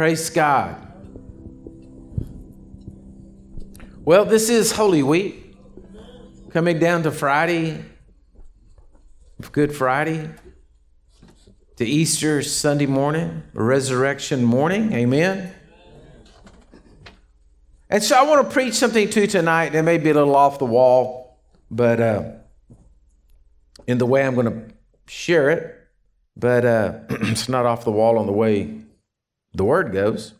Praise 0.00 0.30
God. 0.30 0.76
Well, 3.98 4.24
this 4.24 4.48
is 4.48 4.72
Holy 4.72 5.02
Week, 5.02 5.54
coming 6.48 6.78
down 6.78 7.02
to 7.02 7.10
Friday, 7.10 7.84
Good 9.52 9.76
Friday, 9.76 10.30
to 11.76 11.84
Easter 11.84 12.40
Sunday 12.40 12.86
morning, 12.86 13.42
resurrection 13.52 14.42
morning. 14.42 14.90
Amen. 14.94 15.52
And 17.90 18.02
so 18.02 18.16
I 18.16 18.22
want 18.22 18.48
to 18.48 18.50
preach 18.50 18.72
something 18.72 19.10
to 19.10 19.20
you 19.20 19.26
tonight 19.26 19.74
that 19.74 19.82
may 19.82 19.98
be 19.98 20.08
a 20.08 20.14
little 20.14 20.34
off 20.34 20.58
the 20.58 20.64
wall, 20.64 21.38
but 21.70 22.00
uh, 22.00 22.22
in 23.86 23.98
the 23.98 24.06
way 24.06 24.24
I'm 24.24 24.34
going 24.34 24.46
to 24.46 24.74
share 25.12 25.50
it, 25.50 25.76
but 26.38 26.64
uh, 26.64 27.00
it's 27.10 27.50
not 27.50 27.66
off 27.66 27.84
the 27.84 27.92
wall 27.92 28.16
on 28.16 28.24
the 28.24 28.32
way 28.32 28.79
the 29.52 29.64
word 29.64 29.92
goes. 29.92 30.34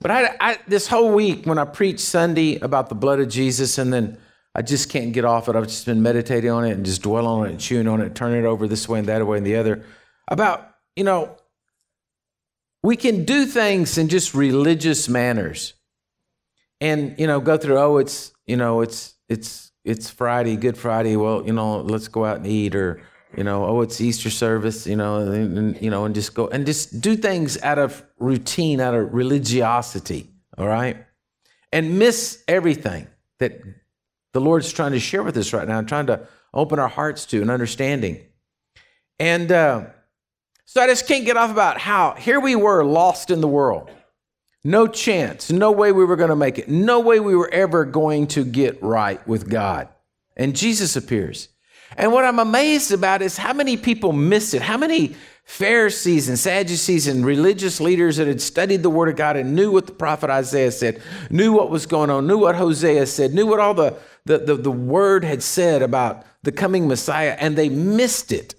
But 0.00 0.10
I, 0.10 0.36
I, 0.40 0.58
this 0.66 0.88
whole 0.88 1.12
week, 1.12 1.46
when 1.46 1.58
I 1.58 1.64
preach 1.64 2.00
Sunday 2.00 2.58
about 2.58 2.88
the 2.88 2.94
blood 2.94 3.20
of 3.20 3.28
Jesus, 3.28 3.78
and 3.78 3.92
then 3.92 4.18
I 4.54 4.62
just 4.62 4.90
can't 4.90 5.12
get 5.12 5.24
off 5.24 5.48
it. 5.48 5.56
I've 5.56 5.68
just 5.68 5.86
been 5.86 6.02
meditating 6.02 6.50
on 6.50 6.64
it 6.64 6.72
and 6.72 6.84
just 6.84 7.02
dwelling 7.02 7.26
on 7.26 7.46
it 7.46 7.50
and 7.50 7.60
chewing 7.60 7.88
on 7.88 8.00
it, 8.00 8.14
turning 8.14 8.40
it 8.40 8.46
over 8.46 8.66
this 8.66 8.88
way 8.88 8.98
and 8.98 9.08
that 9.08 9.26
way 9.26 9.38
and 9.38 9.46
the 9.46 9.56
other. 9.56 9.84
About, 10.28 10.68
you 10.96 11.04
know, 11.04 11.36
we 12.82 12.96
can 12.96 13.24
do 13.24 13.46
things 13.46 13.96
in 13.96 14.08
just 14.08 14.34
religious 14.34 15.08
manners. 15.08 15.74
And, 16.80 17.14
you 17.16 17.28
know, 17.28 17.38
go 17.40 17.56
through, 17.56 17.78
oh, 17.78 17.98
it's, 17.98 18.32
you 18.44 18.56
know, 18.56 18.80
it's, 18.80 19.14
it's, 19.28 19.70
it's 19.84 20.10
Friday, 20.10 20.56
Good 20.56 20.76
Friday. 20.76 21.14
Well, 21.14 21.46
you 21.46 21.52
know, 21.52 21.80
let's 21.80 22.08
go 22.08 22.24
out 22.24 22.38
and 22.38 22.46
eat 22.46 22.74
or, 22.74 23.00
you 23.36 23.44
know, 23.44 23.64
oh, 23.64 23.80
it's 23.80 24.00
Easter 24.00 24.30
service, 24.30 24.86
you 24.86 24.96
know, 24.96 25.18
and, 25.18 25.58
and, 25.58 25.82
you 25.82 25.90
know, 25.90 26.04
and 26.04 26.14
just 26.14 26.34
go 26.34 26.48
and 26.48 26.66
just 26.66 27.00
do 27.00 27.16
things 27.16 27.60
out 27.62 27.78
of 27.78 28.02
routine, 28.18 28.80
out 28.80 28.94
of 28.94 29.12
religiosity, 29.14 30.30
all 30.58 30.66
right, 30.66 30.96
and 31.72 31.98
miss 31.98 32.42
everything 32.46 33.06
that 33.38 33.60
the 34.32 34.40
Lord's 34.40 34.72
trying 34.72 34.92
to 34.92 35.00
share 35.00 35.22
with 35.22 35.36
us 35.36 35.52
right 35.52 35.66
now, 35.66 35.78
and 35.78 35.88
trying 35.88 36.06
to 36.06 36.26
open 36.54 36.78
our 36.78 36.88
hearts 36.88 37.26
to 37.26 37.40
and 37.40 37.50
understanding. 37.50 38.20
And 39.18 39.50
uh, 39.50 39.86
so 40.64 40.82
I 40.82 40.86
just 40.86 41.06
can't 41.06 41.24
get 41.24 41.36
off 41.36 41.50
about 41.50 41.78
how 41.78 42.14
here 42.14 42.40
we 42.40 42.56
were 42.56 42.84
lost 42.84 43.30
in 43.30 43.40
the 43.40 43.48
world. 43.48 43.90
No 44.64 44.86
chance, 44.86 45.50
no 45.50 45.72
way 45.72 45.90
we 45.90 46.04
were 46.04 46.16
going 46.16 46.30
to 46.30 46.36
make 46.36 46.58
it, 46.58 46.68
no 46.68 47.00
way 47.00 47.18
we 47.18 47.34
were 47.34 47.50
ever 47.52 47.84
going 47.84 48.26
to 48.28 48.44
get 48.44 48.82
right 48.82 49.26
with 49.26 49.48
God. 49.48 49.88
And 50.36 50.54
Jesus 50.54 50.96
appears. 50.96 51.48
And 51.96 52.12
what 52.12 52.24
I'm 52.24 52.38
amazed 52.38 52.92
about 52.92 53.22
is 53.22 53.36
how 53.36 53.52
many 53.52 53.76
people 53.76 54.12
missed 54.12 54.54
it. 54.54 54.62
How 54.62 54.76
many 54.76 55.14
Pharisees 55.44 56.28
and 56.28 56.38
Sadducees 56.38 57.06
and 57.06 57.26
religious 57.26 57.80
leaders 57.80 58.16
that 58.16 58.26
had 58.26 58.40
studied 58.40 58.82
the 58.82 58.90
Word 58.90 59.08
of 59.08 59.16
God 59.16 59.36
and 59.36 59.54
knew 59.54 59.70
what 59.72 59.86
the 59.86 59.92
prophet 59.92 60.30
Isaiah 60.30 60.70
said, 60.70 61.02
knew 61.30 61.52
what 61.52 61.70
was 61.70 61.86
going 61.86 62.10
on, 62.10 62.26
knew 62.26 62.38
what 62.38 62.54
Hosea 62.54 63.06
said, 63.06 63.34
knew 63.34 63.46
what 63.46 63.60
all 63.60 63.74
the, 63.74 63.96
the, 64.24 64.38
the, 64.38 64.54
the 64.54 64.70
Word 64.70 65.24
had 65.24 65.42
said 65.42 65.82
about 65.82 66.24
the 66.42 66.52
coming 66.52 66.88
Messiah, 66.88 67.36
and 67.38 67.56
they 67.56 67.68
missed 67.68 68.32
it. 68.32 68.54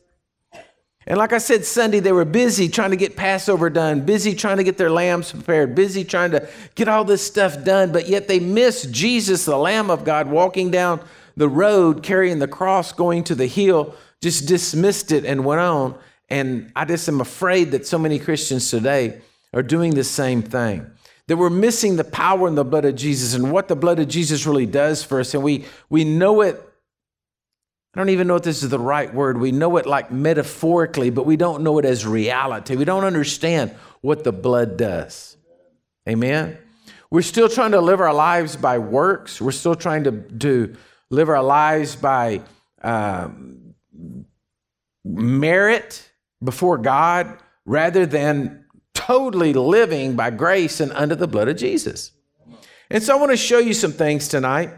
And 1.05 1.17
like 1.17 1.33
I 1.33 1.37
said 1.37 1.65
Sunday, 1.65 1.99
they 1.99 2.13
were 2.13 2.25
busy 2.25 2.69
trying 2.69 2.91
to 2.91 2.95
get 2.95 3.17
Passover 3.17 3.69
done, 3.69 4.01
busy 4.01 4.33
trying 4.35 4.57
to 4.57 4.63
get 4.63 4.77
their 4.77 4.91
lambs 4.91 5.31
prepared, 5.31 5.75
busy 5.75 6.05
trying 6.05 6.31
to 6.31 6.47
get 6.75 6.87
all 6.87 7.03
this 7.03 7.25
stuff 7.25 7.63
done, 7.63 7.91
but 7.91 8.07
yet 8.07 8.27
they 8.27 8.39
missed 8.39 8.91
Jesus, 8.91 9.43
the 9.45 9.57
Lamb 9.57 9.89
of 9.89 10.05
God, 10.05 10.27
walking 10.27 10.71
down 10.71 11.01
the 11.35 11.49
road 11.49 12.03
carrying 12.03 12.39
the 12.39 12.47
cross 12.47 12.91
going 12.91 13.23
to 13.25 13.35
the 13.35 13.47
hill 13.47 13.95
just 14.21 14.47
dismissed 14.47 15.11
it 15.11 15.25
and 15.25 15.43
went 15.43 15.61
on. 15.61 15.97
And 16.29 16.71
I 16.75 16.85
just 16.85 17.07
am 17.09 17.21
afraid 17.21 17.71
that 17.71 17.85
so 17.85 17.99
many 17.99 18.17
Christians 18.19 18.69
today 18.69 19.21
are 19.53 19.61
doing 19.61 19.93
the 19.93 20.03
same 20.03 20.41
thing. 20.41 20.89
That 21.27 21.37
we're 21.37 21.49
missing 21.49 21.95
the 21.95 22.03
power 22.03 22.47
in 22.47 22.55
the 22.55 22.65
blood 22.65 22.85
of 22.85 22.95
Jesus 22.95 23.33
and 23.33 23.51
what 23.51 23.67
the 23.67 23.75
blood 23.75 23.99
of 23.99 24.07
Jesus 24.07 24.45
really 24.45 24.65
does 24.65 25.03
for 25.03 25.19
us. 25.19 25.33
And 25.33 25.43
we, 25.43 25.65
we 25.89 26.03
know 26.03 26.41
it. 26.41 26.61
I 27.93 27.99
don't 27.99 28.09
even 28.09 28.27
know 28.27 28.37
if 28.37 28.43
this 28.43 28.63
is 28.63 28.69
the 28.69 28.79
right 28.79 29.13
word. 29.13 29.37
We 29.37 29.51
know 29.51 29.77
it 29.77 29.85
like 29.85 30.11
metaphorically, 30.11 31.11
but 31.11 31.25
we 31.25 31.37
don't 31.37 31.61
know 31.61 31.77
it 31.77 31.85
as 31.85 32.05
reality. 32.05 32.75
We 32.75 32.85
don't 32.85 33.03
understand 33.03 33.75
what 34.01 34.23
the 34.23 34.31
blood 34.31 34.77
does. 34.77 35.37
Amen? 36.09 36.57
We're 37.11 37.21
still 37.21 37.47
trying 37.47 37.71
to 37.71 37.81
live 37.81 38.01
our 38.01 38.13
lives 38.13 38.55
by 38.55 38.79
works. 38.79 39.39
We're 39.39 39.51
still 39.51 39.75
trying 39.75 40.05
to, 40.05 40.11
to 40.11 40.75
live 41.13 41.29
our 41.29 41.43
lives 41.43 41.95
by 41.95 42.41
um, 42.81 43.75
merit 45.05 46.11
before 46.43 46.77
God 46.77 47.37
rather 47.65 48.05
than 48.05 48.65
totally 48.93 49.53
living 49.53 50.15
by 50.15 50.31
grace 50.31 50.79
and 50.79 50.91
under 50.93 51.15
the 51.15 51.27
blood 51.27 51.47
of 51.47 51.57
Jesus. 51.57 52.11
And 52.89 53.01
so 53.01 53.15
I 53.15 53.19
want 53.19 53.31
to 53.31 53.37
show 53.37 53.59
you 53.59 53.73
some 53.73 53.91
things 53.91 54.27
tonight. 54.27 54.71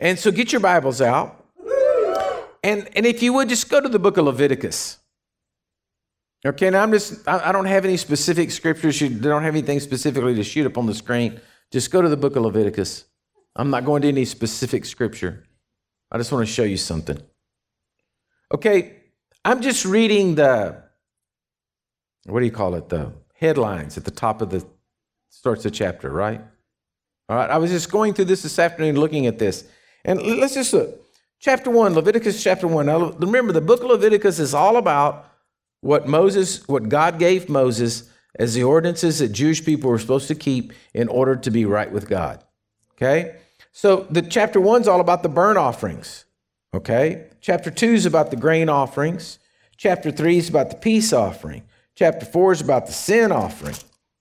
And 0.00 0.18
so 0.18 0.30
get 0.30 0.52
your 0.52 0.60
Bibles 0.60 1.00
out. 1.00 1.44
And, 2.62 2.88
and 2.96 3.06
if 3.06 3.22
you 3.22 3.32
would, 3.34 3.48
just 3.48 3.70
go 3.70 3.80
to 3.80 3.88
the 3.88 3.98
book 3.98 4.16
of 4.16 4.24
Leviticus. 4.26 4.98
Okay, 6.44 6.70
now 6.70 6.82
I'm 6.82 6.92
just, 6.92 7.26
I, 7.26 7.48
I 7.48 7.52
don't 7.52 7.66
have 7.66 7.84
any 7.84 7.96
specific 7.96 8.50
scriptures. 8.50 9.00
You 9.00 9.08
don't 9.08 9.42
have 9.42 9.54
anything 9.54 9.80
specifically 9.80 10.34
to 10.34 10.44
shoot 10.44 10.66
up 10.66 10.76
on 10.78 10.86
the 10.86 10.94
screen. 10.94 11.40
Just 11.70 11.90
go 11.90 12.02
to 12.02 12.08
the 12.08 12.16
book 12.16 12.36
of 12.36 12.42
Leviticus. 12.42 13.04
I'm 13.58 13.70
not 13.70 13.84
going 13.84 14.02
to 14.02 14.08
any 14.08 14.24
specific 14.24 14.84
scripture. 14.84 15.44
I 16.12 16.16
just 16.16 16.30
want 16.30 16.46
to 16.46 16.52
show 16.52 16.62
you 16.62 16.76
something. 16.76 17.20
Okay, 18.54 18.94
I'm 19.44 19.60
just 19.60 19.84
reading 19.84 20.36
the, 20.36 20.80
what 22.24 22.38
do 22.38 22.46
you 22.46 22.52
call 22.52 22.76
it? 22.76 22.88
The 22.88 23.12
headlines 23.34 23.98
at 23.98 24.04
the 24.04 24.12
top 24.12 24.40
of 24.40 24.50
the, 24.50 24.64
starts 25.28 25.64
the 25.64 25.70
chapter, 25.70 26.08
right? 26.08 26.40
All 27.28 27.36
right, 27.36 27.50
I 27.50 27.58
was 27.58 27.70
just 27.70 27.90
going 27.90 28.14
through 28.14 28.26
this 28.26 28.42
this 28.42 28.58
afternoon 28.58 28.96
looking 28.96 29.26
at 29.26 29.38
this. 29.38 29.64
And 30.04 30.22
let's 30.22 30.54
just 30.54 30.72
look. 30.72 31.04
Chapter 31.40 31.70
1, 31.70 31.94
Leviticus 31.94 32.42
chapter 32.42 32.66
1. 32.66 32.86
Now, 32.86 33.10
remember, 33.10 33.52
the 33.52 33.60
book 33.60 33.82
of 33.82 33.90
Leviticus 33.90 34.38
is 34.38 34.54
all 34.54 34.76
about 34.76 35.30
what 35.80 36.08
Moses, 36.08 36.66
what 36.68 36.88
God 36.88 37.18
gave 37.18 37.48
Moses 37.48 38.08
as 38.38 38.54
the 38.54 38.62
ordinances 38.62 39.18
that 39.18 39.28
Jewish 39.28 39.64
people 39.64 39.90
were 39.90 39.98
supposed 39.98 40.28
to 40.28 40.34
keep 40.34 40.72
in 40.94 41.08
order 41.08 41.36
to 41.36 41.50
be 41.50 41.64
right 41.64 41.90
with 41.90 42.08
God. 42.08 42.42
Okay? 42.94 43.36
So 43.78 44.08
the 44.10 44.22
chapter 44.22 44.60
one's 44.60 44.88
all 44.88 45.00
about 45.00 45.22
the 45.22 45.28
burnt 45.28 45.56
offerings. 45.56 46.24
Okay? 46.74 47.28
Chapter 47.40 47.70
two 47.70 47.92
is 47.92 48.06
about 48.06 48.32
the 48.32 48.36
grain 48.36 48.68
offerings. 48.68 49.38
Chapter 49.76 50.10
three 50.10 50.36
is 50.36 50.48
about 50.48 50.70
the 50.70 50.76
peace 50.76 51.12
offering. 51.12 51.62
Chapter 51.94 52.26
four 52.26 52.50
is 52.50 52.60
about 52.60 52.86
the 52.86 52.92
sin 52.92 53.30
offering. 53.30 53.76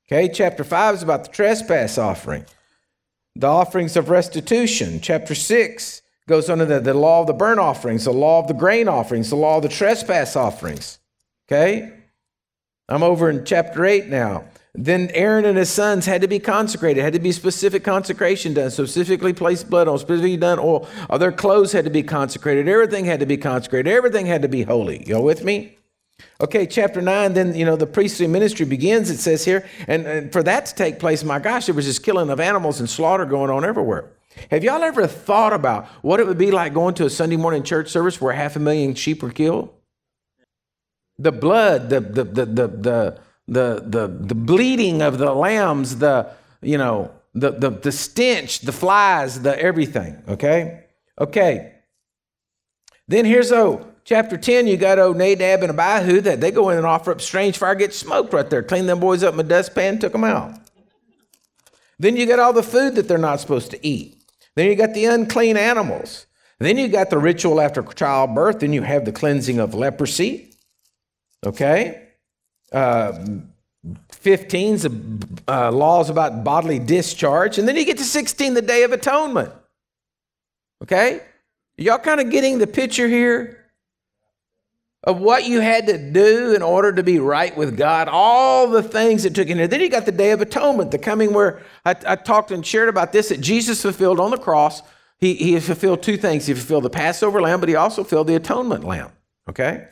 Okay? 0.05 0.29
Chapter 0.31 0.63
five 0.63 0.93
is 0.93 1.01
about 1.01 1.23
the 1.23 1.31
trespass 1.31 1.97
offering. 1.97 2.45
The 3.35 3.47
offerings 3.47 3.97
of 3.97 4.11
restitution. 4.11 4.99
Chapter 5.01 5.33
six 5.33 6.03
goes 6.27 6.51
under 6.51 6.65
the, 6.65 6.79
the 6.79 6.93
law 6.93 7.21
of 7.21 7.25
the 7.25 7.33
burnt 7.33 7.59
offerings, 7.59 8.05
the 8.05 8.13
law 8.13 8.39
of 8.39 8.47
the 8.47 8.53
grain 8.53 8.87
offerings, 8.87 9.31
the 9.31 9.37
law 9.37 9.57
of 9.57 9.63
the 9.63 9.69
trespass 9.69 10.35
offerings. 10.35 10.99
Okay? 11.47 11.91
I'm 12.87 13.01
over 13.01 13.27
in 13.27 13.43
chapter 13.43 13.87
8 13.87 14.05
now. 14.05 14.43
Then 14.79 15.09
Aaron 15.15 15.43
and 15.43 15.57
his 15.57 15.71
sons 15.71 16.05
had 16.05 16.21
to 16.21 16.27
be 16.27 16.37
consecrated, 16.37 17.01
had 17.01 17.13
to 17.13 17.19
be 17.19 17.31
specific 17.31 17.83
consecration 17.83 18.53
done, 18.53 18.69
specifically 18.69 19.33
placed 19.33 19.71
blood 19.71 19.87
on, 19.87 19.97
specifically 19.97 20.37
done 20.37 20.59
oil. 20.59 20.87
All 21.09 21.17
their 21.17 21.31
clothes 21.31 21.71
had 21.71 21.83
to 21.85 21.89
be 21.89 22.03
consecrated. 22.03 22.67
Everything 22.67 23.05
had 23.05 23.19
to 23.19 23.25
be 23.25 23.37
consecrated. 23.37 23.89
Everything 23.89 24.27
had 24.27 24.43
to 24.43 24.47
be 24.47 24.61
holy. 24.61 25.03
You 25.07 25.15
all 25.15 25.23
with 25.23 25.43
me? 25.43 25.77
Okay, 26.39 26.67
chapter 26.67 27.01
9, 27.01 27.33
then, 27.33 27.55
you 27.55 27.65
know, 27.65 27.75
the 27.75 27.87
priestly 27.87 28.27
ministry 28.27 28.67
begins, 28.67 29.09
it 29.09 29.17
says 29.17 29.43
here. 29.43 29.67
And, 29.87 30.05
and 30.05 30.31
for 30.31 30.43
that 30.43 30.67
to 30.67 30.75
take 30.75 30.99
place, 30.99 31.23
my 31.23 31.39
gosh, 31.39 31.65
there 31.65 31.75
was 31.75 31.87
this 31.87 31.97
killing 31.97 32.29
of 32.29 32.39
animals 32.39 32.79
and 32.79 32.87
slaughter 32.87 33.25
going 33.25 33.49
on 33.49 33.65
everywhere. 33.65 34.11
Have 34.51 34.63
y'all 34.63 34.83
ever 34.83 35.07
thought 35.07 35.53
about 35.53 35.87
what 36.03 36.19
it 36.19 36.27
would 36.27 36.37
be 36.37 36.51
like 36.51 36.75
going 36.75 36.93
to 36.95 37.05
a 37.05 37.09
Sunday 37.09 37.37
morning 37.37 37.63
church 37.63 37.89
service 37.89 38.21
where 38.21 38.33
half 38.33 38.55
a 38.55 38.59
million 38.59 38.93
sheep 38.93 39.23
were 39.23 39.31
killed? 39.31 39.73
The 41.17 41.31
blood, 41.31 41.89
the, 41.89 41.99
the, 41.99 42.23
the, 42.23 42.45
the, 42.45 42.67
the 42.67 43.19
the, 43.47 43.83
the, 43.85 44.07
the 44.07 44.35
bleeding 44.35 45.01
of 45.01 45.17
the 45.17 45.33
lambs, 45.33 45.97
the, 45.97 46.31
you 46.61 46.77
know, 46.77 47.11
the, 47.33 47.51
the, 47.51 47.69
the 47.69 47.91
stench, 47.91 48.61
the 48.61 48.71
flies, 48.71 49.41
the 49.41 49.59
everything, 49.59 50.21
okay? 50.27 50.85
Okay. 51.19 51.73
Then 53.07 53.25
here's 53.25 53.51
oh, 53.51 53.87
chapter 54.03 54.37
10, 54.37 54.67
you 54.67 54.77
got 54.77 54.99
oh 54.99 55.13
Nadab 55.13 55.63
and 55.63 55.77
Abihu 55.77 56.21
that 56.21 56.41
they 56.41 56.51
go 56.51 56.69
in 56.69 56.77
and 56.77 56.85
offer 56.85 57.11
up 57.11 57.21
strange 57.21 57.57
fire, 57.57 57.75
get 57.75 57.93
smoked 57.93 58.33
right 58.33 58.49
there. 58.49 58.63
Clean 58.63 58.85
them 58.85 58.99
boys 58.99 59.23
up 59.23 59.33
in 59.33 59.39
a 59.39 59.43
dustpan, 59.43 59.99
took 59.99 60.13
them 60.13 60.23
out. 60.23 60.59
Then 61.99 62.17
you 62.17 62.25
got 62.25 62.39
all 62.39 62.53
the 62.53 62.63
food 62.63 62.95
that 62.95 63.07
they're 63.07 63.17
not 63.17 63.39
supposed 63.39 63.71
to 63.71 63.85
eat. 63.85 64.23
Then 64.55 64.67
you 64.67 64.75
got 64.75 64.93
the 64.93 65.05
unclean 65.05 65.57
animals. 65.57 66.25
Then 66.59 66.77
you 66.77 66.87
got 66.87 67.09
the 67.09 67.17
ritual 67.17 67.61
after 67.61 67.83
childbirth. 67.83 68.59
Then 68.59 68.73
you 68.73 68.81
have 68.81 69.05
the 69.05 69.11
cleansing 69.11 69.59
of 69.59 69.73
leprosy. 69.73 70.55
Okay? 71.45 72.06
Uh, 72.71 73.13
15's 74.11 74.87
uh, 75.47 75.71
laws 75.71 76.09
about 76.09 76.43
bodily 76.43 76.79
discharge. 76.79 77.57
And 77.57 77.67
then 77.67 77.75
you 77.75 77.85
get 77.85 77.97
to 77.99 78.03
16, 78.03 78.53
the 78.53 78.61
Day 78.61 78.83
of 78.83 78.91
Atonement. 78.91 79.51
Okay? 80.83 81.21
Y'all 81.77 81.99
kind 81.99 82.19
of 82.19 82.29
getting 82.29 82.57
the 82.57 82.67
picture 82.67 83.07
here? 83.07 83.57
of 85.07 85.19
what 85.19 85.45
you 85.45 85.61
had 85.61 85.87
to 85.87 85.97
do 85.97 86.53
in 86.53 86.61
order 86.61 86.91
to 86.91 87.01
be 87.01 87.17
right 87.17 87.55
with 87.55 87.77
God, 87.77 88.09
all 88.09 88.67
the 88.67 88.83
things 88.83 89.23
that 89.23 89.33
took 89.33 89.47
in 89.47 89.57
there. 89.57 89.67
Then 89.67 89.79
you 89.79 89.89
got 89.89 90.05
the 90.05 90.11
Day 90.11 90.31
of 90.31 90.41
Atonement, 90.41 90.91
the 90.91 90.97
coming 90.97 91.33
where 91.33 91.61
I, 91.85 91.95
I 92.05 92.15
talked 92.17 92.51
and 92.51 92.65
shared 92.65 92.89
about 92.89 93.13
this 93.13 93.29
that 93.29 93.39
Jesus 93.39 93.81
fulfilled 93.81 94.19
on 94.19 94.31
the 94.31 94.37
cross. 94.37 94.81
He, 95.17 95.35
he 95.35 95.59
fulfilled 95.61 96.03
two 96.03 96.17
things. 96.17 96.45
He 96.45 96.53
fulfilled 96.53 96.83
the 96.83 96.89
Passover 96.89 97.41
lamb, 97.41 97.61
but 97.61 97.69
he 97.69 97.75
also 97.75 98.03
fulfilled 98.03 98.27
the 98.27 98.35
atonement 98.35 98.83
lamb. 98.83 99.11
Okay? 99.49 99.87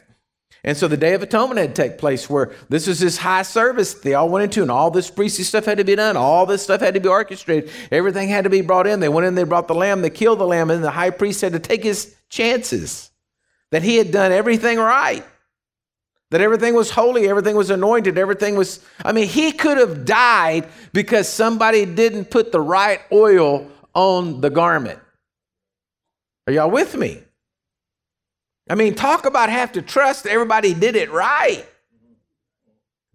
And 0.65 0.75
so 0.75 0.87
the 0.87 0.97
Day 0.97 1.13
of 1.13 1.21
Atonement 1.21 1.59
had 1.59 1.75
to 1.75 1.81
take 1.83 1.99
place 1.99 2.27
where 2.27 2.51
this 2.69 2.87
was 2.87 2.99
this 2.99 3.17
high 3.17 3.43
service 3.43 3.93
they 3.93 4.15
all 4.15 4.29
went 4.29 4.45
into, 4.45 4.63
and 4.63 4.71
all 4.71 4.89
this 4.89 5.11
priestly 5.11 5.43
stuff 5.43 5.65
had 5.65 5.77
to 5.77 5.83
be 5.83 5.95
done. 5.95 6.17
All 6.17 6.47
this 6.47 6.63
stuff 6.63 6.81
had 6.81 6.95
to 6.95 6.99
be 6.99 7.07
orchestrated. 7.07 7.69
Everything 7.91 8.29
had 8.29 8.45
to 8.45 8.49
be 8.49 8.61
brought 8.61 8.87
in. 8.87 8.99
They 8.99 9.07
went 9.07 9.27
in, 9.27 9.35
they 9.35 9.43
brought 9.43 9.67
the 9.67 9.75
lamb, 9.75 10.01
they 10.01 10.09
killed 10.09 10.39
the 10.39 10.47
lamb, 10.47 10.71
and 10.71 10.83
the 10.83 10.89
high 10.89 11.11
priest 11.11 11.41
had 11.41 11.53
to 11.53 11.59
take 11.59 11.83
his 11.83 12.15
chances 12.29 13.11
that 13.69 13.83
he 13.83 13.97
had 13.97 14.11
done 14.11 14.31
everything 14.31 14.79
right, 14.79 15.23
that 16.31 16.41
everything 16.41 16.73
was 16.73 16.89
holy, 16.89 17.29
everything 17.29 17.55
was 17.55 17.69
anointed, 17.69 18.17
everything 18.17 18.55
was. 18.55 18.83
I 19.03 19.11
mean, 19.11 19.27
he 19.27 19.51
could 19.51 19.77
have 19.77 20.03
died 20.03 20.67
because 20.93 21.29
somebody 21.29 21.85
didn't 21.85 22.31
put 22.31 22.51
the 22.51 22.59
right 22.59 23.01
oil 23.11 23.69
on 23.93 24.41
the 24.41 24.49
garment. 24.49 24.99
Are 26.47 26.53
y'all 26.53 26.71
with 26.71 26.95
me? 26.95 27.21
I 28.69 28.75
mean, 28.75 28.95
talk 28.95 29.25
about 29.25 29.49
have 29.49 29.73
to 29.73 29.81
trust 29.81 30.25
everybody 30.25 30.73
did 30.73 30.95
it 30.95 31.11
right. 31.11 31.65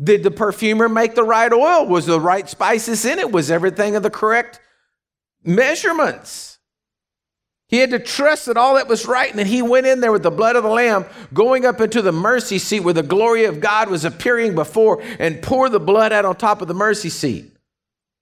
Did 0.02 0.22
the 0.22 0.30
perfumer 0.30 0.88
make 0.88 1.14
the 1.14 1.24
right 1.24 1.52
oil? 1.52 1.86
Was 1.86 2.06
the 2.06 2.20
right 2.20 2.48
spices 2.48 3.04
in 3.04 3.18
it? 3.18 3.30
Was 3.30 3.50
everything 3.50 3.96
of 3.96 4.02
the 4.02 4.10
correct 4.10 4.60
measurements? 5.44 6.58
He 7.68 7.78
had 7.78 7.90
to 7.90 7.98
trust 7.98 8.46
that 8.46 8.56
all 8.56 8.74
that 8.74 8.88
was 8.88 9.06
right, 9.06 9.30
and 9.30 9.38
that 9.38 9.46
he 9.46 9.62
went 9.62 9.86
in 9.86 10.00
there 10.00 10.10
with 10.10 10.24
the 10.24 10.30
blood 10.30 10.56
of 10.56 10.64
the 10.64 10.70
Lamb, 10.70 11.04
going 11.32 11.64
up 11.64 11.80
into 11.80 12.02
the 12.02 12.10
mercy 12.10 12.58
seat 12.58 12.80
where 12.80 12.94
the 12.94 13.02
glory 13.02 13.44
of 13.44 13.60
God 13.60 13.88
was 13.88 14.04
appearing 14.04 14.56
before, 14.56 15.00
and 15.20 15.40
pour 15.40 15.68
the 15.68 15.78
blood 15.78 16.12
out 16.12 16.24
on 16.24 16.34
top 16.34 16.62
of 16.62 16.68
the 16.68 16.74
mercy 16.74 17.10
seat. 17.10 17.52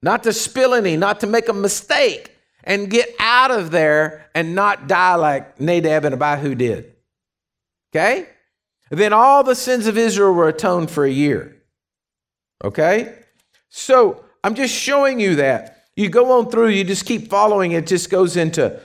Not 0.03 0.25
to 0.25 0.35
spill 0.35 0.75
any, 0.75 0.97
not 0.99 1.21
to 1.21 1.27
make 1.27 1.49
a 1.49 1.55
mistake, 1.55 2.37
and 2.63 2.91
get 2.91 3.09
out 3.19 3.51
of 3.51 3.71
there 3.71 4.27
and 4.35 4.55
not 4.55 4.87
die 4.87 5.15
like 5.15 5.59
Nadab 5.59 6.05
and 6.05 6.21
Abihu 6.21 6.55
did. 6.55 6.93
Okay? 7.91 8.29
Then 8.91 9.13
all 9.13 9.45
the 9.45 9.55
sins 9.55 9.87
of 9.87 9.99
Israel 9.99 10.33
were 10.33 10.49
atoned 10.49 10.91
for 10.91 11.05
a 11.05 11.11
year. 11.11 11.57
Okay? 12.65 13.15
So 13.69 14.25
I'm 14.43 14.55
just 14.55 14.75
showing 14.75 15.21
you 15.21 15.37
that. 15.37 15.85
You 15.97 16.09
go 16.09 16.39
on 16.39 16.51
through, 16.51 16.69
you 16.69 16.85
just 16.85 17.07
keep 17.07 17.29
following, 17.29 17.73
it 17.73 17.87
just 17.87 18.09
goes 18.09 18.37
into, 18.37 18.81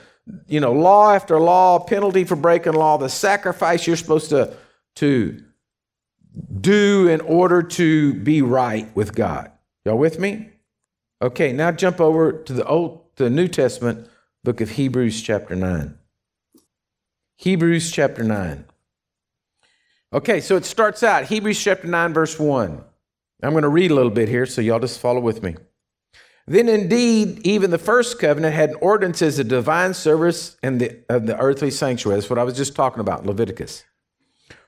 you 0.48 0.60
know, 0.60 0.72
law 0.72 1.12
after 1.12 1.38
law, 1.38 1.78
penalty 1.78 2.24
for 2.24 2.36
breaking 2.36 2.72
law, 2.72 2.98
the 2.98 3.08
sacrifice 3.08 3.86
you're 3.86 3.96
supposed 3.96 4.30
to, 4.30 4.54
to 4.96 5.40
do 6.60 7.08
in 7.08 7.20
order 7.20 7.62
to 7.62 8.14
be 8.14 8.42
right 8.42 8.94
with 8.96 9.14
God. 9.14 9.52
Y'all 9.84 9.96
with 9.96 10.18
me? 10.18 10.50
Okay, 11.22 11.52
now 11.52 11.70
jump 11.70 12.00
over 12.00 12.32
to 12.32 12.52
the 12.52 12.64
Old 12.66 13.04
to 13.16 13.24
the 13.24 13.30
New 13.30 13.46
Testament 13.46 14.08
book 14.42 14.60
of 14.60 14.70
Hebrews 14.70 15.22
chapter 15.22 15.54
9. 15.54 15.96
Hebrews 17.36 17.92
chapter 17.92 18.24
9. 18.24 18.64
Okay, 20.14 20.40
so 20.40 20.54
it 20.54 20.64
starts 20.64 21.02
out 21.02 21.24
Hebrews 21.24 21.60
chapter 21.60 21.88
9, 21.88 22.14
verse 22.14 22.38
1. 22.38 22.84
I'm 23.42 23.50
going 23.50 23.62
to 23.62 23.68
read 23.68 23.90
a 23.90 23.96
little 23.96 24.12
bit 24.12 24.28
here, 24.28 24.46
so 24.46 24.60
y'all 24.60 24.78
just 24.78 25.00
follow 25.00 25.18
with 25.18 25.42
me. 25.42 25.56
Then 26.46 26.68
indeed, 26.68 27.44
even 27.44 27.72
the 27.72 27.78
first 27.78 28.20
covenant 28.20 28.54
had 28.54 28.70
an 28.70 28.76
ordinance 28.80 29.22
as 29.22 29.40
a 29.40 29.44
divine 29.44 29.92
service 29.92 30.56
in 30.62 30.78
the, 30.78 31.00
the 31.08 31.36
earthly 31.40 31.72
sanctuary. 31.72 32.20
That's 32.20 32.30
what 32.30 32.38
I 32.38 32.44
was 32.44 32.56
just 32.56 32.76
talking 32.76 33.00
about, 33.00 33.26
Leviticus. 33.26 33.82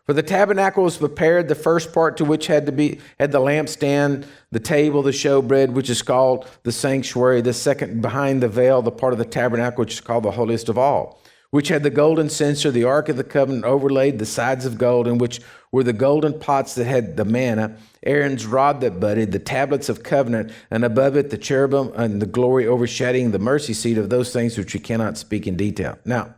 For 0.04 0.12
the 0.12 0.22
tabernacle 0.22 0.82
was 0.82 0.96
prepared, 0.96 1.46
the 1.46 1.54
first 1.54 1.92
part 1.92 2.16
to 2.16 2.24
which 2.24 2.48
had 2.48 2.66
to 2.66 2.72
be 2.72 2.98
had 3.20 3.30
the 3.30 3.38
lampstand, 3.38 4.26
the 4.50 4.58
table, 4.58 5.00
the 5.00 5.12
showbread, 5.12 5.74
which 5.74 5.90
is 5.90 6.02
called 6.02 6.48
the 6.64 6.72
sanctuary, 6.72 7.40
the 7.40 7.52
second 7.52 8.02
behind 8.02 8.42
the 8.42 8.48
veil, 8.48 8.82
the 8.82 8.90
part 8.90 9.12
of 9.12 9.20
the 9.20 9.24
tabernacle 9.24 9.82
which 9.82 9.94
is 9.94 10.00
called 10.00 10.24
the 10.24 10.32
holiest 10.32 10.68
of 10.68 10.76
all 10.76 11.20
which 11.50 11.68
had 11.68 11.82
the 11.82 11.90
golden 11.90 12.28
censer, 12.28 12.70
the 12.70 12.84
ark 12.84 13.08
of 13.08 13.16
the 13.16 13.24
covenant 13.24 13.64
overlaid, 13.64 14.18
the 14.18 14.26
sides 14.26 14.66
of 14.66 14.78
gold, 14.78 15.06
in 15.06 15.18
which 15.18 15.40
were 15.72 15.84
the 15.84 15.92
golden 15.92 16.38
pots 16.38 16.74
that 16.74 16.86
had 16.86 17.16
the 17.16 17.24
manna, 17.24 17.76
Aaron's 18.02 18.46
rod 18.46 18.80
that 18.80 19.00
budded, 19.00 19.32
the 19.32 19.38
tablets 19.38 19.88
of 19.88 20.02
covenant, 20.02 20.52
and 20.70 20.84
above 20.84 21.16
it 21.16 21.30
the 21.30 21.38
cherubim 21.38 21.92
and 21.96 22.20
the 22.20 22.26
glory 22.26 22.66
overshadowing 22.66 23.30
the 23.30 23.38
mercy 23.38 23.74
seat 23.74 23.98
of 23.98 24.10
those 24.10 24.32
things 24.32 24.56
which 24.56 24.74
we 24.74 24.80
cannot 24.80 25.18
speak 25.18 25.46
in 25.46 25.56
detail. 25.56 25.98
Now, 26.04 26.34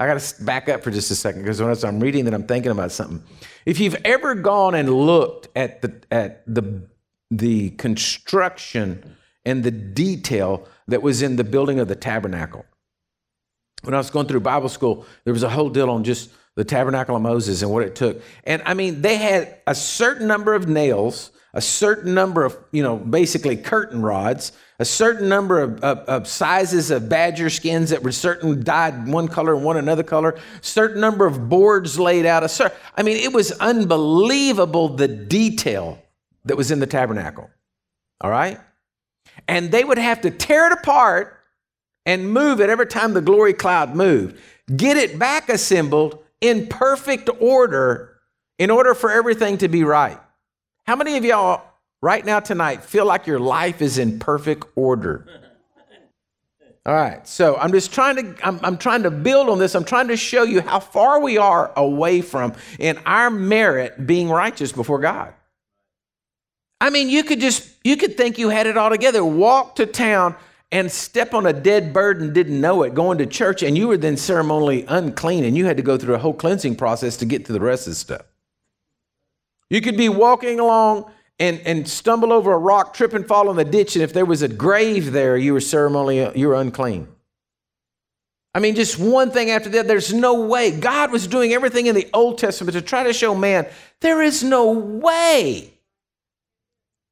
I 0.00 0.06
got 0.06 0.18
to 0.18 0.44
back 0.44 0.68
up 0.68 0.82
for 0.82 0.90
just 0.90 1.10
a 1.10 1.14
second 1.14 1.42
because 1.42 1.60
as 1.60 1.84
I'm 1.84 2.00
reading 2.00 2.24
that, 2.24 2.32
I'm 2.32 2.46
thinking 2.46 2.72
about 2.72 2.90
something. 2.90 3.22
If 3.66 3.78
you've 3.78 3.96
ever 4.04 4.34
gone 4.34 4.74
and 4.74 4.88
looked 4.88 5.48
at 5.54 5.82
the 5.82 6.00
at 6.10 6.42
the 6.46 6.88
the 7.30 7.70
construction 7.70 9.16
and 9.44 9.62
the 9.62 9.70
detail 9.70 10.66
that 10.88 11.02
was 11.02 11.22
in 11.22 11.36
the 11.36 11.44
building 11.44 11.78
of 11.78 11.88
the 11.88 11.94
tabernacle, 11.94 12.64
when 13.82 13.94
I 13.94 13.98
was 13.98 14.10
going 14.10 14.26
through 14.26 14.40
Bible 14.40 14.68
school, 14.68 15.06
there 15.24 15.32
was 15.32 15.42
a 15.42 15.48
whole 15.48 15.70
deal 15.70 15.90
on 15.90 16.04
just 16.04 16.30
the 16.56 16.64
tabernacle 16.64 17.16
of 17.16 17.22
Moses 17.22 17.62
and 17.62 17.70
what 17.70 17.82
it 17.82 17.94
took. 17.94 18.22
And 18.44 18.62
I 18.66 18.74
mean, 18.74 19.02
they 19.02 19.16
had 19.16 19.58
a 19.66 19.74
certain 19.74 20.26
number 20.26 20.54
of 20.54 20.68
nails, 20.68 21.30
a 21.54 21.60
certain 21.60 22.12
number 22.12 22.44
of, 22.44 22.56
you 22.72 22.82
know, 22.82 22.96
basically 22.96 23.56
curtain 23.56 24.02
rods, 24.02 24.52
a 24.78 24.84
certain 24.84 25.28
number 25.28 25.60
of, 25.60 25.80
of, 25.82 25.98
of 26.00 26.26
sizes 26.26 26.90
of 26.90 27.08
badger 27.08 27.50
skins 27.50 27.90
that 27.90 28.02
were 28.02 28.12
certain 28.12 28.62
dyed 28.62 29.06
one 29.08 29.28
color 29.28 29.54
and 29.54 29.64
one 29.64 29.76
another 29.76 30.02
color, 30.02 30.38
certain 30.60 31.00
number 31.00 31.26
of 31.26 31.48
boards 31.48 31.98
laid 31.98 32.26
out. 32.26 32.42
A 32.42 32.48
certain, 32.48 32.76
I 32.96 33.02
mean, 33.02 33.16
it 33.16 33.32
was 33.32 33.52
unbelievable 33.52 34.88
the 34.88 35.08
detail 35.08 36.02
that 36.44 36.56
was 36.56 36.70
in 36.70 36.80
the 36.80 36.86
tabernacle. 36.86 37.48
All 38.20 38.30
right? 38.30 38.58
And 39.48 39.70
they 39.70 39.84
would 39.84 39.98
have 39.98 40.20
to 40.22 40.30
tear 40.30 40.66
it 40.66 40.72
apart 40.72 41.39
and 42.10 42.28
move 42.28 42.60
it 42.60 42.68
every 42.68 42.88
time 42.88 43.14
the 43.14 43.20
glory 43.20 43.52
cloud 43.52 43.94
moved. 43.94 44.36
Get 44.76 44.96
it 44.96 45.16
back 45.16 45.48
assembled 45.48 46.18
in 46.40 46.66
perfect 46.66 47.30
order 47.38 48.16
in 48.58 48.68
order 48.68 48.94
for 48.94 49.12
everything 49.12 49.58
to 49.58 49.68
be 49.68 49.84
right. 49.84 50.18
How 50.88 50.96
many 50.96 51.16
of 51.16 51.24
y'all 51.24 51.62
right 52.02 52.24
now 52.26 52.40
tonight 52.40 52.82
feel 52.82 53.06
like 53.06 53.28
your 53.28 53.38
life 53.38 53.80
is 53.80 53.96
in 53.96 54.18
perfect 54.18 54.64
order? 54.74 55.24
All 56.84 56.94
right, 56.94 57.24
so 57.28 57.56
I'm 57.56 57.70
just 57.70 57.94
trying 57.94 58.16
to 58.16 58.34
I'm, 58.44 58.58
I'm, 58.64 58.76
trying 58.76 59.04
to 59.04 59.10
build 59.12 59.48
on 59.48 59.60
this. 59.60 59.76
I'm 59.76 59.84
trying 59.84 60.08
to 60.08 60.16
show 60.16 60.42
you 60.42 60.62
how 60.62 60.80
far 60.80 61.20
we 61.20 61.38
are 61.38 61.70
away 61.76 62.22
from 62.22 62.54
in 62.80 62.98
our 63.06 63.30
merit 63.30 64.04
being 64.04 64.28
righteous 64.28 64.72
before 64.72 64.98
God. 64.98 65.32
I 66.80 66.90
mean, 66.90 67.08
you 67.08 67.22
could 67.22 67.38
just 67.38 67.70
you 67.84 67.96
could 67.96 68.16
think 68.16 68.36
you 68.36 68.48
had 68.48 68.66
it 68.66 68.76
all 68.76 68.90
together. 68.90 69.24
Walk 69.24 69.76
to 69.76 69.86
town 69.86 70.34
and 70.72 70.90
step 70.90 71.34
on 71.34 71.46
a 71.46 71.52
dead 71.52 71.92
bird 71.92 72.20
and 72.20 72.32
didn't 72.32 72.60
know 72.60 72.82
it, 72.82 72.94
going 72.94 73.18
to 73.18 73.26
church, 73.26 73.62
and 73.62 73.76
you 73.76 73.88
were 73.88 73.96
then 73.96 74.16
ceremonially 74.16 74.84
unclean, 74.86 75.44
and 75.44 75.56
you 75.56 75.64
had 75.64 75.76
to 75.76 75.82
go 75.82 75.96
through 75.96 76.14
a 76.14 76.18
whole 76.18 76.34
cleansing 76.34 76.76
process 76.76 77.16
to 77.16 77.26
get 77.26 77.44
to 77.46 77.52
the 77.52 77.60
rest 77.60 77.86
of 77.86 77.92
the 77.92 77.96
stuff. 77.96 78.22
You 79.68 79.80
could 79.80 79.96
be 79.96 80.08
walking 80.08 80.60
along 80.60 81.10
and, 81.38 81.60
and 81.64 81.88
stumble 81.88 82.32
over 82.32 82.52
a 82.52 82.58
rock, 82.58 82.94
trip 82.94 83.14
and 83.14 83.26
fall 83.26 83.50
in 83.50 83.56
the 83.56 83.64
ditch, 83.64 83.96
and 83.96 84.02
if 84.02 84.12
there 84.12 84.24
was 84.24 84.42
a 84.42 84.48
grave 84.48 85.12
there, 85.12 85.36
you 85.36 85.52
were 85.52 85.60
ceremonially 85.60 86.38
you 86.38 86.48
were 86.48 86.54
unclean. 86.54 87.08
I 88.54 88.58
mean, 88.58 88.74
just 88.74 88.98
one 88.98 89.30
thing 89.30 89.50
after 89.50 89.68
that, 89.70 89.86
there's 89.86 90.12
no 90.12 90.42
way. 90.42 90.72
God 90.72 91.12
was 91.12 91.28
doing 91.28 91.52
everything 91.52 91.86
in 91.86 91.94
the 91.94 92.08
Old 92.12 92.38
Testament 92.38 92.74
to 92.74 92.82
try 92.82 93.04
to 93.04 93.12
show 93.12 93.34
man, 93.34 93.68
there 94.00 94.22
is 94.22 94.42
no 94.42 94.72
way 94.72 95.72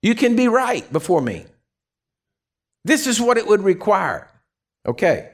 you 0.03 0.15
can 0.15 0.37
be 0.37 0.49
right 0.49 0.91
before 0.93 1.21
me. 1.21 1.47
This 2.85 3.07
is 3.07 3.21
what 3.21 3.39
it 3.39 3.47
would 3.47 3.63
require. 3.63 4.31
Okay. 4.87 5.31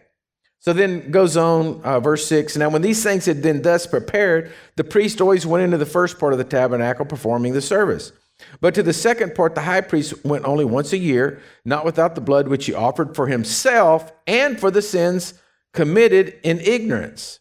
So 0.59 0.73
then 0.73 1.11
goes 1.11 1.37
on, 1.37 1.83
uh, 1.83 2.01
verse 2.01 2.27
6. 2.27 2.57
Now, 2.57 2.71
when 2.71 2.81
these 2.81 3.03
things 3.03 3.27
had 3.27 3.43
been 3.43 3.61
thus 3.61 3.87
prepared, 3.87 4.51
the 4.77 4.85
priest 4.85 5.21
always 5.21 5.45
went 5.45 5.63
into 5.63 5.77
the 5.77 5.85
first 5.85 6.19
part 6.19 6.33
of 6.33 6.39
the 6.39 6.45
tabernacle 6.45 7.05
performing 7.05 7.53
the 7.53 7.61
service. 7.61 8.13
But 8.61 8.75
to 8.75 8.83
the 8.83 8.93
second 8.93 9.35
part, 9.35 9.55
the 9.55 9.61
high 9.61 9.83
priest 9.83 10.25
went 10.25 10.45
only 10.45 10.65
once 10.65 10.93
a 10.93 10.99
year, 10.99 11.41
not 11.65 11.85
without 11.85 12.15
the 12.15 12.21
blood 12.21 12.49
which 12.49 12.67
he 12.67 12.75
offered 12.75 13.15
for 13.15 13.27
himself 13.27 14.11
and 14.27 14.59
for 14.59 14.71
the 14.71 14.83
sins 14.83 15.35
committed 15.73 16.39
in 16.43 16.61
ignorance. 16.61 17.41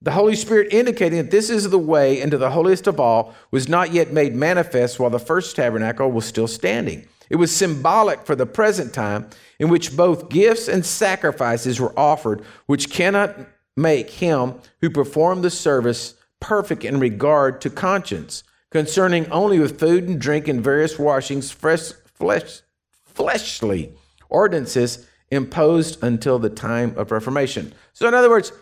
The 0.00 0.12
Holy 0.12 0.36
Spirit 0.36 0.72
indicating 0.72 1.18
that 1.18 1.30
this 1.30 1.50
is 1.50 1.70
the 1.70 1.78
way 1.78 2.20
into 2.20 2.38
the 2.38 2.50
holiest 2.50 2.86
of 2.86 3.00
all 3.00 3.34
was 3.50 3.68
not 3.68 3.92
yet 3.92 4.12
made 4.12 4.34
manifest 4.34 5.00
while 5.00 5.10
the 5.10 5.18
first 5.18 5.56
tabernacle 5.56 6.10
was 6.10 6.24
still 6.24 6.46
standing. 6.46 7.06
It 7.30 7.36
was 7.36 7.54
symbolic 7.54 8.24
for 8.24 8.34
the 8.34 8.46
present 8.46 8.92
time 8.92 9.28
in 9.58 9.68
which 9.68 9.96
both 9.96 10.28
gifts 10.28 10.68
and 10.68 10.84
sacrifices 10.84 11.80
were 11.80 11.98
offered, 11.98 12.42
which 12.66 12.90
cannot 12.90 13.36
make 13.76 14.10
him 14.10 14.54
who 14.80 14.90
performed 14.90 15.44
the 15.44 15.50
service 15.50 16.14
perfect 16.40 16.84
in 16.84 17.00
regard 17.00 17.60
to 17.60 17.70
conscience, 17.70 18.44
concerning 18.70 19.30
only 19.30 19.58
with 19.58 19.78
food 19.78 20.08
and 20.08 20.20
drink 20.20 20.48
and 20.48 20.62
various 20.62 20.98
washings, 20.98 21.50
fresh, 21.50 21.92
flesh, 22.14 22.60
fleshly 23.04 23.92
ordinances 24.28 25.06
imposed 25.30 26.02
until 26.02 26.38
the 26.38 26.50
time 26.50 26.94
of 26.96 27.10
Reformation. 27.10 27.72
So, 27.92 28.08
in 28.08 28.14
other 28.14 28.30
words, 28.30 28.52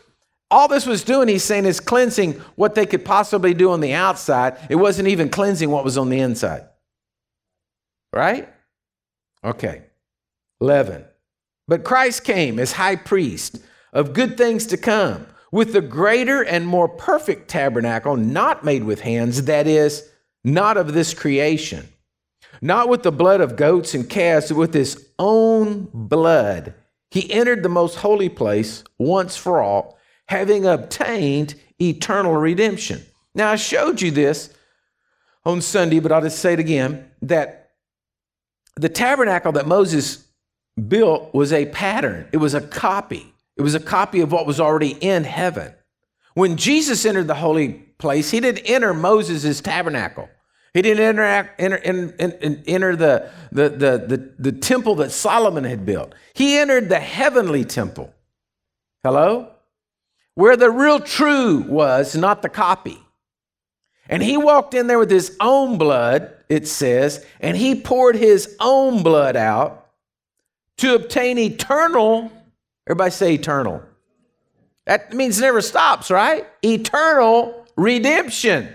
all 0.50 0.68
this 0.68 0.86
was 0.86 1.02
doing, 1.02 1.28
he's 1.28 1.44
saying, 1.44 1.64
is 1.64 1.80
cleansing 1.80 2.34
what 2.54 2.74
they 2.74 2.86
could 2.86 3.04
possibly 3.04 3.52
do 3.52 3.70
on 3.70 3.80
the 3.80 3.94
outside. 3.94 4.56
It 4.70 4.76
wasn't 4.76 5.08
even 5.08 5.28
cleansing 5.28 5.70
what 5.70 5.84
was 5.84 5.98
on 5.98 6.08
the 6.08 6.20
inside. 6.20 6.66
Right? 8.12 8.48
Okay. 9.46 9.82
11. 10.60 11.04
But 11.68 11.84
Christ 11.84 12.24
came 12.24 12.58
as 12.58 12.72
high 12.72 12.96
priest 12.96 13.58
of 13.92 14.12
good 14.12 14.36
things 14.36 14.66
to 14.66 14.76
come 14.76 15.26
with 15.52 15.72
the 15.72 15.80
greater 15.80 16.42
and 16.42 16.66
more 16.66 16.88
perfect 16.88 17.48
tabernacle, 17.48 18.16
not 18.16 18.64
made 18.64 18.84
with 18.84 19.00
hands, 19.00 19.44
that 19.44 19.66
is, 19.66 20.08
not 20.44 20.76
of 20.76 20.92
this 20.92 21.14
creation, 21.14 21.88
not 22.60 22.88
with 22.88 23.02
the 23.02 23.12
blood 23.12 23.40
of 23.40 23.56
goats 23.56 23.94
and 23.94 24.08
calves, 24.08 24.48
but 24.48 24.56
with 24.56 24.74
his 24.74 25.08
own 25.18 25.88
blood. 25.92 26.74
He 27.10 27.32
entered 27.32 27.62
the 27.62 27.68
most 27.68 27.96
holy 27.96 28.28
place 28.28 28.82
once 28.98 29.36
for 29.36 29.60
all, 29.60 29.98
having 30.28 30.66
obtained 30.66 31.54
eternal 31.80 32.34
redemption. 32.34 33.02
Now, 33.34 33.50
I 33.50 33.56
showed 33.56 34.02
you 34.02 34.10
this 34.10 34.52
on 35.44 35.62
Sunday, 35.62 36.00
but 36.00 36.10
I'll 36.10 36.22
just 36.22 36.40
say 36.40 36.54
it 36.54 36.60
again 36.60 37.10
that 37.22 37.65
the 38.76 38.88
tabernacle 38.88 39.52
that 39.52 39.66
Moses 39.66 40.26
built 40.88 41.34
was 41.34 41.52
a 41.52 41.66
pattern, 41.66 42.28
it 42.32 42.36
was 42.36 42.54
a 42.54 42.60
copy. 42.60 43.32
It 43.56 43.62
was 43.62 43.74
a 43.74 43.80
copy 43.80 44.20
of 44.20 44.30
what 44.32 44.46
was 44.46 44.60
already 44.60 44.90
in 45.00 45.24
heaven. 45.24 45.72
When 46.34 46.56
Jesus 46.56 47.06
entered 47.06 47.26
the 47.26 47.36
holy 47.36 47.72
place, 47.98 48.30
he 48.30 48.40
didn't 48.40 48.66
enter 48.66 48.92
Moses' 48.92 49.62
tabernacle. 49.62 50.28
He 50.74 50.82
didn't 50.82 51.08
interact, 51.08 51.58
enter, 51.58 51.78
enter, 51.78 52.14
enter 52.66 52.96
the, 52.96 53.30
the, 53.50 53.70
the, 53.70 54.04
the, 54.06 54.34
the 54.38 54.52
temple 54.52 54.96
that 54.96 55.10
Solomon 55.10 55.64
had 55.64 55.86
built. 55.86 56.14
He 56.34 56.58
entered 56.58 56.90
the 56.90 57.00
heavenly 57.00 57.64
temple. 57.64 58.12
Hello? 59.02 59.52
Where 60.34 60.58
the 60.58 60.70
real 60.70 61.00
true 61.00 61.64
was, 61.66 62.14
not 62.14 62.42
the 62.42 62.50
copy. 62.50 62.98
And 64.08 64.22
he 64.22 64.36
walked 64.36 64.74
in 64.74 64.86
there 64.86 64.98
with 64.98 65.10
his 65.10 65.36
own 65.40 65.78
blood, 65.78 66.32
it 66.48 66.68
says, 66.68 67.24
and 67.40 67.56
he 67.56 67.80
poured 67.80 68.16
his 68.16 68.56
own 68.60 69.02
blood 69.02 69.36
out 69.36 69.88
to 70.78 70.94
obtain 70.94 71.38
eternal 71.38 72.30
Everybody 72.86 73.10
say 73.10 73.34
eternal. 73.34 73.82
That 74.86 75.12
means 75.12 75.40
never 75.40 75.60
stops, 75.60 76.10
right? 76.10 76.46
Eternal 76.62 77.66
redemption, 77.76 78.68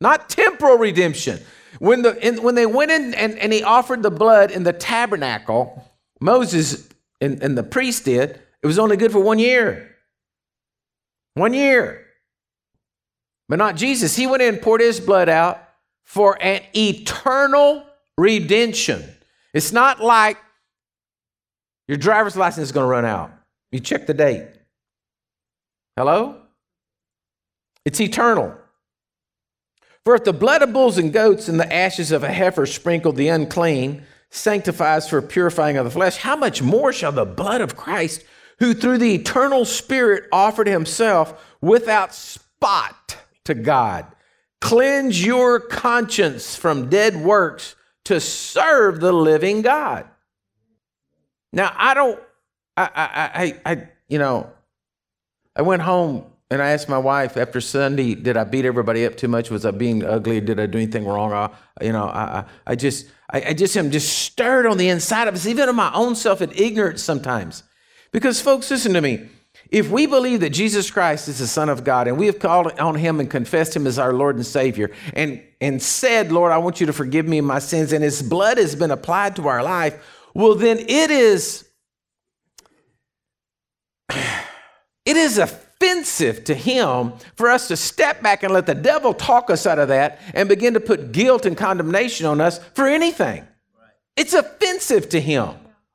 not 0.00 0.28
temporal 0.28 0.78
redemption. 0.78 1.40
When, 1.80 2.02
the, 2.02 2.16
in, 2.24 2.42
when 2.42 2.54
they 2.54 2.66
went 2.66 2.92
in 2.92 3.14
and, 3.14 3.36
and 3.38 3.52
he 3.52 3.64
offered 3.64 4.02
the 4.02 4.10
blood 4.10 4.52
in 4.52 4.62
the 4.62 4.72
tabernacle, 4.72 5.90
Moses 6.20 6.88
and, 7.20 7.42
and 7.42 7.58
the 7.58 7.64
priest 7.64 8.04
did, 8.04 8.40
it 8.62 8.66
was 8.66 8.78
only 8.78 8.96
good 8.96 9.10
for 9.10 9.18
one 9.18 9.40
year. 9.40 9.96
One 11.34 11.54
year. 11.54 12.01
But 13.52 13.58
not 13.58 13.76
Jesus. 13.76 14.16
He 14.16 14.26
went 14.26 14.42
in 14.42 14.54
and 14.54 14.62
poured 14.62 14.80
his 14.80 14.98
blood 14.98 15.28
out 15.28 15.62
for 16.04 16.42
an 16.42 16.62
eternal 16.74 17.84
redemption. 18.16 19.04
It's 19.52 19.72
not 19.72 20.00
like 20.00 20.38
your 21.86 21.98
driver's 21.98 22.34
license 22.34 22.68
is 22.68 22.72
going 22.72 22.84
to 22.84 22.88
run 22.88 23.04
out. 23.04 23.30
You 23.70 23.80
check 23.80 24.06
the 24.06 24.14
date. 24.14 24.46
Hello? 25.98 26.40
It's 27.84 28.00
eternal. 28.00 28.56
For 30.06 30.14
if 30.14 30.24
the 30.24 30.32
blood 30.32 30.62
of 30.62 30.72
bulls 30.72 30.96
and 30.96 31.12
goats 31.12 31.46
and 31.46 31.60
the 31.60 31.70
ashes 31.70 32.10
of 32.10 32.24
a 32.24 32.32
heifer 32.32 32.64
sprinkled 32.64 33.16
the 33.16 33.28
unclean 33.28 34.04
sanctifies 34.30 35.10
for 35.10 35.20
purifying 35.20 35.76
of 35.76 35.84
the 35.84 35.90
flesh, 35.90 36.16
how 36.16 36.36
much 36.36 36.62
more 36.62 36.90
shall 36.90 37.12
the 37.12 37.26
blood 37.26 37.60
of 37.60 37.76
Christ, 37.76 38.24
who 38.60 38.72
through 38.72 38.96
the 38.96 39.14
eternal 39.14 39.66
Spirit 39.66 40.24
offered 40.32 40.68
himself 40.68 41.44
without 41.60 42.14
spot 42.14 43.18
to 43.44 43.54
God, 43.54 44.06
cleanse 44.60 45.24
your 45.24 45.60
conscience 45.60 46.56
from 46.56 46.88
dead 46.88 47.16
works 47.16 47.76
to 48.04 48.20
serve 48.20 49.00
the 49.00 49.12
living 49.12 49.62
God? 49.62 50.08
Now 51.52 51.72
I 51.76 51.94
don't. 51.94 52.20
I 52.76 52.90
I 52.94 53.42
I, 53.42 53.72
I 53.72 53.88
you 54.08 54.18
know. 54.18 54.50
I 55.54 55.62
went 55.62 55.82
home 55.82 56.24
and 56.50 56.62
I 56.62 56.70
asked 56.70 56.88
my 56.88 56.98
wife 56.98 57.36
after 57.36 57.60
Sunday, 57.60 58.14
did 58.14 58.36
I 58.36 58.44
beat 58.44 58.64
everybody 58.64 59.04
up 59.06 59.16
too 59.16 59.28
much? 59.28 59.50
Was 59.50 59.64
I 59.64 59.70
being 59.70 60.04
ugly? 60.04 60.40
Did 60.40 60.60
I 60.60 60.66
do 60.66 60.78
anything 60.78 61.04
wrong? 61.04 61.32
I, 61.32 61.50
you 61.84 61.92
know, 61.92 62.06
I, 62.06 62.22
I 62.22 62.44
I 62.68 62.74
just, 62.74 63.06
I, 63.30 63.42
I 63.48 63.52
just 63.52 63.76
am 63.76 63.90
just 63.90 64.18
stirred 64.18 64.66
on 64.66 64.78
the 64.78 64.88
inside 64.88 65.28
of 65.28 65.34
us, 65.34 65.46
even 65.46 65.68
of 65.68 65.74
my 65.74 65.92
own 65.94 66.14
self 66.14 66.40
in 66.42 66.50
ignorance 66.52 67.02
sometimes. 67.02 67.62
Because 68.12 68.40
folks, 68.40 68.70
listen 68.70 68.92
to 68.94 69.00
me. 69.00 69.28
If 69.72 69.88
we 69.88 70.04
believe 70.04 70.40
that 70.40 70.50
Jesus 70.50 70.90
Christ 70.90 71.28
is 71.28 71.38
the 71.38 71.46
Son 71.46 71.70
of 71.70 71.82
God 71.82 72.06
and 72.06 72.18
we 72.18 72.26
have 72.26 72.38
called 72.38 72.78
on 72.78 72.94
him 72.94 73.20
and 73.20 73.30
confessed 73.30 73.74
him 73.74 73.86
as 73.86 73.98
our 73.98 74.12
Lord 74.12 74.36
and 74.36 74.44
Savior 74.44 74.90
and, 75.14 75.42
and 75.62 75.82
said, 75.82 76.30
Lord, 76.30 76.52
I 76.52 76.58
want 76.58 76.78
you 76.78 76.86
to 76.86 76.92
forgive 76.92 77.26
me 77.26 77.40
my 77.40 77.58
sins, 77.58 77.94
and 77.94 78.04
his 78.04 78.22
blood 78.22 78.58
has 78.58 78.76
been 78.76 78.90
applied 78.90 79.34
to 79.36 79.48
our 79.48 79.62
life, 79.62 80.28
well, 80.34 80.54
then 80.54 80.78
it 80.78 81.10
is 81.10 81.66
it 84.10 85.16
is 85.16 85.38
offensive 85.38 86.44
to 86.44 86.54
him 86.54 87.14
for 87.34 87.48
us 87.48 87.68
to 87.68 87.76
step 87.76 88.22
back 88.22 88.42
and 88.42 88.52
let 88.52 88.66
the 88.66 88.74
devil 88.74 89.14
talk 89.14 89.48
us 89.48 89.64
out 89.66 89.78
of 89.78 89.88
that 89.88 90.20
and 90.34 90.50
begin 90.50 90.74
to 90.74 90.80
put 90.80 91.12
guilt 91.12 91.46
and 91.46 91.56
condemnation 91.56 92.26
on 92.26 92.42
us 92.42 92.58
for 92.74 92.86
anything. 92.86 93.48
It's 94.18 94.34
offensive 94.34 95.08
to 95.08 95.20
him. 95.20 95.54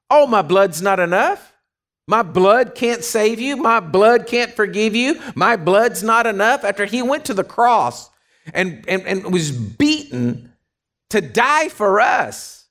Oh, 0.10 0.26
my 0.26 0.42
blood's 0.42 0.82
not 0.82 1.00
enough. 1.00 1.47
My 2.08 2.24
blood 2.24 2.74
can't 2.74 3.04
save 3.04 3.40
you. 3.40 3.58
My 3.58 3.82
blood 3.82 4.28
can't 4.28 4.54
forgive 4.54 4.96
you. 4.96 5.22
My 5.36 5.58
blood's 5.58 6.02
not 6.02 6.26
enough. 6.26 6.64
After 6.64 6.86
he 6.86 7.02
went 7.02 7.26
to 7.26 7.34
the 7.34 7.44
cross 7.44 8.10
and, 8.54 8.86
and, 8.88 9.06
and 9.06 9.34
was 9.34 9.52
beaten 9.52 10.54
to 11.10 11.20
die 11.20 11.68
for 11.68 12.00
us, 12.00 12.66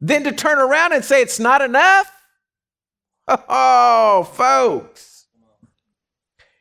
then 0.00 0.24
to 0.24 0.32
turn 0.32 0.58
around 0.58 0.92
and 0.92 1.04
say 1.04 1.22
it's 1.22 1.40
not 1.40 1.60
enough? 1.60 2.10
Oh, 3.26 4.28
folks. 4.32 5.26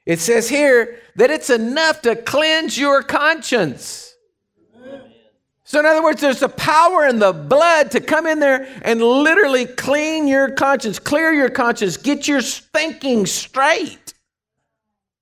It 0.05 0.19
says 0.19 0.49
here 0.49 0.99
that 1.15 1.29
it's 1.29 1.49
enough 1.49 2.01
to 2.01 2.15
cleanse 2.15 2.77
your 2.77 3.03
conscience. 3.03 4.10
So, 5.71 5.79
in 5.79 5.85
other 5.85 6.03
words, 6.03 6.19
there's 6.19 6.41
the 6.41 6.49
power 6.49 7.07
in 7.07 7.19
the 7.19 7.31
blood 7.31 7.91
to 7.91 8.01
come 8.01 8.27
in 8.27 8.41
there 8.41 8.67
and 8.81 9.01
literally 9.01 9.65
clean 9.65 10.27
your 10.27 10.51
conscience, 10.51 10.99
clear 10.99 11.31
your 11.31 11.49
conscience, 11.49 11.95
get 11.95 12.27
your 12.27 12.41
thinking 12.41 13.25
straight. 13.25 14.13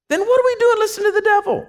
Then 0.09 0.21
what 0.21 0.25
do 0.25 0.43
we 0.43 0.55
do 0.55 0.71
and 0.71 0.79
listen 0.79 1.03
to 1.03 1.11
the 1.11 1.21
devil? 1.21 1.67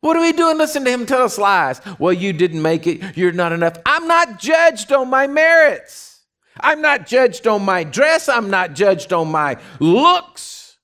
What 0.00 0.16
are 0.16 0.20
we 0.20 0.32
doing? 0.32 0.58
Listen 0.58 0.84
to 0.84 0.90
him 0.90 1.06
tell 1.06 1.22
us 1.22 1.38
lies. 1.38 1.80
Well, 2.00 2.12
you 2.12 2.32
didn't 2.32 2.60
make 2.60 2.88
it. 2.88 3.16
You're 3.16 3.30
not 3.30 3.52
enough. 3.52 3.76
I'm 3.86 4.08
not 4.08 4.40
judged 4.40 4.90
on 4.90 5.08
my 5.08 5.28
merits. 5.28 6.22
I'm 6.58 6.82
not 6.82 7.06
judged 7.06 7.46
on 7.46 7.64
my 7.64 7.84
dress. 7.84 8.28
I'm 8.28 8.50
not 8.50 8.74
judged 8.74 9.12
on 9.12 9.30
my 9.30 9.58
looks. 9.78 10.76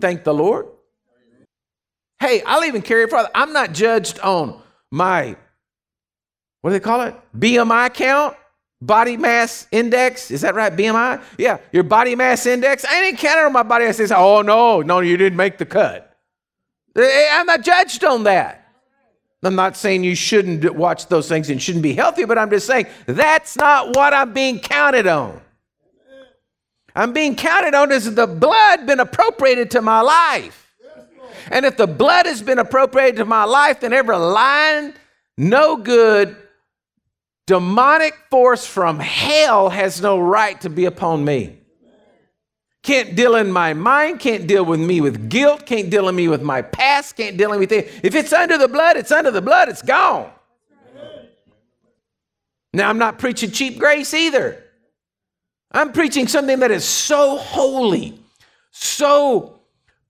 Thank 0.00 0.24
the 0.24 0.32
Lord. 0.32 0.68
Hey, 2.18 2.42
I'll 2.46 2.64
even 2.64 2.80
carry 2.80 3.02
it 3.02 3.10
further. 3.10 3.28
I'm 3.34 3.52
not 3.52 3.74
judged 3.74 4.20
on 4.20 4.58
my, 4.90 5.36
what 6.62 6.70
do 6.70 6.74
they 6.74 6.80
call 6.80 7.02
it? 7.02 7.14
BMI 7.38 7.92
count? 7.92 8.36
Body 8.80 9.16
mass 9.16 9.68
index. 9.70 10.30
Is 10.30 10.40
that 10.40 10.54
right? 10.54 10.74
BMI? 10.74 11.22
Yeah, 11.38 11.58
your 11.70 11.84
body 11.84 12.16
mass 12.16 12.46
index. 12.46 12.84
I 12.84 13.04
ain't 13.04 13.18
counting 13.18 13.44
on 13.44 13.52
my 13.52 13.62
body. 13.62 13.84
I 13.84 13.92
say, 13.92 14.12
oh, 14.14 14.42
no, 14.42 14.80
no, 14.80 15.00
you 15.00 15.16
didn't 15.16 15.36
make 15.36 15.58
the 15.58 15.66
cut. 15.66 16.16
Eh, 16.96 17.28
I'm 17.30 17.46
not 17.46 17.62
judged 17.62 18.04
on 18.04 18.24
that. 18.24 18.58
I'm 19.44 19.56
not 19.56 19.76
saying 19.76 20.04
you 20.04 20.14
shouldn't 20.14 20.74
watch 20.74 21.08
those 21.08 21.28
things 21.28 21.50
and 21.50 21.60
shouldn't 21.60 21.82
be 21.82 21.94
healthy, 21.94 22.24
but 22.24 22.38
I'm 22.38 22.48
just 22.50 22.66
saying 22.66 22.86
that's 23.06 23.56
not 23.56 23.96
what 23.96 24.14
I'm 24.14 24.32
being 24.32 24.60
counted 24.60 25.06
on. 25.06 25.40
I'm 26.94 27.12
being 27.12 27.34
counted 27.34 27.74
on 27.74 27.90
as 27.90 28.14
the 28.14 28.26
blood 28.26 28.86
been 28.86 29.00
appropriated 29.00 29.70
to 29.72 29.82
my 29.82 30.00
life. 30.00 30.74
And 31.50 31.64
if 31.64 31.76
the 31.76 31.86
blood 31.86 32.26
has 32.26 32.40
been 32.40 32.58
appropriated 32.58 33.16
to 33.16 33.24
my 33.24 33.44
life, 33.44 33.80
then 33.80 33.92
every 33.92 34.16
line, 34.16 34.94
no 35.36 35.76
good, 35.76 36.36
demonic 37.46 38.14
force 38.30 38.66
from 38.66 38.98
hell 38.98 39.68
has 39.68 40.00
no 40.00 40.18
right 40.18 40.60
to 40.60 40.70
be 40.70 40.84
upon 40.84 41.24
me. 41.24 41.58
Can't 42.82 43.14
deal 43.14 43.36
in 43.36 43.52
my 43.52 43.74
mind, 43.74 44.18
can't 44.18 44.46
deal 44.48 44.64
with 44.64 44.80
me 44.80 45.00
with 45.00 45.28
guilt, 45.30 45.66
can't 45.66 45.88
deal 45.88 46.06
with 46.06 46.16
me 46.16 46.26
with 46.26 46.42
my 46.42 46.62
past, 46.62 47.16
can't 47.16 47.36
deal 47.36 47.50
with 47.50 47.58
anything. 47.58 48.00
If 48.02 48.16
it's 48.16 48.32
under 48.32 48.58
the 48.58 48.66
blood, 48.66 48.96
it's 48.96 49.12
under 49.12 49.30
the 49.30 49.42
blood, 49.42 49.68
it's 49.68 49.82
gone. 49.82 50.30
Now, 52.72 52.88
I'm 52.88 52.98
not 52.98 53.18
preaching 53.18 53.50
cheap 53.50 53.78
grace 53.78 54.14
either. 54.14 54.64
I'm 55.70 55.92
preaching 55.92 56.26
something 56.26 56.58
that 56.60 56.70
is 56.70 56.84
so 56.84 57.36
holy, 57.36 58.18
so 58.70 59.60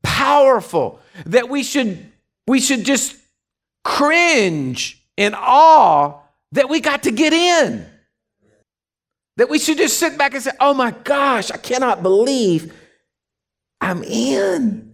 powerful 0.02 1.00
that 1.26 1.48
we 1.48 1.62
should 1.62 2.10
we 2.46 2.60
should 2.60 2.84
just 2.84 3.16
cringe 3.84 5.04
in 5.16 5.34
awe 5.34 6.21
that 6.52 6.68
we 6.68 6.80
got 6.80 7.04
to 7.04 7.10
get 7.10 7.32
in. 7.32 7.86
That 9.36 9.48
we 9.48 9.58
should 9.58 9.78
just 9.78 9.98
sit 9.98 10.18
back 10.18 10.34
and 10.34 10.42
say, 10.42 10.52
oh 10.60 10.74
my 10.74 10.90
gosh, 10.90 11.50
I 11.50 11.56
cannot 11.56 12.02
believe 12.02 12.72
I'm 13.80 14.02
in. 14.04 14.92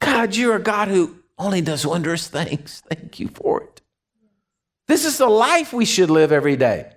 God, 0.00 0.34
you're 0.34 0.56
a 0.56 0.62
God 0.62 0.88
who 0.88 1.16
only 1.38 1.60
does 1.60 1.86
wondrous 1.86 2.28
things. 2.28 2.82
Thank 2.88 3.20
you 3.20 3.28
for 3.28 3.62
it. 3.62 3.82
This 4.88 5.04
is 5.04 5.18
the 5.18 5.28
life 5.28 5.72
we 5.72 5.84
should 5.84 6.10
live 6.10 6.32
every 6.32 6.56
day. 6.56 6.92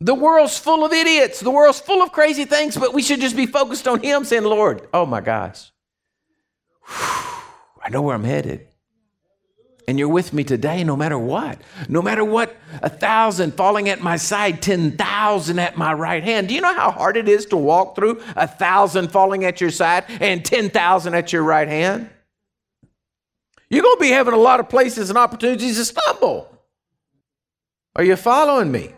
The 0.00 0.14
world's 0.14 0.58
full 0.58 0.84
of 0.84 0.92
idiots. 0.92 1.40
The 1.40 1.50
world's 1.50 1.80
full 1.80 2.02
of 2.02 2.10
crazy 2.10 2.46
things, 2.46 2.76
but 2.76 2.94
we 2.94 3.02
should 3.02 3.20
just 3.20 3.36
be 3.36 3.46
focused 3.46 3.86
on 3.86 4.02
Him, 4.02 4.24
saying, 4.24 4.44
Lord, 4.44 4.88
oh 4.94 5.04
my 5.04 5.20
gosh, 5.20 5.70
I 6.88 7.90
know 7.90 8.02
where 8.02 8.14
I'm 8.14 8.24
headed. 8.24 8.69
And 9.90 9.98
you're 9.98 10.08
with 10.08 10.32
me 10.32 10.44
today 10.44 10.84
no 10.84 10.96
matter 10.96 11.18
what. 11.18 11.60
No 11.88 12.00
matter 12.00 12.24
what, 12.24 12.56
a 12.80 12.88
thousand 12.88 13.54
falling 13.54 13.88
at 13.88 14.00
my 14.00 14.18
side, 14.18 14.62
10,000 14.62 15.58
at 15.58 15.76
my 15.76 15.92
right 15.92 16.22
hand. 16.22 16.46
Do 16.46 16.54
you 16.54 16.60
know 16.60 16.76
how 16.76 16.92
hard 16.92 17.16
it 17.16 17.28
is 17.28 17.44
to 17.46 17.56
walk 17.56 17.96
through 17.96 18.22
a 18.36 18.46
thousand 18.46 19.10
falling 19.10 19.44
at 19.44 19.60
your 19.60 19.72
side 19.72 20.04
and 20.20 20.44
10,000 20.44 21.14
at 21.14 21.32
your 21.32 21.42
right 21.42 21.66
hand? 21.66 22.08
You're 23.68 23.82
going 23.82 23.96
to 23.96 24.00
be 24.00 24.10
having 24.10 24.32
a 24.32 24.38
lot 24.38 24.60
of 24.60 24.68
places 24.68 25.10
and 25.10 25.18
opportunities 25.18 25.76
to 25.76 25.84
stumble. 25.84 26.56
Are 27.96 28.04
you 28.04 28.14
following 28.14 28.70
me? 28.70 28.92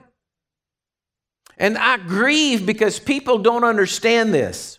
And 1.56 1.78
I 1.78 1.96
grieve 1.96 2.66
because 2.66 3.00
people 3.00 3.38
don't 3.38 3.64
understand 3.64 4.34
this. 4.34 4.78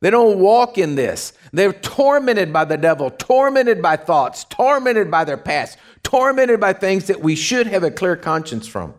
They 0.00 0.10
don't 0.10 0.40
walk 0.40 0.78
in 0.78 0.96
this. 0.96 1.32
They're 1.54 1.72
tormented 1.72 2.52
by 2.52 2.64
the 2.64 2.76
devil, 2.76 3.10
tormented 3.10 3.80
by 3.80 3.96
thoughts, 3.96 4.42
tormented 4.42 5.08
by 5.08 5.22
their 5.22 5.36
past, 5.36 5.78
tormented 6.02 6.58
by 6.58 6.72
things 6.72 7.06
that 7.06 7.20
we 7.20 7.36
should 7.36 7.68
have 7.68 7.84
a 7.84 7.92
clear 7.92 8.16
conscience 8.16 8.66
from. 8.66 8.94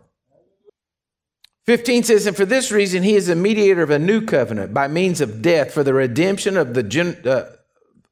15 1.66 2.04
says, 2.04 2.26
And 2.26 2.34
for 2.34 2.46
this 2.46 2.72
reason, 2.72 3.02
he 3.02 3.14
is 3.14 3.28
a 3.28 3.34
mediator 3.34 3.82
of 3.82 3.90
a 3.90 3.98
new 3.98 4.22
covenant 4.22 4.72
by 4.72 4.88
means 4.88 5.20
of 5.20 5.42
death 5.42 5.74
for 5.74 5.84
the 5.84 5.92
redemption 5.92 6.56
of 6.56 6.72
the, 6.72 6.82
gen- 6.82 7.20
uh, 7.26 7.50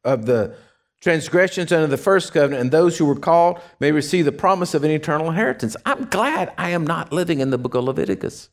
of 0.05 0.27
the 0.27 0.55
transgressions 1.01 1.73
under 1.73 1.87
the 1.87 1.97
first 1.97 2.35
covenant, 2.35 2.61
and 2.61 2.71
those 2.71 2.99
who 2.99 3.07
were 3.07 3.17
called 3.17 3.59
may 3.81 3.93
receive 3.93 4.27
the 4.27 4.33
promise 4.33 4.75
of 4.75 4.85
an 4.85 4.91
eternal 4.91 5.31
inheritance. 5.31 5.75
I'm 5.87 6.05
glad 6.05 6.53
I 6.59 6.69
am 6.69 6.87
not 6.87 7.15
living 7.15 7.41
in 7.41 7.49
the 7.49 7.57
book 7.57 7.75
of 7.75 7.85
Leviticus. 7.85 8.51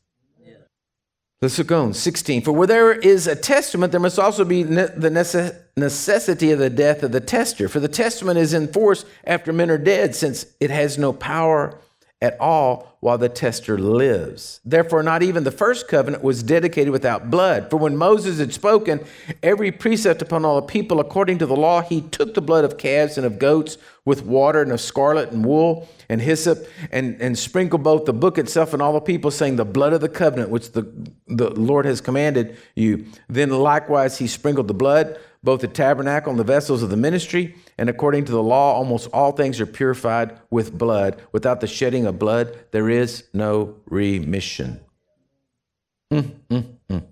Let's 1.42 1.54
on 1.72 1.92
16. 1.92 2.42
For 2.42 2.52
where 2.52 2.68
there 2.68 2.92
is 2.92 3.26
a 3.26 3.34
testament, 3.34 3.90
there 3.90 4.00
must 4.00 4.20
also 4.20 4.44
be 4.44 4.62
ne- 4.62 4.86
the 4.96 5.10
necess- 5.10 5.56
necessity 5.76 6.52
of 6.52 6.60
the 6.60 6.70
death 6.70 7.02
of 7.02 7.10
the 7.10 7.20
tester. 7.20 7.68
For 7.68 7.80
the 7.80 7.88
testament 7.88 8.38
is 8.38 8.54
in 8.54 8.68
force 8.68 9.04
after 9.24 9.52
men 9.52 9.68
are 9.68 9.76
dead, 9.76 10.14
since 10.14 10.46
it 10.60 10.70
has 10.70 10.98
no 10.98 11.12
power 11.12 11.76
at 12.22 12.40
all 12.40 12.96
while 13.00 13.18
the 13.18 13.28
tester 13.28 13.76
lives. 13.76 14.60
Therefore, 14.64 15.02
not 15.02 15.24
even 15.24 15.42
the 15.42 15.50
first 15.50 15.88
covenant 15.88 16.22
was 16.22 16.44
dedicated 16.44 16.92
without 16.92 17.32
blood. 17.32 17.68
For 17.68 17.78
when 17.78 17.96
Moses 17.96 18.38
had 18.38 18.54
spoken 18.54 19.04
every 19.42 19.72
precept 19.72 20.22
upon 20.22 20.44
all 20.44 20.60
the 20.60 20.68
people 20.68 21.00
according 21.00 21.38
to 21.38 21.46
the 21.46 21.56
law, 21.56 21.82
he 21.82 22.00
took 22.00 22.34
the 22.34 22.40
blood 22.40 22.64
of 22.64 22.78
calves 22.78 23.18
and 23.18 23.26
of 23.26 23.40
goats 23.40 23.76
with 24.04 24.24
water 24.24 24.62
and 24.62 24.70
of 24.70 24.80
scarlet 24.80 25.32
and 25.32 25.44
wool 25.44 25.88
and 26.08 26.22
hyssop 26.22 26.64
and, 26.92 27.20
and 27.20 27.36
sprinkled 27.36 27.82
both 27.82 28.04
the 28.04 28.12
book 28.12 28.38
itself 28.38 28.72
and 28.72 28.80
all 28.80 28.92
the 28.92 29.00
people, 29.00 29.32
saying, 29.32 29.56
The 29.56 29.64
blood 29.64 29.92
of 29.92 30.00
the 30.00 30.08
covenant 30.08 30.50
which 30.50 30.70
the, 30.70 30.82
the 31.26 31.50
Lord 31.50 31.86
has 31.86 32.00
commanded 32.00 32.56
you. 32.76 33.04
Then 33.28 33.50
likewise 33.50 34.18
he 34.18 34.28
sprinkled 34.28 34.68
the 34.68 34.74
blood 34.74 35.18
both 35.42 35.60
the 35.60 35.68
tabernacle 35.68 36.30
and 36.30 36.38
the 36.38 36.44
vessels 36.44 36.82
of 36.82 36.90
the 36.90 36.96
ministry. 36.96 37.56
And 37.78 37.88
according 37.88 38.24
to 38.26 38.32
the 38.32 38.42
law, 38.42 38.74
almost 38.74 39.08
all 39.12 39.32
things 39.32 39.60
are 39.60 39.66
purified 39.66 40.38
with 40.50 40.76
blood. 40.76 41.20
Without 41.32 41.60
the 41.60 41.66
shedding 41.66 42.06
of 42.06 42.18
blood, 42.18 42.66
there 42.70 42.88
is 42.88 43.24
no 43.32 43.76
remission. 43.86 44.80
Mm, 46.12 46.34
mm, 46.50 46.76
mm. 46.90 47.06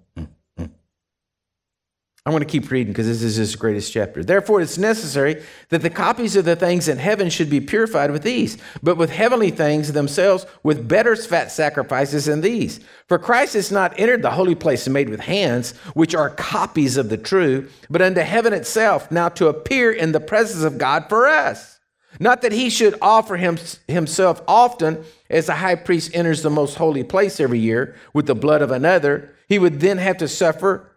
I 2.27 2.31
want 2.31 2.43
to 2.43 2.49
keep 2.49 2.71
reading 2.71 2.93
because 2.93 3.07
this 3.07 3.23
is 3.23 3.37
his 3.37 3.57
greatest 3.57 3.95
chapter. 3.95 4.23
Therefore, 4.23 4.61
it's 4.61 4.77
necessary 4.77 5.43
that 5.71 5.81
the 5.81 5.89
copies 5.89 6.37
of 6.37 6.45
the 6.45 6.55
things 6.55 6.87
in 6.87 6.99
heaven 6.99 7.31
should 7.31 7.49
be 7.49 7.63
purified 7.63 8.11
with 8.11 8.23
these, 8.23 8.59
but 8.83 8.99
with 8.99 9.09
heavenly 9.09 9.51
things 9.51 9.93
themselves 9.93 10.45
with 10.63 10.87
better 10.87 11.17
fat 11.17 11.51
sacrifices 11.51 12.27
than 12.27 12.43
these. 12.43 12.81
For 13.09 13.19
Christ 13.19 13.55
has 13.55 13.73
not 13.73 13.99
entered 13.99 14.21
the 14.21 14.33
holy 14.33 14.55
place 14.55 14.87
made 14.87 15.09
with 15.09 15.21
hands, 15.21 15.73
which 15.95 16.15
are 16.15 16.29
copies 16.29 16.99
of 16.99 17.09
the 17.09 17.17
true, 17.17 17.69
but 17.89 18.03
unto 18.03 18.21
heaven 18.21 18.53
itself, 18.53 19.11
now 19.11 19.31
to 19.31 19.49
appear 19.49 19.91
in 19.91 20.13
the 20.13 20.21
presence 20.21 20.63
of 20.63 20.77
God 20.77 21.07
for 21.09 21.27
us. 21.27 21.81
Not 22.19 22.43
that 22.43 22.53
he 22.53 22.69
should 22.69 22.97
offer 23.01 23.39
him, 23.39 23.57
himself 23.89 24.43
often 24.47 25.05
as 25.31 25.49
a 25.49 25.55
high 25.55 25.77
priest 25.77 26.11
enters 26.13 26.43
the 26.43 26.51
most 26.51 26.75
holy 26.75 27.05
place 27.05 27.41
every 27.41 27.61
year 27.61 27.97
with 28.13 28.27
the 28.27 28.35
blood 28.35 28.61
of 28.61 28.71
another. 28.71 29.35
He 29.49 29.59
would 29.59 29.81
then 29.81 29.97
have 29.97 30.19
to 30.19 30.29
suffer 30.29 30.90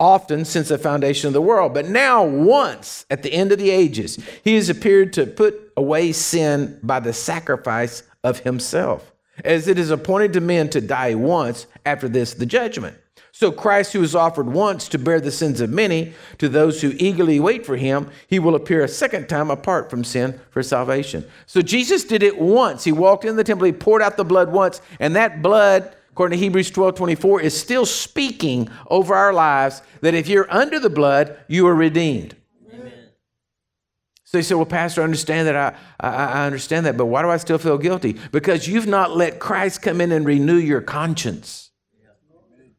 often 0.00 0.46
since 0.46 0.68
the 0.68 0.78
foundation 0.78 1.28
of 1.28 1.34
the 1.34 1.42
world. 1.42 1.74
But 1.74 1.86
now, 1.86 2.24
once 2.24 3.04
at 3.10 3.22
the 3.22 3.32
end 3.32 3.52
of 3.52 3.58
the 3.58 3.70
ages, 3.70 4.18
he 4.42 4.56
has 4.56 4.70
appeared 4.70 5.12
to 5.12 5.26
put 5.26 5.72
away 5.76 6.12
sin 6.12 6.80
by 6.82 6.98
the 7.00 7.12
sacrifice 7.12 8.02
of 8.24 8.40
himself, 8.40 9.12
as 9.44 9.68
it 9.68 9.78
is 9.78 9.90
appointed 9.90 10.32
to 10.32 10.40
men 10.40 10.70
to 10.70 10.80
die 10.80 11.14
once, 11.14 11.66
after 11.84 12.08
this, 12.08 12.34
the 12.34 12.46
judgment. 12.46 12.96
So 13.32 13.52
Christ, 13.52 13.92
who 13.92 14.00
was 14.00 14.14
offered 14.14 14.48
once 14.48 14.88
to 14.88 14.98
bear 14.98 15.20
the 15.20 15.30
sins 15.30 15.60
of 15.60 15.70
many, 15.70 16.12
to 16.38 16.48
those 16.48 16.82
who 16.82 16.92
eagerly 16.96 17.38
wait 17.38 17.64
for 17.64 17.76
him, 17.76 18.10
he 18.26 18.38
will 18.38 18.54
appear 18.54 18.82
a 18.82 18.88
second 18.88 19.28
time 19.28 19.50
apart 19.50 19.88
from 19.88 20.04
sin 20.04 20.40
for 20.50 20.62
salvation. 20.62 21.24
So 21.46 21.62
Jesus 21.62 22.04
did 22.04 22.22
it 22.22 22.38
once. 22.38 22.84
He 22.84 22.92
walked 22.92 23.24
in 23.24 23.36
the 23.36 23.44
temple, 23.44 23.66
he 23.66 23.72
poured 23.72 24.02
out 24.02 24.16
the 24.16 24.24
blood 24.24 24.52
once, 24.52 24.82
and 24.98 25.14
that 25.16 25.42
blood 25.42 25.94
according 26.20 26.38
to 26.38 26.44
Hebrews 26.44 26.70
12 26.70 26.96
24, 26.96 27.40
is 27.40 27.58
still 27.58 27.86
speaking 27.86 28.68
over 28.90 29.14
our 29.14 29.32
lives 29.32 29.80
that 30.02 30.12
if 30.12 30.28
you're 30.28 30.52
under 30.52 30.78
the 30.78 30.90
blood, 30.90 31.34
you 31.48 31.66
are 31.66 31.74
redeemed. 31.74 32.36
Amen. 32.70 32.92
So 34.24 34.36
you 34.36 34.44
say, 34.44 34.54
Well, 34.54 34.66
Pastor, 34.66 35.00
I 35.00 35.04
understand 35.04 35.48
that. 35.48 35.56
I, 35.56 35.74
I, 35.98 36.10
I 36.10 36.44
understand 36.44 36.84
that, 36.84 36.98
but 36.98 37.06
why 37.06 37.22
do 37.22 37.30
I 37.30 37.38
still 37.38 37.56
feel 37.56 37.78
guilty? 37.78 38.18
Because 38.32 38.68
you've 38.68 38.86
not 38.86 39.16
let 39.16 39.38
Christ 39.38 39.80
come 39.80 40.02
in 40.02 40.12
and 40.12 40.26
renew 40.26 40.58
your 40.58 40.82
conscience. 40.82 41.70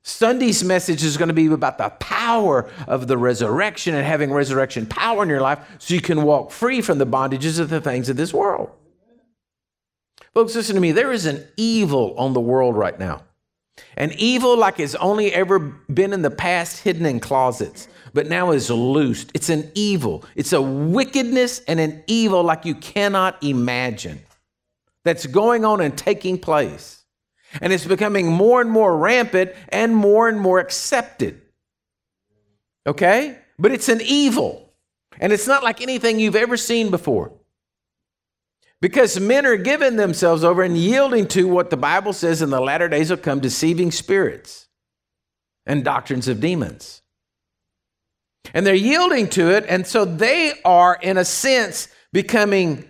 Sunday's 0.03 0.63
message 0.63 1.03
is 1.03 1.17
going 1.17 1.29
to 1.29 1.33
be 1.33 1.47
about 1.47 1.79
the 1.79 1.89
power 1.89 2.69
of 2.87 3.07
the 3.07 3.17
resurrection 3.17 3.95
and 3.95 4.05
having 4.05 4.31
resurrection 4.31 4.85
power 4.85 5.23
in 5.23 5.29
your 5.29 5.41
life 5.41 5.67
so 5.79 5.95
you 5.95 6.01
can 6.01 6.21
walk 6.21 6.51
free 6.51 6.79
from 6.79 6.99
the 6.99 7.07
bondages 7.07 7.57
of 7.57 7.69
the 7.69 7.81
things 7.81 8.07
of 8.07 8.17
this 8.17 8.35
world. 8.35 8.69
Folks, 10.35 10.53
listen 10.53 10.75
to 10.75 10.81
me. 10.81 10.91
There 10.91 11.11
is 11.11 11.25
an 11.25 11.47
evil 11.57 12.13
on 12.19 12.33
the 12.33 12.39
world 12.39 12.77
right 12.77 12.99
now. 12.99 13.23
An 13.97 14.11
evil 14.17 14.57
like 14.57 14.79
it's 14.79 14.95
only 14.95 15.33
ever 15.33 15.59
been 15.59 16.13
in 16.13 16.21
the 16.21 16.31
past, 16.31 16.83
hidden 16.83 17.05
in 17.05 17.19
closets, 17.19 17.87
but 18.13 18.27
now 18.27 18.51
is 18.51 18.69
loosed. 18.69 19.31
It's 19.33 19.49
an 19.49 19.71
evil. 19.75 20.23
It's 20.35 20.53
a 20.53 20.61
wickedness 20.61 21.59
and 21.67 21.79
an 21.79 22.03
evil 22.07 22.43
like 22.43 22.65
you 22.65 22.75
cannot 22.75 23.41
imagine 23.43 24.21
that's 25.03 25.25
going 25.25 25.65
on 25.65 25.81
and 25.81 25.97
taking 25.97 26.37
place. 26.37 27.03
And 27.61 27.73
it's 27.73 27.85
becoming 27.85 28.27
more 28.31 28.61
and 28.61 28.69
more 28.69 28.97
rampant 28.97 29.51
and 29.69 29.95
more 29.95 30.29
and 30.29 30.39
more 30.39 30.59
accepted. 30.59 31.41
Okay? 32.87 33.37
But 33.59 33.71
it's 33.71 33.89
an 33.89 34.01
evil. 34.01 34.73
And 35.19 35.33
it's 35.33 35.47
not 35.47 35.63
like 35.63 35.81
anything 35.81 36.19
you've 36.19 36.35
ever 36.35 36.55
seen 36.55 36.91
before. 36.91 37.33
Because 38.81 39.19
men 39.19 39.45
are 39.45 39.57
giving 39.57 39.95
themselves 39.95 40.43
over 40.43 40.63
and 40.63 40.75
yielding 40.75 41.27
to 41.29 41.47
what 41.47 41.69
the 41.69 41.77
Bible 41.77 42.13
says 42.13 42.41
in 42.41 42.49
the 42.49 42.59
latter 42.59 42.89
days 42.89 43.11
will 43.11 43.17
come 43.17 43.39
deceiving 43.39 43.91
spirits 43.91 44.67
and 45.67 45.83
doctrines 45.83 46.27
of 46.27 46.41
demons. 46.41 47.03
And 48.53 48.65
they're 48.65 48.73
yielding 48.73 49.29
to 49.29 49.55
it, 49.55 49.65
and 49.69 49.85
so 49.85 50.03
they 50.03 50.53
are, 50.65 50.97
in 50.99 51.17
a 51.17 51.25
sense, 51.25 51.89
becoming 52.11 52.87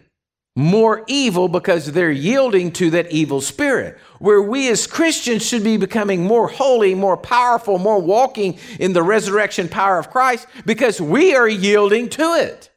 more 0.56 1.04
evil 1.08 1.48
because 1.48 1.92
they're 1.92 2.12
yielding 2.12 2.72
to 2.74 2.90
that 2.92 3.12
evil 3.12 3.42
spirit. 3.42 3.98
Where 4.20 4.42
we 4.42 4.70
as 4.70 4.88
Christians 4.88 5.46
should 5.46 5.64
be 5.64 5.78
becoming 5.78 6.24
more 6.24 6.48
holy, 6.48 6.96
more 6.96 7.18
powerful, 7.18 7.78
more 7.78 8.00
walking 8.00 8.60
in 8.80 8.94
the 8.94 9.04
resurrection 9.04 9.68
power 9.68 9.98
of 9.98 10.10
Christ 10.10 10.48
because 10.66 11.02
we 11.02 11.36
are 11.36 11.48
yielding 11.48 12.10
to 12.10 12.34
it. 12.36 12.70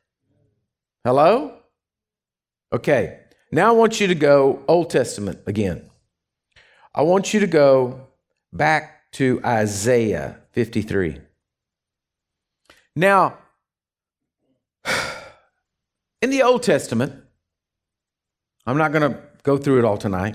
Hello? 1.05 1.59
Okay, 2.75 3.21
now 3.53 3.69
I 3.69 3.71
want 3.71 4.01
you 4.01 4.09
to 4.09 4.17
go 4.17 4.65
Old 4.67 4.91
Testament 4.91 5.39
again. 5.47 5.89
I 6.93 7.03
want 7.03 7.33
you 7.33 7.39
to 7.39 7.47
go 7.47 8.09
back 8.53 9.13
to 9.13 9.41
Isaiah 9.45 10.41
53. 10.51 11.21
Now, 12.97 13.39
in 16.21 16.31
the 16.31 16.43
Old 16.43 16.65
Testament, 16.65 17.13
I'm 18.67 18.77
not 18.77 18.91
going 18.91 19.09
to 19.09 19.21
go 19.45 19.57
through 19.57 19.79
it 19.79 19.85
all 19.85 19.97
tonight, 19.97 20.35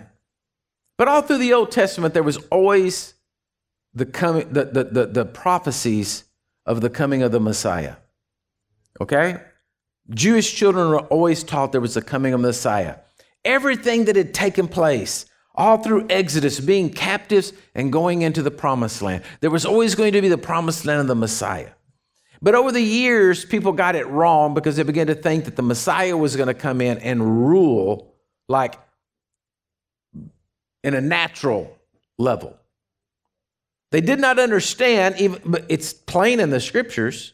but 0.97 1.09
all 1.09 1.21
through 1.21 1.39
the 1.39 1.51
Old 1.51 1.73
Testament, 1.73 2.13
there 2.13 2.23
was 2.23 2.37
always 2.49 3.15
the, 3.93 4.05
coming, 4.05 4.47
the, 4.53 4.63
the, 4.63 4.83
the, 4.85 5.05
the 5.07 5.25
prophecies 5.25 6.23
of 6.65 6.79
the 6.79 6.89
coming 6.89 7.21
of 7.21 7.33
the 7.33 7.41
Messiah. 7.41 7.97
Okay? 9.01 9.41
Jewish 10.09 10.53
children 10.55 10.89
were 10.89 10.99
always 10.99 11.43
taught 11.43 11.71
there 11.71 11.81
was 11.81 11.93
the 11.93 12.01
coming 12.01 12.33
of 12.33 12.41
Messiah. 12.41 12.95
Everything 13.45 14.05
that 14.05 14.15
had 14.15 14.33
taken 14.33 14.67
place, 14.67 15.25
all 15.55 15.77
through 15.77 16.07
Exodus, 16.09 16.59
being 16.59 16.89
captives 16.89 17.53
and 17.75 17.91
going 17.91 18.21
into 18.21 18.41
the 18.41 18.51
promised 18.51 19.01
land, 19.01 19.23
there 19.41 19.51
was 19.51 19.65
always 19.65 19.95
going 19.95 20.13
to 20.13 20.21
be 20.21 20.29
the 20.29 20.37
promised 20.37 20.85
land 20.85 21.01
of 21.01 21.07
the 21.07 21.15
Messiah. 21.15 21.69
But 22.41 22.55
over 22.55 22.71
the 22.71 22.81
years, 22.81 23.43
people 23.45 23.71
got 23.73 23.95
it 23.95 24.07
wrong 24.07 24.53
because 24.53 24.77
they 24.77 24.83
began 24.83 25.07
to 25.07 25.15
think 25.15 25.45
that 25.45 25.55
the 25.55 25.61
Messiah 25.61 26.15
was 26.15 26.35
going 26.35 26.47
to 26.47 26.53
come 26.53 26.81
in 26.81 26.97
and 26.99 27.47
rule 27.47 28.13
like 28.47 28.75
in 30.83 30.93
a 30.93 31.01
natural 31.01 31.77
level. 32.17 32.55
They 33.91 34.01
did 34.01 34.19
not 34.19 34.39
understand, 34.39 35.15
even, 35.19 35.41
but 35.45 35.65
it's 35.67 35.93
plain 35.93 36.39
in 36.39 36.49
the 36.49 36.59
scriptures, 36.59 37.33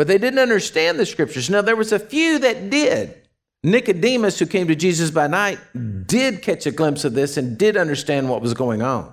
but 0.00 0.06
they 0.06 0.16
didn't 0.16 0.38
understand 0.38 0.98
the 0.98 1.04
scriptures. 1.04 1.50
Now, 1.50 1.60
there 1.60 1.76
was 1.76 1.92
a 1.92 1.98
few 1.98 2.38
that 2.38 2.70
did. 2.70 3.20
Nicodemus, 3.62 4.38
who 4.38 4.46
came 4.46 4.66
to 4.68 4.74
Jesus 4.74 5.10
by 5.10 5.26
night, 5.26 5.58
did 6.06 6.40
catch 6.40 6.64
a 6.64 6.70
glimpse 6.70 7.04
of 7.04 7.12
this 7.12 7.36
and 7.36 7.58
did 7.58 7.76
understand 7.76 8.30
what 8.30 8.40
was 8.40 8.54
going 8.54 8.80
on. 8.80 9.12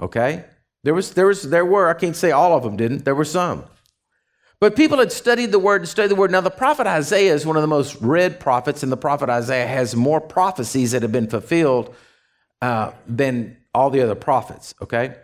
Okay? 0.00 0.44
There 0.82 0.92
was, 0.92 1.14
there 1.14 1.28
was, 1.28 1.50
there 1.50 1.64
were, 1.64 1.88
I 1.88 1.94
can't 1.94 2.16
say 2.16 2.32
all 2.32 2.56
of 2.56 2.64
them 2.64 2.76
didn't, 2.76 3.04
there 3.04 3.14
were 3.14 3.24
some. 3.24 3.62
But 4.58 4.74
people 4.74 4.98
had 4.98 5.12
studied 5.12 5.52
the 5.52 5.60
word 5.60 5.82
and 5.82 5.88
studied 5.88 6.10
the 6.10 6.16
word. 6.16 6.32
Now, 6.32 6.40
the 6.40 6.50
prophet 6.50 6.88
Isaiah 6.88 7.32
is 7.32 7.46
one 7.46 7.54
of 7.54 7.62
the 7.62 7.68
most 7.68 7.94
read 8.00 8.40
prophets, 8.40 8.82
and 8.82 8.90
the 8.90 8.96
prophet 8.96 9.28
Isaiah 9.28 9.68
has 9.68 9.94
more 9.94 10.20
prophecies 10.20 10.90
that 10.90 11.02
have 11.02 11.12
been 11.12 11.28
fulfilled 11.28 11.94
uh, 12.60 12.90
than 13.06 13.56
all 13.72 13.88
the 13.88 14.00
other 14.00 14.16
prophets, 14.16 14.74
okay? 14.82 15.14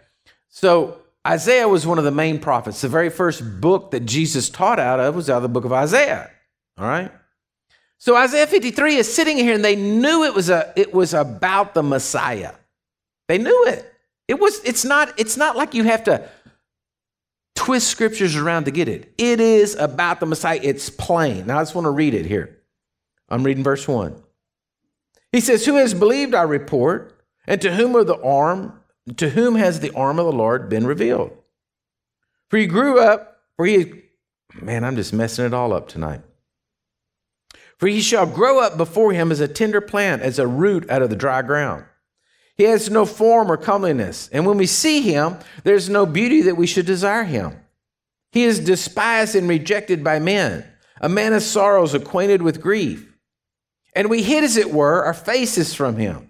So, 0.50 0.99
Isaiah 1.26 1.68
was 1.68 1.86
one 1.86 1.98
of 1.98 2.04
the 2.04 2.10
main 2.10 2.38
prophets. 2.38 2.80
The 2.80 2.88
very 2.88 3.10
first 3.10 3.60
book 3.60 3.90
that 3.90 4.00
Jesus 4.00 4.48
taught 4.48 4.78
out 4.78 5.00
of 5.00 5.14
was 5.14 5.28
out 5.28 5.38
of 5.38 5.42
the 5.42 5.48
book 5.48 5.64
of 5.64 5.72
Isaiah, 5.72 6.30
all 6.78 6.86
right? 6.86 7.12
So, 7.98 8.16
Isaiah 8.16 8.46
53 8.46 8.96
is 8.96 9.12
sitting 9.12 9.36
here, 9.36 9.54
and 9.54 9.64
they 9.64 9.76
knew 9.76 10.24
it 10.24 10.32
was, 10.32 10.48
a, 10.48 10.72
it 10.74 10.94
was 10.94 11.12
about 11.12 11.74
the 11.74 11.82
Messiah. 11.82 12.54
They 13.28 13.36
knew 13.36 13.66
it. 13.66 13.92
It 14.26 14.40
was, 14.40 14.60
it's 14.64 14.84
not, 14.84 15.12
it's 15.18 15.36
not 15.36 15.56
like 15.56 15.74
you 15.74 15.84
have 15.84 16.04
to 16.04 16.26
twist 17.54 17.88
scriptures 17.88 18.36
around 18.36 18.64
to 18.64 18.70
get 18.70 18.88
it. 18.88 19.12
It 19.18 19.38
is 19.38 19.74
about 19.74 20.18
the 20.18 20.26
Messiah. 20.26 20.60
It's 20.62 20.88
plain. 20.88 21.46
Now 21.46 21.58
I 21.58 21.62
just 21.62 21.74
want 21.74 21.84
to 21.84 21.90
read 21.90 22.14
it 22.14 22.24
here. 22.24 22.58
I'm 23.28 23.44
reading 23.44 23.62
verse 23.62 23.86
1. 23.86 24.22
He 25.32 25.40
says, 25.40 25.66
Who 25.66 25.76
has 25.76 25.92
believed 25.92 26.34
our 26.34 26.46
report, 26.46 27.22
and 27.46 27.60
to 27.60 27.74
whom 27.74 27.94
are 27.96 28.04
the 28.04 28.20
arm, 28.22 28.79
to 29.16 29.30
whom 29.30 29.54
has 29.56 29.80
the 29.80 29.94
arm 29.94 30.18
of 30.18 30.26
the 30.26 30.32
Lord 30.32 30.68
been 30.68 30.86
revealed? 30.86 31.36
For 32.48 32.56
he 32.56 32.66
grew 32.66 33.00
up, 33.00 33.42
for 33.56 33.66
he 33.66 34.02
man, 34.60 34.84
I'm 34.84 34.96
just 34.96 35.12
messing 35.12 35.44
it 35.44 35.54
all 35.54 35.72
up 35.72 35.88
tonight. 35.88 36.22
For 37.78 37.86
he 37.86 38.00
shall 38.00 38.26
grow 38.26 38.60
up 38.60 38.76
before 38.76 39.12
him 39.12 39.32
as 39.32 39.40
a 39.40 39.48
tender 39.48 39.80
plant, 39.80 40.22
as 40.22 40.38
a 40.38 40.46
root 40.46 40.90
out 40.90 41.02
of 41.02 41.10
the 41.10 41.16
dry 41.16 41.42
ground. 41.42 41.84
He 42.56 42.64
has 42.64 42.90
no 42.90 43.06
form 43.06 43.50
or 43.50 43.56
comeliness. 43.56 44.28
And 44.32 44.44
when 44.44 44.58
we 44.58 44.66
see 44.66 45.00
him, 45.00 45.38
there's 45.64 45.88
no 45.88 46.04
beauty 46.04 46.42
that 46.42 46.58
we 46.58 46.66
should 46.66 46.84
desire 46.84 47.24
him. 47.24 47.58
He 48.32 48.44
is 48.44 48.60
despised 48.60 49.34
and 49.34 49.48
rejected 49.48 50.04
by 50.04 50.18
men, 50.18 50.64
a 51.00 51.08
man 51.08 51.32
of 51.32 51.42
sorrows, 51.42 51.94
acquainted 51.94 52.42
with 52.42 52.60
grief. 52.60 53.10
And 53.94 54.10
we 54.10 54.22
hid, 54.22 54.44
as 54.44 54.58
it 54.58 54.72
were, 54.72 55.04
our 55.04 55.14
faces 55.14 55.74
from 55.74 55.96
him. 55.96 56.29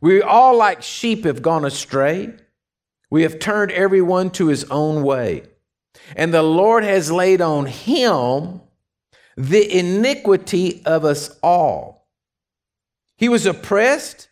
We 0.00 0.22
all, 0.22 0.56
like 0.56 0.82
sheep, 0.82 1.24
have 1.24 1.42
gone 1.42 1.64
astray. 1.64 2.34
We 3.10 3.22
have 3.22 3.38
turned 3.38 3.72
everyone 3.72 4.30
to 4.30 4.46
his 4.46 4.64
own 4.64 5.02
way. 5.02 5.44
And 6.16 6.32
the 6.32 6.42
Lord 6.42 6.84
has 6.84 7.10
laid 7.10 7.40
on 7.40 7.66
him 7.66 8.60
the 9.36 9.78
iniquity 9.78 10.82
of 10.84 11.04
us 11.04 11.38
all. 11.42 12.08
He 13.16 13.28
was 13.28 13.46
oppressed 13.46 14.28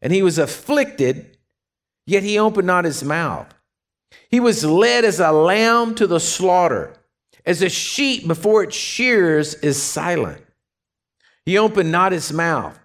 and 0.00 0.12
he 0.12 0.22
was 0.22 0.38
afflicted, 0.38 1.36
yet 2.06 2.22
he 2.22 2.38
opened 2.38 2.66
not 2.66 2.84
his 2.84 3.02
mouth. 3.02 3.52
He 4.30 4.40
was 4.40 4.64
led 4.64 5.04
as 5.04 5.20
a 5.20 5.32
lamb 5.32 5.94
to 5.96 6.06
the 6.06 6.20
slaughter, 6.20 6.94
as 7.44 7.62
a 7.62 7.68
sheep 7.68 8.26
before 8.26 8.62
its 8.62 8.76
shears 8.76 9.54
is 9.54 9.80
silent. 9.82 10.44
He 11.44 11.58
opened 11.58 11.90
not 11.90 12.12
his 12.12 12.32
mouth. 12.32 12.78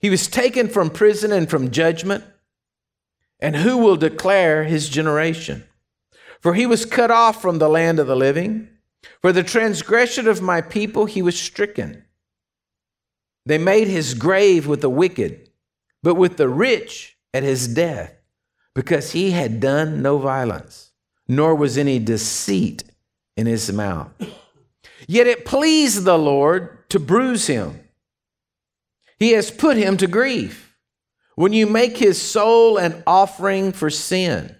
He 0.00 0.10
was 0.10 0.28
taken 0.28 0.68
from 0.68 0.90
prison 0.90 1.32
and 1.32 1.48
from 1.48 1.70
judgment. 1.70 2.24
And 3.40 3.56
who 3.56 3.78
will 3.78 3.96
declare 3.96 4.64
his 4.64 4.88
generation? 4.88 5.64
For 6.40 6.54
he 6.54 6.66
was 6.66 6.84
cut 6.84 7.10
off 7.10 7.42
from 7.42 7.58
the 7.58 7.68
land 7.68 7.98
of 7.98 8.06
the 8.06 8.16
living. 8.16 8.68
For 9.22 9.32
the 9.32 9.42
transgression 9.42 10.26
of 10.26 10.42
my 10.42 10.60
people 10.60 11.06
he 11.06 11.22
was 11.22 11.38
stricken. 11.38 12.04
They 13.46 13.58
made 13.58 13.88
his 13.88 14.14
grave 14.14 14.66
with 14.66 14.80
the 14.80 14.90
wicked 14.90 15.48
but 16.02 16.14
with 16.14 16.36
the 16.36 16.48
rich 16.48 17.16
at 17.34 17.42
his 17.42 17.68
death, 17.68 18.14
because 18.74 19.12
he 19.12 19.32
had 19.32 19.60
done 19.60 20.02
no 20.02 20.18
violence, 20.18 20.92
nor 21.26 21.54
was 21.54 21.76
any 21.76 21.98
deceit 21.98 22.84
in 23.36 23.46
his 23.46 23.72
mouth. 23.72 24.08
Yet 25.06 25.26
it 25.26 25.44
pleased 25.44 26.04
the 26.04 26.18
Lord 26.18 26.88
to 26.90 26.98
bruise 26.98 27.46
him. 27.46 27.80
He 29.18 29.32
has 29.32 29.50
put 29.50 29.76
him 29.76 29.96
to 29.96 30.06
grief. 30.06 30.76
When 31.34 31.52
you 31.52 31.66
make 31.66 31.96
his 31.96 32.20
soul 32.20 32.78
an 32.78 33.02
offering 33.06 33.72
for 33.72 33.90
sin, 33.90 34.56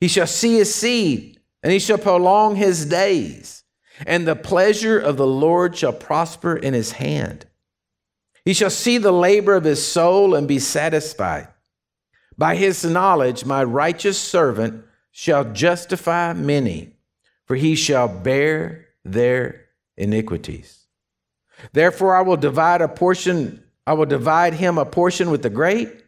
he 0.00 0.08
shall 0.08 0.26
see 0.26 0.56
his 0.58 0.74
seed, 0.74 1.40
and 1.62 1.72
he 1.72 1.78
shall 1.78 1.98
prolong 1.98 2.56
his 2.56 2.86
days, 2.86 3.64
and 4.06 4.26
the 4.26 4.36
pleasure 4.36 4.98
of 4.98 5.16
the 5.16 5.26
Lord 5.26 5.76
shall 5.76 5.92
prosper 5.92 6.56
in 6.56 6.74
his 6.74 6.92
hand. 6.92 7.46
He 8.44 8.54
shall 8.54 8.70
see 8.70 8.98
the 8.98 9.12
labor 9.12 9.54
of 9.54 9.64
his 9.64 9.84
soul 9.84 10.34
and 10.34 10.46
be 10.46 10.58
satisfied. 10.58 11.48
By 12.36 12.54
his 12.54 12.84
knowledge, 12.84 13.44
my 13.44 13.64
righteous 13.64 14.18
servant 14.18 14.84
shall 15.10 15.52
justify 15.52 16.32
many, 16.32 16.92
for 17.46 17.56
he 17.56 17.74
shall 17.74 18.08
bear 18.08 18.86
their 19.04 19.66
iniquities. 19.96 20.77
Therefore, 21.72 22.16
I 22.16 22.22
will 22.22 22.36
divide 22.36 22.82
a 22.82 22.88
portion, 22.88 23.62
I 23.86 23.94
will 23.94 24.06
divide 24.06 24.54
him 24.54 24.78
a 24.78 24.84
portion 24.84 25.30
with 25.30 25.42
the 25.42 25.50
great, 25.50 26.04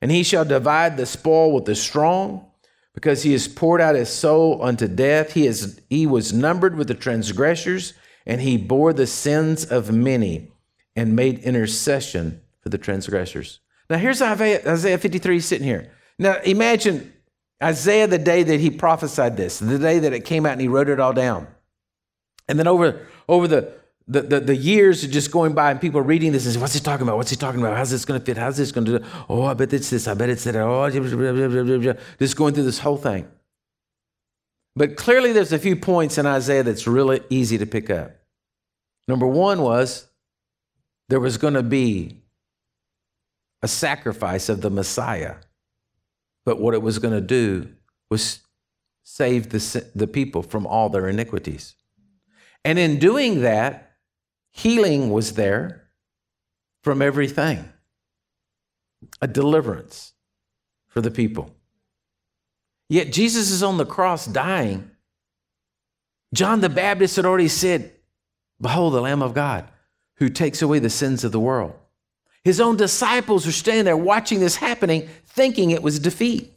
and 0.00 0.10
he 0.10 0.22
shall 0.22 0.44
divide 0.44 0.96
the 0.96 1.06
spoil 1.06 1.52
with 1.52 1.64
the 1.64 1.74
strong, 1.74 2.46
because 2.94 3.22
he 3.22 3.32
has 3.32 3.48
poured 3.48 3.80
out 3.80 3.96
his 3.96 4.08
soul 4.08 4.62
unto 4.62 4.86
death. 4.86 5.32
He, 5.32 5.46
is, 5.46 5.80
he 5.90 6.06
was 6.06 6.32
numbered 6.32 6.76
with 6.76 6.88
the 6.88 6.94
transgressors, 6.94 7.94
and 8.24 8.40
he 8.40 8.56
bore 8.56 8.92
the 8.92 9.06
sins 9.06 9.64
of 9.64 9.92
many 9.92 10.52
and 10.96 11.16
made 11.16 11.40
intercession 11.40 12.40
for 12.60 12.68
the 12.68 12.78
transgressors. 12.78 13.60
Now, 13.90 13.98
here's 13.98 14.22
Isaiah 14.22 14.98
53 14.98 15.40
sitting 15.40 15.66
here. 15.66 15.90
Now, 16.18 16.40
imagine 16.44 17.12
Isaiah 17.62 18.06
the 18.06 18.18
day 18.18 18.42
that 18.42 18.60
he 18.60 18.70
prophesied 18.70 19.36
this, 19.36 19.58
the 19.58 19.78
day 19.78 19.98
that 19.98 20.12
it 20.12 20.24
came 20.24 20.46
out 20.46 20.52
and 20.52 20.60
he 20.60 20.68
wrote 20.68 20.88
it 20.88 21.00
all 21.00 21.12
down. 21.12 21.48
And 22.48 22.58
then 22.58 22.68
over, 22.68 23.06
over 23.28 23.48
the, 23.48 23.72
the, 24.06 24.20
the, 24.20 24.40
the 24.40 24.56
years 24.56 25.02
are 25.02 25.08
just 25.08 25.30
going 25.30 25.54
by 25.54 25.70
and 25.70 25.80
people 25.80 25.98
are 25.98 26.04
reading 26.04 26.32
this 26.32 26.44
and 26.44 26.52
saying, 26.52 26.60
what's 26.60 26.74
he 26.74 26.80
talking 26.80 27.06
about? 27.06 27.16
What's 27.16 27.30
he 27.30 27.36
talking 27.36 27.60
about? 27.60 27.76
How's 27.76 27.90
this 27.90 28.04
going 28.04 28.20
to 28.20 28.24
fit? 28.24 28.36
How's 28.36 28.56
this 28.56 28.70
going 28.70 28.84
to 28.84 28.98
do? 28.98 29.04
Oh, 29.28 29.44
I 29.44 29.54
bet 29.54 29.72
it's 29.72 29.90
this. 29.90 30.06
I 30.06 30.14
bet 30.14 30.28
it's 30.28 30.44
that. 30.44 30.56
Oh, 30.56 30.90
just 32.18 32.36
going 32.36 32.54
through 32.54 32.64
this 32.64 32.78
whole 32.80 32.98
thing. 32.98 33.26
But 34.76 34.96
clearly, 34.96 35.32
there's 35.32 35.52
a 35.52 35.58
few 35.58 35.76
points 35.76 36.18
in 36.18 36.26
Isaiah 36.26 36.64
that's 36.64 36.86
really 36.86 37.22
easy 37.30 37.56
to 37.58 37.66
pick 37.66 37.88
up. 37.90 38.10
Number 39.06 39.26
one 39.26 39.62
was 39.62 40.08
there 41.08 41.20
was 41.20 41.38
going 41.38 41.54
to 41.54 41.62
be 41.62 42.22
a 43.62 43.68
sacrifice 43.68 44.48
of 44.48 44.60
the 44.60 44.70
Messiah. 44.70 45.36
But 46.44 46.60
what 46.60 46.74
it 46.74 46.82
was 46.82 46.98
going 46.98 47.14
to 47.14 47.20
do 47.20 47.68
was 48.10 48.40
save 49.02 49.50
the, 49.50 49.86
the 49.94 50.06
people 50.06 50.42
from 50.42 50.66
all 50.66 50.90
their 50.90 51.08
iniquities. 51.08 51.74
And 52.64 52.78
in 52.78 52.98
doing 52.98 53.42
that, 53.42 53.83
healing 54.54 55.10
was 55.10 55.34
there 55.34 55.88
from 56.82 57.02
everything, 57.02 57.68
a 59.20 59.26
deliverance 59.26 60.12
for 60.86 61.00
the 61.00 61.10
people. 61.10 61.54
Yet 62.88 63.12
Jesus 63.12 63.50
is 63.50 63.62
on 63.62 63.76
the 63.76 63.84
cross 63.84 64.26
dying. 64.26 64.90
John 66.32 66.60
the 66.60 66.68
Baptist 66.68 67.16
had 67.16 67.26
already 67.26 67.48
said, 67.48 67.92
Behold, 68.60 68.94
the 68.94 69.00
Lamb 69.00 69.22
of 69.22 69.34
God 69.34 69.68
who 70.16 70.28
takes 70.28 70.62
away 70.62 70.78
the 70.78 70.90
sins 70.90 71.24
of 71.24 71.32
the 71.32 71.40
world. 71.40 71.74
His 72.44 72.60
own 72.60 72.76
disciples 72.76 73.46
are 73.46 73.52
standing 73.52 73.84
there 73.84 73.96
watching 73.96 74.38
this 74.38 74.56
happening, 74.56 75.08
thinking 75.26 75.70
it 75.70 75.82
was 75.82 75.98
defeat. 75.98 76.56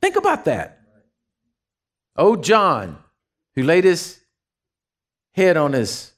Think 0.00 0.16
about 0.16 0.46
that. 0.46 0.80
Oh, 2.16 2.36
John, 2.36 2.98
who 3.54 3.62
laid 3.62 3.84
his 3.84 4.20
head 5.34 5.56
on 5.56 5.72
his 5.74 6.09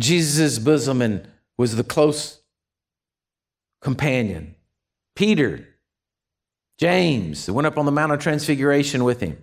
Jesus' 0.00 0.58
bosom 0.58 1.00
and 1.00 1.28
was 1.56 1.76
the 1.76 1.84
close 1.84 2.40
companion. 3.80 4.54
Peter, 5.14 5.68
James, 6.78 7.48
went 7.50 7.66
up 7.66 7.78
on 7.78 7.86
the 7.86 7.92
Mount 7.92 8.12
of 8.12 8.18
Transfiguration 8.18 9.04
with 9.04 9.20
him, 9.20 9.42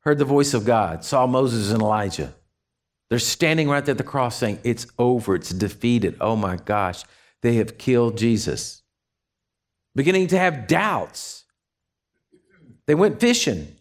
heard 0.00 0.18
the 0.18 0.24
voice 0.24 0.54
of 0.54 0.64
God, 0.64 1.04
saw 1.04 1.26
Moses 1.26 1.72
and 1.72 1.82
Elijah. 1.82 2.34
They're 3.08 3.18
standing 3.18 3.68
right 3.68 3.84
there 3.84 3.94
at 3.94 3.98
the 3.98 4.04
cross 4.04 4.36
saying, 4.36 4.60
It's 4.62 4.86
over, 4.98 5.34
it's 5.34 5.50
defeated. 5.50 6.16
Oh 6.20 6.36
my 6.36 6.56
gosh, 6.56 7.02
they 7.42 7.54
have 7.54 7.76
killed 7.76 8.16
Jesus. 8.16 8.82
Beginning 9.96 10.28
to 10.28 10.38
have 10.38 10.68
doubts. 10.68 11.44
They 12.86 12.94
went 12.94 13.18
fishing. 13.18 13.76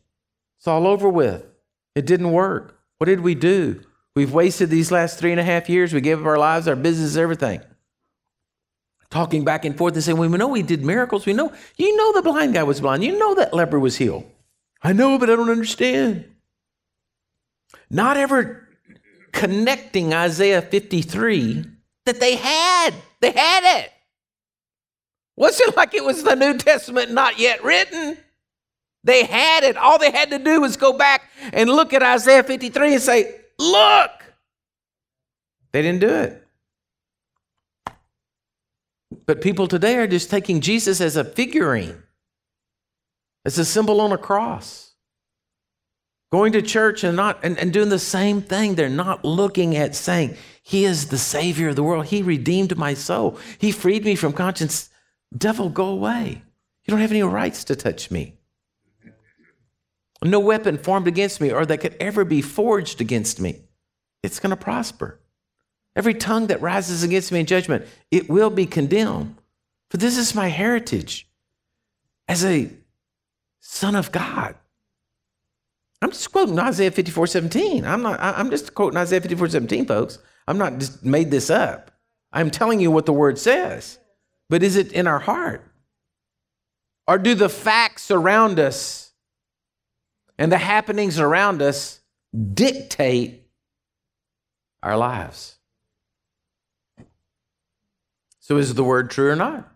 It's 0.58 0.68
all 0.68 0.88
over 0.88 1.08
with. 1.08 1.46
It 1.94 2.06
didn't 2.06 2.32
work. 2.32 2.80
What 2.98 3.06
did 3.06 3.22
we 3.22 3.36
do? 3.36 3.82
We've 4.20 4.34
wasted 4.34 4.70
these 4.70 4.92
last 4.92 5.18
three 5.18 5.32
and 5.32 5.40
a 5.40 5.46
half 5.46 5.70
years. 5.70 5.94
We 5.94 6.02
gave 6.02 6.20
up 6.20 6.26
our 6.26 6.38
lives, 6.38 6.68
our 6.68 6.76
business, 6.76 7.16
everything. 7.16 7.62
Talking 9.10 9.46
back 9.46 9.64
and 9.64 9.78
forth 9.78 9.94
and 9.94 10.04
saying, 10.04 10.18
well, 10.18 10.30
We 10.30 10.38
know 10.38 10.50
we 10.50 10.62
did 10.62 10.84
miracles. 10.84 11.26
We 11.26 11.32
know, 11.32 11.54
you 11.78 11.96
know, 11.96 12.12
the 12.12 12.22
blind 12.22 12.54
guy 12.54 12.64
was 12.64 12.82
blind. 12.82 13.02
You 13.06 13.18
know 13.18 13.36
that 13.36 13.54
leper 13.54 13.80
was 13.80 13.96
healed. 13.96 14.30
I 14.84 14.92
know, 14.92 15.18
but 15.18 15.30
I 15.30 15.38
don't 15.38 15.50
understand. 15.50 16.26
Not 17.90 18.18
ever 18.18 18.68
connecting 19.32 20.14
Isaiah 20.14 20.64
53 20.64 21.64
that 22.06 22.20
they 22.20 22.36
had. 22.36 22.94
They 23.22 23.32
had 23.32 23.84
it. 23.84 23.90
Wasn't 25.38 25.78
like 25.78 25.94
it 25.94 26.04
was 26.04 26.24
the 26.24 26.36
New 26.36 26.58
Testament 26.58 27.14
not 27.14 27.40
yet 27.40 27.64
written. 27.64 28.18
They 29.06 29.24
had 29.24 29.64
it. 29.64 29.78
All 29.78 29.98
they 29.98 30.12
had 30.12 30.32
to 30.32 30.40
do 30.40 30.60
was 30.60 30.76
go 30.76 30.92
back 30.92 31.24
and 31.54 31.70
look 31.70 31.94
at 31.94 32.04
Isaiah 32.04 32.44
53 32.44 32.96
and 32.96 33.02
say, 33.02 33.39
Look. 33.60 34.12
They 35.74 35.82
didn't 35.82 36.00
do 36.00 36.10
it. 36.10 36.48
But 39.26 39.42
people 39.42 39.68
today 39.68 39.98
are 39.98 40.08
just 40.08 40.30
taking 40.30 40.62
Jesus 40.62 41.02
as 41.02 41.16
a 41.16 41.24
figurine, 41.24 42.04
as 43.46 43.58
a 43.60 43.66
symbol 43.66 44.02
on 44.02 44.12
a 44.12 44.18
cross. 44.18 44.94
Going 46.32 46.54
to 46.54 46.62
church 46.62 47.04
and 47.04 47.18
not 47.18 47.40
and, 47.44 47.58
and 47.58 47.74
doing 47.74 47.90
the 47.90 48.00
same 48.00 48.42
thing 48.42 48.76
they're 48.76 48.88
not 48.88 49.26
looking 49.26 49.76
at 49.76 49.96
saying 49.96 50.38
he 50.62 50.86
is 50.86 51.08
the 51.08 51.18
savior 51.18 51.70
of 51.70 51.76
the 51.76 51.84
world. 51.84 52.06
He 52.06 52.22
redeemed 52.22 52.78
my 52.78 52.94
soul. 52.94 53.40
He 53.58 53.72
freed 53.72 54.06
me 54.06 54.16
from 54.16 54.34
conscience. 54.34 54.90
Devil 55.36 55.70
go 55.70 55.86
away. 55.86 56.44
You 56.86 56.92
don't 56.92 57.02
have 57.02 57.12
any 57.12 57.24
rights 57.24 57.64
to 57.66 57.76
touch 57.76 58.12
me 58.12 58.39
no 60.24 60.40
weapon 60.40 60.78
formed 60.78 61.08
against 61.08 61.40
me 61.40 61.52
or 61.52 61.66
that 61.66 61.80
could 61.80 61.96
ever 62.00 62.26
be 62.26 62.42
forged 62.42 63.00
against 63.00 63.40
me 63.40 63.60
it's 64.24 64.40
going 64.40 64.50
to 64.50 64.58
prosper 64.58 65.20
every 65.96 66.14
tongue 66.14 66.48
that 66.48 66.62
rises 66.62 67.04
against 67.04 67.32
me 67.32 67.40
in 67.40 67.46
judgment 67.46 67.86
it 68.12 68.30
will 68.30 68.50
be 68.50 68.66
condemned 68.66 69.36
for 69.90 69.98
this 69.98 70.18
is 70.18 70.36
my 70.36 70.48
heritage 70.48 71.28
as 72.28 72.44
a 72.44 72.70
son 73.60 73.96
of 73.96 74.12
god 74.12 74.56
I'm 76.02 76.12
just 76.12 76.32
quoting 76.32 76.58
Isaiah 76.58 76.92
54 76.92 77.28
17. 77.28 77.86
I'm 77.86 78.02
not, 78.02 78.20
I'm 78.22 78.50
just 78.50 78.74
quoting 78.74 78.98
Isaiah 78.98 79.22
54 79.22 79.50
17, 79.50 79.86
folks. 79.86 80.20
I'm 80.48 80.58
not 80.58 80.80
just 80.80 81.04
made 81.04 81.30
this 81.30 81.50
up. 81.50 81.92
I'm 82.32 82.52
telling 82.52 82.80
you 82.80 82.92
what 82.92 83.06
the 83.06 83.14
word 83.14 83.38
says. 83.38 84.00
But 84.50 84.64
is 84.64 84.76
it 84.76 84.92
in 84.92 85.08
our 85.08 85.20
heart? 85.20 85.64
Or 87.08 87.18
do 87.18 87.36
the 87.36 87.50
facts 87.50 88.12
around 88.12 88.60
us 88.60 89.09
and 90.40 90.52
the 90.52 90.58
happenings 90.58 91.20
around 91.20 91.62
us 91.62 92.02
dictate 92.54 93.48
our 94.82 94.98
lives? 94.98 95.58
So 98.40 98.58
is 98.58 98.74
the 98.74 98.84
word 98.84 99.12
true 99.12 99.30
or 99.30 99.36
not? 99.36 99.72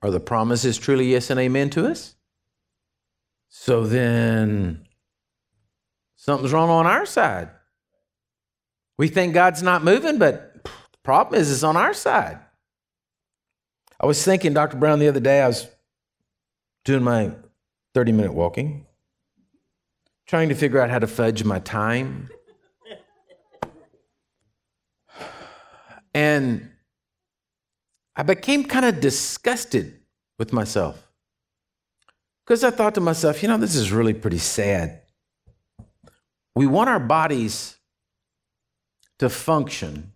Are 0.00 0.10
the 0.10 0.20
promises 0.20 0.78
truly 0.78 1.12
yes 1.12 1.28
and 1.28 1.38
amen 1.38 1.68
to 1.70 1.86
us? 1.86 2.14
So 3.50 3.84
then 3.84 4.86
Something's 6.26 6.52
wrong 6.52 6.70
on 6.70 6.88
our 6.88 7.06
side. 7.06 7.50
We 8.98 9.06
think 9.06 9.32
God's 9.32 9.62
not 9.62 9.84
moving, 9.84 10.18
but 10.18 10.64
the 10.64 10.98
problem 11.04 11.40
is 11.40 11.52
it's 11.52 11.62
on 11.62 11.76
our 11.76 11.94
side. 11.94 12.40
I 14.00 14.06
was 14.06 14.24
thinking, 14.24 14.52
Dr. 14.52 14.76
Brown, 14.76 14.98
the 14.98 15.06
other 15.06 15.20
day, 15.20 15.40
I 15.40 15.46
was 15.46 15.68
doing 16.84 17.04
my 17.04 17.30
30 17.94 18.10
minute 18.10 18.34
walking, 18.34 18.86
trying 20.26 20.48
to 20.48 20.54
figure 20.54 20.80
out 20.80 20.90
how 20.90 20.98
to 20.98 21.06
fudge 21.06 21.44
my 21.44 21.58
time. 21.60 22.28
And 26.14 26.70
I 28.14 28.22
became 28.22 28.64
kind 28.64 28.86
of 28.86 29.00
disgusted 29.00 30.00
with 30.38 30.52
myself 30.52 31.06
because 32.44 32.64
I 32.64 32.70
thought 32.70 32.94
to 32.94 33.00
myself, 33.00 33.42
you 33.42 33.48
know, 33.48 33.58
this 33.58 33.74
is 33.74 33.92
really 33.92 34.14
pretty 34.14 34.38
sad 34.38 35.02
we 36.56 36.66
want 36.66 36.88
our 36.88 36.98
bodies 36.98 37.76
to 39.18 39.28
function 39.28 40.12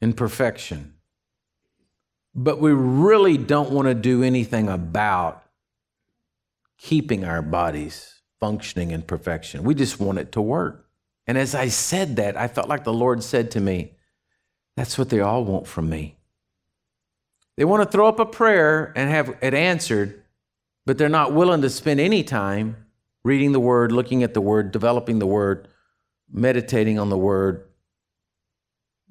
in 0.00 0.12
perfection, 0.12 0.94
but 2.36 2.60
we 2.60 2.70
really 2.72 3.36
don't 3.36 3.72
want 3.72 3.88
to 3.88 3.94
do 3.94 4.22
anything 4.22 4.68
about 4.68 5.42
keeping 6.78 7.24
our 7.24 7.42
bodies 7.42 8.11
functioning 8.42 8.90
in 8.90 9.02
perfection. 9.02 9.62
We 9.62 9.72
just 9.72 10.00
want 10.00 10.18
it 10.18 10.32
to 10.32 10.42
work. 10.42 10.88
And 11.28 11.38
as 11.38 11.54
I 11.54 11.68
said 11.68 12.16
that, 12.16 12.36
I 12.36 12.48
felt 12.48 12.68
like 12.68 12.82
the 12.82 12.92
Lord 12.92 13.22
said 13.22 13.52
to 13.52 13.60
me, 13.60 13.92
That's 14.76 14.98
what 14.98 15.10
they 15.10 15.20
all 15.20 15.44
want 15.44 15.68
from 15.68 15.88
me. 15.88 16.16
They 17.56 17.64
want 17.64 17.84
to 17.84 17.88
throw 17.88 18.08
up 18.08 18.18
a 18.18 18.26
prayer 18.26 18.92
and 18.96 19.08
have 19.08 19.36
it 19.40 19.54
answered, 19.54 20.24
but 20.84 20.98
they're 20.98 21.08
not 21.08 21.32
willing 21.32 21.62
to 21.62 21.70
spend 21.70 22.00
any 22.00 22.24
time 22.24 22.74
reading 23.22 23.52
the 23.52 23.60
word, 23.60 23.92
looking 23.92 24.24
at 24.24 24.34
the 24.34 24.40
word, 24.40 24.72
developing 24.72 25.20
the 25.20 25.26
word, 25.26 25.68
meditating 26.28 26.98
on 26.98 27.10
the 27.10 27.16
word, 27.16 27.68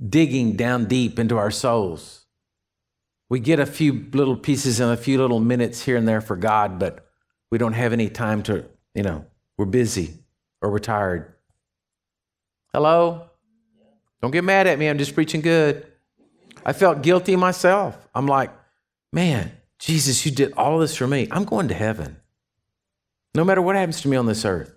digging 0.10 0.58
down 0.58 0.86
deep 0.86 1.18
into 1.18 1.38
our 1.38 1.52
souls. 1.52 2.26
We 3.30 3.40
get 3.40 3.62
a 3.62 3.66
few 3.66 4.08
little 4.12 4.36
pieces 4.36 4.82
and 4.82 4.92
a 4.92 4.98
few 4.98 5.18
little 5.20 5.40
minutes 5.40 5.84
here 5.84 5.96
and 5.96 6.06
there 6.06 6.20
for 6.20 6.36
God, 6.36 6.80
but 6.80 7.08
we 7.50 7.58
don't 7.58 7.72
have 7.72 7.94
any 7.94 8.10
time 8.10 8.44
to, 8.44 8.66
you 8.94 9.04
know, 9.04 9.26
we're 9.58 9.66
busy 9.66 10.14
or 10.62 10.72
we're 10.72 10.80
tired. 10.80 11.34
Hello? 12.74 13.30
Don't 14.22 14.32
get 14.32 14.44
mad 14.44 14.68
at 14.68 14.78
me. 14.78 14.88
I'm 14.88 14.98
just 14.98 15.16
preaching 15.16 15.42
good. 15.42 15.86
I 16.66 16.74
felt 16.74 17.02
guilty 17.02 17.36
myself. 17.36 18.08
I'm 18.14 18.28
like, 18.28 18.52
man, 19.12 19.52
Jesus, 19.80 20.26
you 20.26 20.32
did 20.32 20.54
all 20.54 20.80
this 20.80 20.96
for 20.96 21.08
me. 21.08 21.28
I'm 21.32 21.44
going 21.44 21.68
to 21.70 21.74
heaven. 21.74 22.18
No 23.34 23.44
matter 23.44 23.62
what 23.62 23.76
happens 23.76 24.02
to 24.02 24.08
me 24.08 24.18
on 24.18 24.26
this 24.26 24.46
earth. 24.46 24.76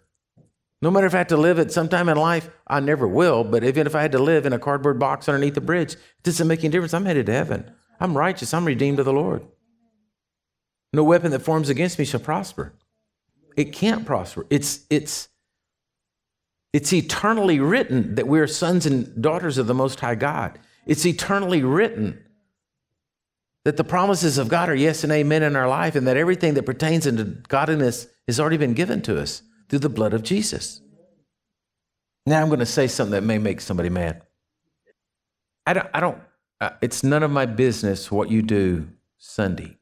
No 0.80 0.90
matter 0.90 1.06
if 1.06 1.14
I 1.14 1.18
have 1.18 1.28
to 1.28 1.36
live 1.36 1.58
at 1.58 1.72
some 1.72 1.88
time 1.88 2.08
in 2.08 2.16
life, 2.16 2.50
I 2.66 2.80
never 2.80 3.08
will, 3.08 3.42
but 3.42 3.64
even 3.64 3.86
if 3.86 3.94
I 3.94 4.02
had 4.02 4.12
to 4.12 4.18
live 4.18 4.44
in 4.44 4.52
a 4.52 4.58
cardboard 4.58 4.98
box 4.98 5.28
underneath 5.28 5.54
the 5.54 5.60
bridge, 5.60 5.94
it 5.94 6.22
doesn't 6.22 6.46
make 6.46 6.60
any 6.60 6.68
difference. 6.70 6.92
I'm 6.92 7.06
headed 7.06 7.26
to 7.26 7.32
heaven. 7.32 7.70
I'm 8.00 8.16
righteous. 8.16 8.52
I'm 8.52 8.66
redeemed 8.66 8.98
of 8.98 9.06
the 9.06 9.12
Lord. 9.12 9.46
No 10.92 11.02
weapon 11.02 11.30
that 11.32 11.40
forms 11.40 11.68
against 11.68 11.98
me 11.98 12.04
shall 12.04 12.20
prosper. 12.20 12.74
It 13.56 13.72
can't 13.72 14.04
prosper. 14.04 14.46
It's, 14.50 14.84
it's, 14.90 15.28
it's 16.72 16.92
eternally 16.92 17.60
written 17.60 18.16
that 18.16 18.26
we 18.26 18.40
are 18.40 18.46
sons 18.46 18.86
and 18.86 19.20
daughters 19.20 19.58
of 19.58 19.66
the 19.66 19.74
Most 19.74 20.00
High 20.00 20.16
God. 20.16 20.58
It's 20.86 21.06
eternally 21.06 21.62
written 21.62 22.22
that 23.64 23.76
the 23.76 23.84
promises 23.84 24.38
of 24.38 24.48
God 24.48 24.68
are 24.68 24.74
yes 24.74 25.04
and 25.04 25.12
amen 25.12 25.42
in 25.42 25.56
our 25.56 25.68
life, 25.68 25.94
and 25.94 26.06
that 26.06 26.16
everything 26.16 26.54
that 26.54 26.66
pertains 26.66 27.06
into 27.06 27.24
godliness 27.24 28.06
has 28.26 28.38
already 28.38 28.58
been 28.58 28.74
given 28.74 29.00
to 29.02 29.18
us 29.18 29.42
through 29.68 29.78
the 29.78 29.88
blood 29.88 30.12
of 30.12 30.22
Jesus. 30.22 30.82
Now 32.26 32.42
I'm 32.42 32.48
going 32.48 32.58
to 32.58 32.66
say 32.66 32.86
something 32.86 33.12
that 33.12 33.22
may 33.22 33.38
make 33.38 33.60
somebody 33.60 33.88
mad. 33.88 34.22
I 35.66 35.72
don't, 35.72 35.88
I 35.94 36.00
don't 36.00 36.18
uh, 36.60 36.70
it's 36.80 37.02
none 37.02 37.22
of 37.22 37.30
my 37.30 37.46
business 37.46 38.10
what 38.10 38.30
you 38.30 38.40
do 38.42 38.88
Sunday. 39.18 39.76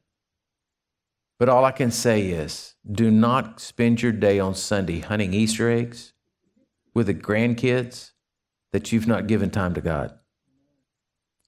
But 1.43 1.49
all 1.49 1.65
I 1.65 1.73
can 1.73 1.91
say 1.91 2.27
is 2.27 2.75
do 2.89 3.11
not 3.11 3.59
spend 3.59 4.01
your 4.01 4.13
day 4.13 4.39
on 4.39 4.55
Sunday 4.55 5.01
hunting 5.01 5.33
Easter 5.33 5.69
eggs 5.69 6.13
with 6.93 7.07
the 7.07 7.13
grandkids 7.13 8.11
that 8.71 8.93
you've 8.93 9.07
not 9.07 9.27
given 9.27 9.49
time 9.49 9.73
to 9.73 9.81
God. 9.81 10.17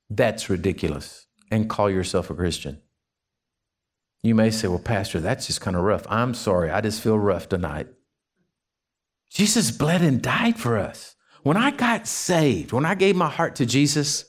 That's 0.10 0.50
ridiculous. 0.50 1.28
And 1.50 1.70
call 1.70 1.90
yourself 1.90 2.30
a 2.30 2.36
Christian. 2.36 2.82
You 4.22 4.36
may 4.36 4.52
say, 4.52 4.68
well, 4.68 4.80
Pastor, 4.80 5.22
that's 5.22 5.48
just 5.48 5.62
kind 5.62 5.78
of 5.78 5.84
rough. 5.84 6.06
I'm 6.10 6.34
sorry. 6.34 6.70
I 6.72 6.82
just 6.82 7.02
feel 7.02 7.18
rough 7.18 7.48
tonight. 7.48 7.88
Jesus 9.30 9.72
bled 9.72 10.02
and 10.02 10.22
died 10.22 10.60
for 10.60 10.78
us. 10.78 11.16
When 11.44 11.56
I 11.56 11.72
got 11.72 12.06
saved, 12.06 12.74
when 12.74 12.86
I 12.86 12.96
gave 12.96 13.16
my 13.16 13.30
heart 13.30 13.56
to 13.56 13.66
Jesus 13.66 14.26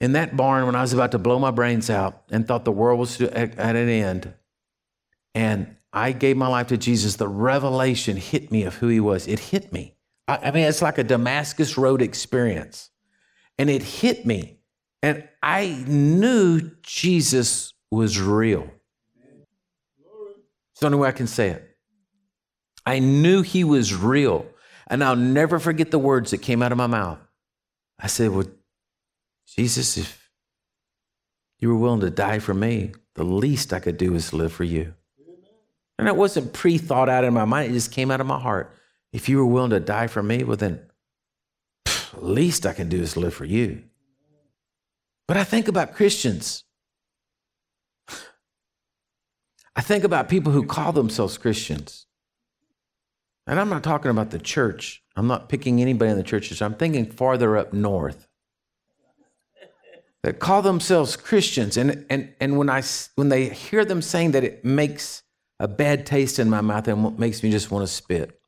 in 0.00 0.12
that 0.12 0.36
barn 0.36 0.66
when 0.66 0.74
I 0.74 0.80
was 0.80 0.92
about 0.92 1.12
to 1.12 1.18
blow 1.18 1.38
my 1.38 1.50
brains 1.50 1.90
out 1.90 2.22
and 2.30 2.46
thought 2.46 2.64
the 2.64 2.72
world 2.72 2.98
was 2.98 3.20
at 3.20 3.58
an 3.58 3.88
end, 3.88 4.32
and 5.34 5.76
I 5.92 6.12
gave 6.12 6.36
my 6.36 6.48
life 6.48 6.68
to 6.68 6.76
Jesus, 6.76 7.16
the 7.16 7.28
revelation 7.28 8.16
hit 8.16 8.50
me 8.50 8.64
of 8.64 8.76
who 8.76 8.88
he 8.88 9.00
was. 9.00 9.26
It 9.26 9.38
hit 9.38 9.72
me. 9.72 9.96
I, 10.26 10.36
I 10.36 10.50
mean, 10.50 10.64
it's 10.64 10.82
like 10.82 10.98
a 10.98 11.04
Damascus 11.04 11.78
Road 11.78 12.02
experience. 12.02 12.90
And 13.58 13.70
it 13.70 13.82
hit 13.82 14.26
me. 14.26 14.60
And 15.02 15.28
I 15.42 15.84
knew 15.86 16.70
Jesus 16.82 17.72
was 17.90 18.20
real. 18.20 18.68
It's 20.72 20.80
the 20.80 20.86
only 20.86 20.98
way 20.98 21.08
I 21.08 21.12
can 21.12 21.26
say 21.26 21.48
it. 21.48 21.76
I 22.84 22.98
knew 22.98 23.42
he 23.42 23.64
was 23.64 23.94
real. 23.94 24.46
And 24.86 25.02
I'll 25.02 25.16
never 25.16 25.58
forget 25.58 25.90
the 25.90 25.98
words 25.98 26.30
that 26.30 26.38
came 26.38 26.62
out 26.62 26.72
of 26.72 26.78
my 26.78 26.86
mouth. 26.86 27.18
I 27.98 28.06
said, 28.06 28.30
Well, 28.30 28.46
Jesus, 29.56 29.96
if 29.96 30.30
you 31.58 31.70
were 31.70 31.78
willing 31.78 32.00
to 32.00 32.10
die 32.10 32.38
for 32.38 32.54
me, 32.54 32.92
the 33.14 33.24
least 33.24 33.72
I 33.72 33.80
could 33.80 33.96
do 33.96 34.14
is 34.14 34.32
live 34.32 34.52
for 34.52 34.64
you. 34.64 34.94
And 35.98 36.06
it 36.06 36.14
wasn't 36.14 36.52
pre 36.52 36.78
thought 36.78 37.08
out 37.08 37.24
in 37.24 37.34
my 37.34 37.44
mind, 37.44 37.70
it 37.70 37.74
just 37.74 37.90
came 37.90 38.10
out 38.10 38.20
of 38.20 38.26
my 38.26 38.38
heart. 38.38 38.72
If 39.12 39.28
you 39.28 39.38
were 39.38 39.46
willing 39.46 39.70
to 39.70 39.80
die 39.80 40.06
for 40.06 40.22
me, 40.22 40.44
well, 40.44 40.56
then 40.56 40.80
pff, 41.86 42.22
least 42.22 42.66
I 42.66 42.74
can 42.74 42.88
do 42.88 43.00
is 43.00 43.16
live 43.16 43.34
for 43.34 43.46
you. 43.46 43.82
But 45.26 45.38
I 45.38 45.44
think 45.44 45.66
about 45.66 45.94
Christians. 45.94 46.64
I 49.74 49.80
think 49.80 50.04
about 50.04 50.28
people 50.28 50.52
who 50.52 50.66
call 50.66 50.92
themselves 50.92 51.38
Christians. 51.38 52.06
And 53.46 53.58
I'm 53.58 53.70
not 53.70 53.82
talking 53.82 54.10
about 54.10 54.30
the 54.30 54.38
church. 54.38 55.02
I'm 55.16 55.26
not 55.26 55.48
picking 55.48 55.80
anybody 55.80 56.10
in 56.10 56.16
the 56.18 56.22
churches. 56.22 56.60
I'm 56.60 56.74
thinking 56.74 57.06
farther 57.06 57.56
up 57.56 57.72
north 57.72 58.27
that 60.22 60.38
call 60.38 60.62
themselves 60.62 61.16
Christians. 61.16 61.76
And, 61.76 62.04
and, 62.10 62.32
and 62.40 62.58
when, 62.58 62.68
I, 62.68 62.82
when 63.14 63.28
they 63.28 63.48
hear 63.48 63.84
them 63.84 64.02
saying 64.02 64.32
that, 64.32 64.44
it 64.44 64.64
makes 64.64 65.22
a 65.60 65.68
bad 65.68 66.06
taste 66.06 66.38
in 66.38 66.50
my 66.50 66.60
mouth 66.60 66.88
and 66.88 67.18
makes 67.18 67.42
me 67.42 67.50
just 67.50 67.70
want 67.70 67.86
to 67.86 67.92
spit. 67.92 68.40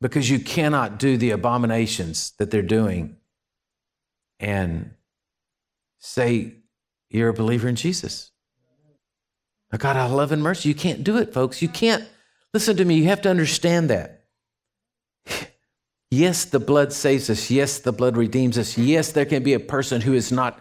Because 0.00 0.30
you 0.30 0.38
cannot 0.38 0.98
do 0.98 1.16
the 1.16 1.30
abominations 1.30 2.32
that 2.38 2.50
they're 2.50 2.62
doing 2.62 3.16
and 4.38 4.92
say 5.98 6.54
you're 7.10 7.28
a 7.28 7.34
believer 7.34 7.68
in 7.68 7.76
Jesus. 7.76 8.30
Oh, 9.72 9.76
God, 9.76 9.96
I 9.96 10.06
love 10.06 10.32
and 10.32 10.42
mercy. 10.42 10.68
You 10.68 10.74
can't 10.74 11.04
do 11.04 11.18
it, 11.18 11.34
folks. 11.34 11.60
You 11.62 11.68
can't. 11.68 12.04
Listen 12.52 12.76
to 12.78 12.84
me. 12.84 12.96
You 12.96 13.04
have 13.04 13.22
to 13.22 13.30
understand 13.30 13.90
that. 13.90 14.24
Yes, 16.10 16.44
the 16.44 16.58
blood 16.58 16.92
saves 16.92 17.30
us. 17.30 17.50
Yes, 17.50 17.78
the 17.78 17.92
blood 17.92 18.16
redeems 18.16 18.58
us. 18.58 18.76
Yes, 18.76 19.12
there 19.12 19.24
can 19.24 19.42
be 19.42 19.54
a 19.54 19.60
person 19.60 20.00
who 20.00 20.12
has 20.12 20.32
not 20.32 20.60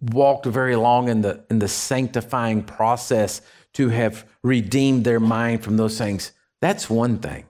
walked 0.00 0.46
very 0.46 0.76
long 0.76 1.08
in 1.08 1.22
the, 1.22 1.44
in 1.48 1.58
the 1.60 1.68
sanctifying 1.68 2.62
process 2.62 3.40
to 3.74 3.88
have 3.90 4.26
redeemed 4.42 5.04
their 5.04 5.20
mind 5.20 5.62
from 5.62 5.76
those 5.76 5.98
things. 5.98 6.32
That's 6.60 6.90
one 6.90 7.18
thing. 7.18 7.46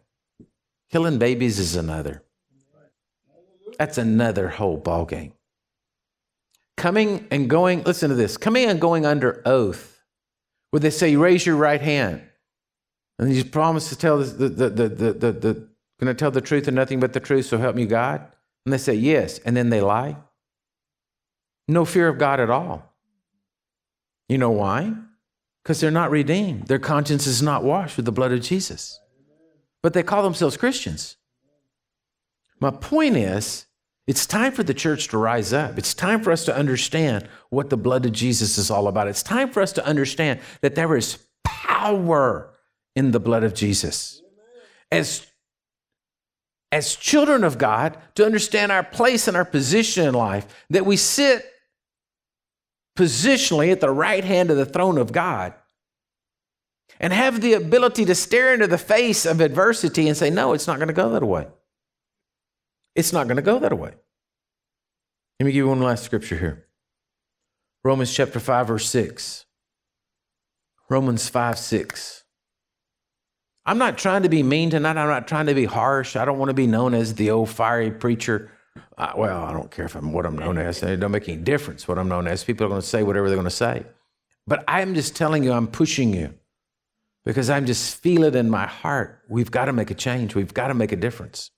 Killing 0.91 1.19
babies 1.19 1.59
is 1.59 1.77
another. 1.77 2.23
That's 3.79 3.99
another 3.99 4.49
whole 4.49 4.81
ballgame. 4.81 5.33
Coming 6.77 7.27
and 7.31 7.49
going, 7.49 7.85
listen 7.85 8.11
to 8.11 8.15
this 8.15 8.37
coming 8.37 8.69
and 8.69 8.81
going 8.81 9.07
under 9.07 9.43
oath, 9.47 10.03
where 10.71 10.81
they 10.81 10.91
say, 10.91 11.17
raise 11.17 11.47
your 11.47 11.57
right 11.57 11.81
hand. 11.81 12.23
And 13.19 13.35
you 13.35 13.45
promise 13.45 13.89
to 13.89 13.97
tell 13.97 14.19
the, 14.19 14.49
the, 14.49 14.69
the, 14.69 14.89
the, 14.89 15.13
the, 15.13 15.33
the 15.33 15.69
Going 15.99 16.15
to 16.15 16.19
tell 16.19 16.31
the 16.31 16.41
truth 16.41 16.69
and 16.69 16.75
nothing 16.75 17.01
but 17.01 17.13
the 17.13 17.21
truth, 17.21 17.47
so 17.47 17.59
help 17.59 17.75
me 17.75 17.87
God? 17.87 18.27
And 18.65 18.73
they 18.73 18.79
say, 18.79 18.95
Yes. 18.95 19.39
And 19.39 19.57
then 19.57 19.71
they 19.71 19.81
lie. 19.81 20.17
No 21.69 21.85
fear 21.85 22.09
of 22.09 22.19
God 22.19 22.39
at 22.41 22.51
all. 22.51 22.93
You 24.29 24.39
know 24.39 24.51
why? 24.51 24.93
Because 25.63 25.81
they're 25.81 25.91
not 25.91 26.11
redeemed. 26.11 26.67
Their 26.67 26.79
conscience 26.79 27.27
is 27.27 27.43
not 27.43 27.65
washed 27.65 27.97
with 27.97 28.07
the 28.07 28.13
blood 28.13 28.33
of 28.33 28.41
Jesus. 28.41 29.01
But 29.83 29.95
they 29.95 30.03
call 30.03 30.23
themselves 30.23 30.57
Christians. 30.57 31.17
My 32.61 32.71
point 32.71 33.17
is, 33.17 33.67
it's 34.07 34.27
time 34.27 34.53
for 34.53 34.63
the 34.63 34.75
church 34.75 35.09
to 35.09 35.19
rise 35.19 35.53
up. 35.53 35.79
It's 35.79 35.93
time 35.93 36.23
for 36.23 36.31
us 36.31 36.45
to 36.45 36.57
understand 36.57 37.29
what 37.51 37.71
the 37.71 37.77
blood 37.77 38.07
of 38.07 38.13
Jesus 38.13 38.57
is 38.59 38.71
all 38.71 38.87
about. 38.87 39.09
It's 39.09 39.23
time 39.23 39.51
for 39.51 39.61
us 39.61 39.73
to 39.73 39.85
understand 39.85 40.41
that 40.61 40.77
there 40.77 40.97
is 40.97 41.19
power 41.45 42.55
in 42.95 43.11
the 43.11 43.21
blood 43.21 43.43
of 43.43 43.55
Jesus. 43.55 44.23
As 44.93 45.27
as 46.73 46.95
children 46.95 47.45
of 47.45 47.59
God 47.59 47.97
to 48.15 48.27
understand 48.27 48.73
our 48.73 48.83
place 48.83 49.29
and 49.29 49.37
our 49.37 49.45
position 49.45 50.07
in 50.07 50.15
life, 50.15 50.65
that 50.71 50.87
we 50.87 50.97
sit 50.97 51.45
positionally 52.97 53.71
at 53.71 53.81
the 53.81 53.91
right 53.91 54.25
hand 54.25 54.51
of 54.51 54.57
the 54.57 54.67
throne 54.67 54.99
of 54.99 55.13
God 55.13 55.55
and 56.99 57.13
have 57.13 57.41
the 57.41 57.53
ability 57.53 58.05
to 58.07 58.15
stare 58.15 58.55
into 58.55 58.67
the 58.67 58.79
face 58.79 59.27
of 59.27 59.41
adversity 59.41 60.09
and 60.09 60.17
say, 60.17 60.31
No, 60.31 60.53
it's 60.53 60.67
not 60.67 60.79
going 60.79 60.89
to 60.89 60.95
go 60.95 61.11
that 61.11 61.23
way. 61.23 61.47
It's 62.95 63.13
not 63.13 63.27
going 63.27 63.37
to 63.37 63.43
go 63.43 63.59
that 63.59 63.79
way. 63.79 63.93
Let 65.39 65.45
me 65.45 65.53
give 65.53 65.57
you 65.57 65.69
one 65.69 65.83
last 65.83 66.05
scripture 66.05 66.37
here 66.37 66.67
Romans 67.85 68.13
chapter 68.13 68.41
5, 68.41 68.67
verse 68.67 68.91
6. 68.91 69.45
Romans 70.89 71.29
5, 71.29 71.59
6. 71.59 72.25
I'm 73.67 73.79
not 73.79 73.99
trying 73.99 74.23
to 74.23 74.29
be 74.29 74.45
mean 74.45 74.71
tonight. 74.71 74.97
I'm 74.97 75.09
not 75.09 75.27
trying 75.27 75.47
to 75.47 75.55
be 75.55 75.65
harsh. 75.65 76.15
I 76.15 76.25
don't 76.25 76.39
want 76.39 76.51
to 76.51 76.55
be 76.55 76.69
known 76.69 76.95
as 76.95 77.15
the 77.15 77.33
old 77.33 77.51
fiery 77.51 77.91
preacher. 77.91 78.53
Uh, 78.97 79.13
well, 79.17 79.45
I 79.45 79.53
don't 79.53 79.73
care 79.73 79.85
if 79.85 79.97
I'm 79.97 80.13
what 80.13 80.25
I'm 80.25 80.39
known 80.39 80.57
as. 80.57 80.83
It 80.85 81.01
don't 81.01 81.11
make 81.11 81.29
any 81.29 81.39
difference 81.39 81.89
what 81.89 81.99
I'm 81.99 82.09
known 82.09 82.29
as. 82.29 82.45
People 82.45 82.65
are 82.67 82.69
going 82.69 82.81
to 82.81 82.87
say 82.87 83.03
whatever 83.03 83.29
they're 83.29 83.37
going 83.37 83.45
to 83.45 83.51
say. 83.51 83.85
But 84.47 84.63
I'm 84.69 84.95
just 84.95 85.17
telling 85.17 85.43
you, 85.43 85.53
I'm 85.53 85.67
pushing 85.67 86.15
you 86.15 86.33
because 87.25 87.51
I'm 87.51 87.67
just 87.67 87.97
feel 87.97 88.23
it 88.23 88.37
in 88.37 88.49
my 88.49 88.67
heart. 88.67 89.21
We've 89.29 89.51
got 89.51 89.65
to 89.65 89.73
make 89.73 89.91
a 89.91 89.95
change. 89.95 90.37
We've 90.37 90.55
got 90.55 90.69
to 90.69 90.75
make 90.75 90.93
a 90.93 90.97
difference. 90.97 91.51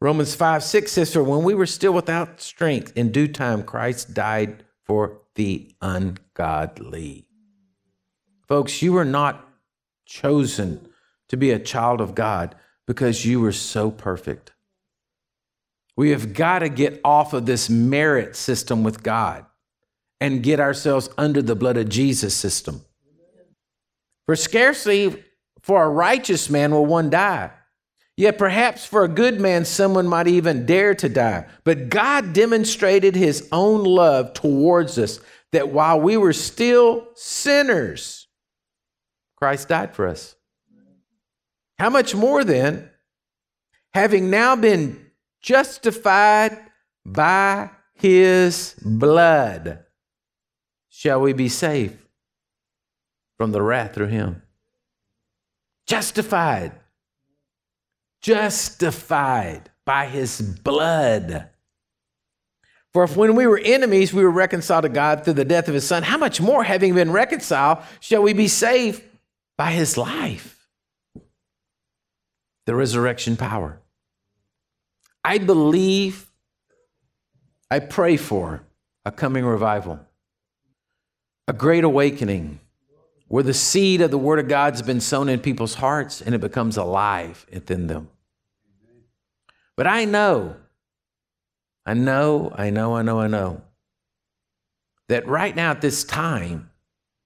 Romans 0.00 0.34
5 0.34 0.64
6 0.64 0.90
says, 0.90 1.12
For 1.12 1.22
when 1.22 1.44
we 1.44 1.54
were 1.54 1.66
still 1.66 1.92
without 1.92 2.40
strength, 2.40 2.92
in 2.96 3.12
due 3.12 3.28
time 3.28 3.62
Christ 3.62 4.14
died 4.14 4.64
for 4.84 5.20
the 5.34 5.74
ungodly. 5.82 7.26
Folks, 8.48 8.80
you 8.80 8.96
are 8.96 9.04
not 9.04 9.46
chosen 10.06 10.88
to 11.34 11.38
be 11.38 11.50
a 11.50 11.58
child 11.58 12.00
of 12.00 12.14
God 12.14 12.54
because 12.86 13.26
you 13.26 13.40
were 13.40 13.52
so 13.52 13.90
perfect. 13.90 14.52
We 15.96 16.10
have 16.10 16.32
got 16.32 16.60
to 16.60 16.68
get 16.68 17.00
off 17.04 17.32
of 17.32 17.44
this 17.44 17.68
merit 17.68 18.36
system 18.36 18.84
with 18.84 19.02
God 19.02 19.44
and 20.20 20.44
get 20.44 20.60
ourselves 20.60 21.08
under 21.18 21.42
the 21.42 21.56
blood 21.56 21.76
of 21.76 21.88
Jesus 21.88 22.34
system. 22.34 22.82
For 24.26 24.36
scarcely 24.36 25.24
for 25.60 25.82
a 25.82 25.88
righteous 25.88 26.48
man 26.48 26.70
will 26.70 26.86
one 26.86 27.10
die. 27.10 27.50
Yet 28.16 28.38
perhaps 28.38 28.86
for 28.86 29.02
a 29.02 29.08
good 29.08 29.40
man, 29.40 29.64
someone 29.64 30.06
might 30.06 30.28
even 30.28 30.66
dare 30.66 30.94
to 30.94 31.08
die. 31.08 31.46
But 31.64 31.88
God 31.88 32.32
demonstrated 32.32 33.16
his 33.16 33.48
own 33.50 33.82
love 33.82 34.34
towards 34.34 34.98
us 34.98 35.18
that 35.50 35.70
while 35.70 36.00
we 36.00 36.16
were 36.16 36.32
still 36.32 37.08
sinners, 37.14 38.28
Christ 39.36 39.68
died 39.68 39.96
for 39.96 40.06
us. 40.06 40.36
How 41.78 41.90
much 41.90 42.14
more 42.14 42.44
then, 42.44 42.90
having 43.92 44.30
now 44.30 44.56
been 44.56 45.10
justified 45.42 46.56
by 47.04 47.70
his 47.94 48.74
blood, 48.84 49.84
shall 50.88 51.20
we 51.20 51.32
be 51.32 51.48
saved 51.48 51.98
from 53.36 53.52
the 53.52 53.62
wrath 53.62 53.94
through 53.94 54.06
him? 54.06 54.42
Justified. 55.86 56.72
Justified 58.22 59.70
by 59.84 60.06
his 60.06 60.40
blood. 60.40 61.50
For 62.92 63.02
if 63.04 63.16
when 63.16 63.34
we 63.34 63.46
were 63.46 63.58
enemies, 63.58 64.14
we 64.14 64.22
were 64.22 64.30
reconciled 64.30 64.84
to 64.84 64.88
God 64.88 65.24
through 65.24 65.34
the 65.34 65.44
death 65.44 65.66
of 65.66 65.74
his 65.74 65.86
son, 65.86 66.04
how 66.04 66.16
much 66.16 66.40
more, 66.40 66.62
having 66.62 66.94
been 66.94 67.10
reconciled, 67.10 67.78
shall 67.98 68.22
we 68.22 68.32
be 68.32 68.46
saved 68.46 69.02
by 69.58 69.72
his 69.72 69.98
life? 69.98 70.63
The 72.66 72.74
resurrection 72.74 73.36
power. 73.36 73.80
I 75.24 75.38
believe, 75.38 76.30
I 77.70 77.78
pray 77.80 78.16
for 78.16 78.64
a 79.04 79.12
coming 79.12 79.44
revival, 79.44 80.00
a 81.48 81.52
great 81.52 81.84
awakening 81.84 82.60
where 83.28 83.42
the 83.42 83.54
seed 83.54 84.00
of 84.00 84.10
the 84.10 84.18
Word 84.18 84.38
of 84.38 84.48
God's 84.48 84.82
been 84.82 85.00
sown 85.00 85.28
in 85.28 85.40
people's 85.40 85.74
hearts 85.74 86.20
and 86.20 86.34
it 86.34 86.40
becomes 86.40 86.76
alive 86.76 87.46
within 87.52 87.86
them. 87.86 88.08
But 89.76 89.86
I 89.86 90.04
know, 90.04 90.56
I 91.84 91.94
know, 91.94 92.52
I 92.54 92.70
know, 92.70 92.94
I 92.94 93.02
know, 93.02 93.20
I 93.20 93.26
know 93.26 93.62
that 95.08 95.26
right 95.26 95.54
now 95.54 95.70
at 95.70 95.80
this 95.80 96.04
time, 96.04 96.70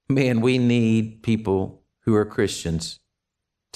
man, 0.08 0.40
we 0.40 0.58
need 0.58 1.22
people 1.22 1.82
who 2.00 2.14
are 2.14 2.24
Christians 2.24 2.98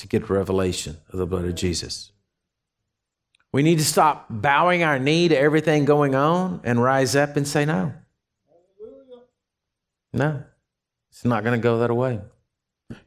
to 0.02 0.08
get 0.08 0.28
revelation 0.28 0.96
of 1.10 1.18
the 1.18 1.26
blood 1.26 1.44
of 1.44 1.54
Jesus. 1.54 2.10
We 3.52 3.62
need 3.62 3.78
to 3.78 3.84
stop 3.84 4.26
bowing 4.28 4.82
our 4.82 4.98
knee 4.98 5.28
to 5.28 5.38
everything 5.38 5.84
going 5.84 6.16
on 6.16 6.60
and 6.64 6.82
rise 6.82 7.14
up 7.14 7.36
and 7.36 7.46
say, 7.46 7.64
No. 7.64 7.94
No, 10.12 10.42
it's 11.10 11.24
not 11.24 11.42
going 11.42 11.58
to 11.58 11.62
go 11.62 11.78
that 11.78 11.94
way. 11.94 12.20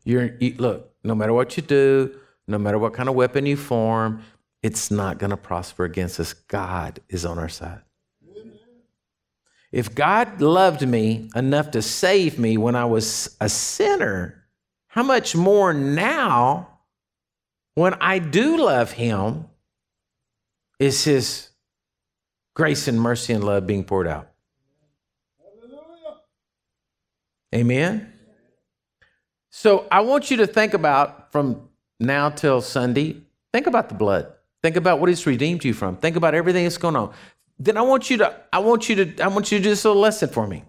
You're 0.06 0.36
you, 0.40 0.56
look, 0.58 0.92
no 1.04 1.14
matter 1.14 1.34
what 1.34 1.56
you 1.56 1.62
do, 1.62 2.18
no 2.48 2.58
matter 2.58 2.80
what 2.80 2.94
kind 2.94 3.10
of 3.10 3.14
weapon 3.14 3.46
you 3.46 3.58
form, 3.58 4.24
it's 4.64 4.90
not 4.90 5.20
going 5.20 5.30
to 5.30 5.38
prosper 5.38 5.84
against 5.84 6.20
us. 6.20 6.34
God 6.34 7.02
is 7.10 7.26
on 7.26 7.38
our 7.38 7.50
side. 7.50 7.82
If 9.72 9.94
God 9.94 10.42
loved 10.42 10.88
me 10.88 11.30
enough 11.36 11.72
to 11.72 11.82
save 11.82 12.40
me 12.40 12.58
when 12.58 12.76
I 12.76 12.86
was 12.86 13.36
a 13.42 13.50
sinner, 13.50 14.46
how 14.88 15.04
much 15.04 15.36
more 15.36 15.74
now 15.74 16.75
when 17.76 17.94
I 17.96 18.20
do 18.20 18.58
love 18.58 18.92
him 18.92 19.46
is 20.80 21.04
his 21.04 21.50
grace 22.56 22.88
and 22.88 23.00
mercy 23.00 23.34
and 23.34 23.44
love 23.44 23.68
being 23.68 23.84
poured 23.84 24.08
out. 24.08 24.30
Amen. 27.54 28.12
So 29.52 29.88
I 29.90 30.02
want 30.02 30.32
you 30.32 30.38
to 30.38 30.48
think 30.48 30.74
about 30.74 31.32
from 31.32 31.70
now 32.00 32.30
till 32.30 32.60
Sunday, 32.62 33.22
think 33.54 33.68
about 33.68 33.88
the 33.88 33.96
blood. 33.96 34.32
Think 34.62 34.76
about 34.76 35.00
what 35.00 35.10
he's 35.10 35.26
redeemed 35.26 35.64
you 35.64 35.74
from. 35.74 35.96
Think 35.98 36.16
about 36.16 36.34
everything 36.34 36.64
that's 36.64 36.78
going 36.78 36.96
on. 36.96 37.14
Then 37.58 37.78
I 37.78 37.82
want 37.82 38.10
you 38.10 38.18
to, 38.18 38.36
I 38.52 38.60
want 38.60 38.90
you 38.90 39.06
to, 39.06 39.24
I 39.24 39.28
want 39.28 39.52
you 39.52 39.60
to 39.60 39.64
do 39.64 39.70
this 39.70 39.86
little 39.86 40.02
lesson 40.02 40.28
for 40.28 40.48
me. 40.48 40.64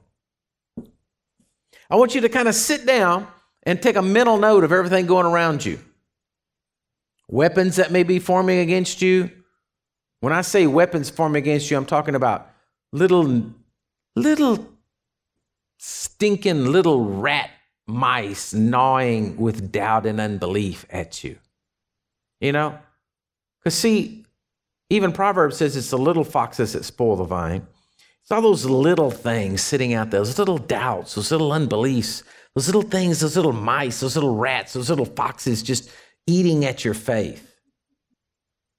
I 1.88 1.96
want 1.96 2.14
you 2.14 2.20
to 2.20 2.28
kind 2.28 2.46
of 2.46 2.54
sit 2.54 2.86
down 2.86 3.26
and 3.62 3.80
take 3.80 3.96
a 3.96 4.02
mental 4.02 4.36
note 4.36 4.64
of 4.64 4.72
everything 4.72 5.06
going 5.06 5.26
around 5.26 5.64
you. 5.64 5.80
Weapons 7.28 7.76
that 7.76 7.90
may 7.90 8.02
be 8.02 8.18
forming 8.18 8.58
against 8.58 9.02
you. 9.02 9.30
When 10.20 10.32
I 10.32 10.42
say 10.42 10.66
weapons 10.66 11.10
forming 11.10 11.42
against 11.42 11.70
you, 11.70 11.76
I'm 11.76 11.86
talking 11.86 12.14
about 12.14 12.50
little, 12.92 13.52
little 14.14 14.68
stinking 15.78 16.66
little 16.66 17.04
rat 17.04 17.50
mice 17.86 18.52
gnawing 18.52 19.36
with 19.36 19.70
doubt 19.70 20.06
and 20.06 20.20
unbelief 20.20 20.86
at 20.90 21.22
you. 21.22 21.38
You 22.40 22.52
know? 22.52 22.78
Because, 23.58 23.74
see, 23.74 24.24
even 24.90 25.12
Proverbs 25.12 25.56
says 25.56 25.76
it's 25.76 25.90
the 25.90 25.98
little 25.98 26.24
foxes 26.24 26.72
that 26.72 26.84
spoil 26.84 27.16
the 27.16 27.24
vine. 27.24 27.66
It's 28.22 28.30
all 28.30 28.42
those 28.42 28.64
little 28.64 29.10
things 29.10 29.62
sitting 29.62 29.94
out 29.94 30.10
there, 30.10 30.20
those 30.20 30.38
little 30.38 30.58
doubts, 30.58 31.14
those 31.14 31.30
little 31.30 31.52
unbeliefs, 31.52 32.24
those 32.54 32.66
little 32.66 32.82
things, 32.82 33.20
those 33.20 33.36
little 33.36 33.52
mice, 33.52 34.00
those 34.00 34.16
little 34.16 34.34
rats, 34.34 34.72
those 34.72 34.90
little 34.90 35.04
foxes 35.04 35.62
just 35.62 35.90
eating 36.26 36.64
at 36.64 36.84
your 36.84 36.94
faith. 36.94 37.56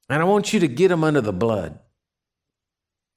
And 0.10 0.22
I 0.22 0.26
want 0.26 0.54
you 0.54 0.60
to 0.62 0.68
get 0.68 0.90
them 0.90 1.04
under 1.04 1.22
the 1.22 1.34
blood. 1.34 1.80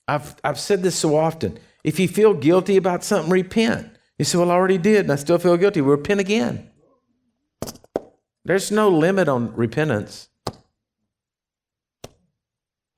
I've, 0.09 0.35
I've 0.43 0.59
said 0.59 0.83
this 0.83 0.97
so 0.97 1.17
often. 1.17 1.59
If 1.85 2.01
you 2.01 2.09
feel 2.09 2.35
guilty 2.35 2.77
about 2.77 3.05
something, 3.05 3.31
repent. 3.31 3.91
You 4.19 4.25
say, 4.25 4.39
Well, 4.39 4.51
I 4.51 4.55
already 4.55 4.79
did, 4.79 5.03
and 5.03 5.13
I 5.13 5.17
still 5.17 5.39
feel 5.39 5.57
guilty. 5.57 5.81
Repent 5.81 6.21
again. 6.21 6.69
There's 8.45 8.71
no 8.71 8.89
limit 8.89 9.29
on 9.29 9.55
repentance. 9.55 10.29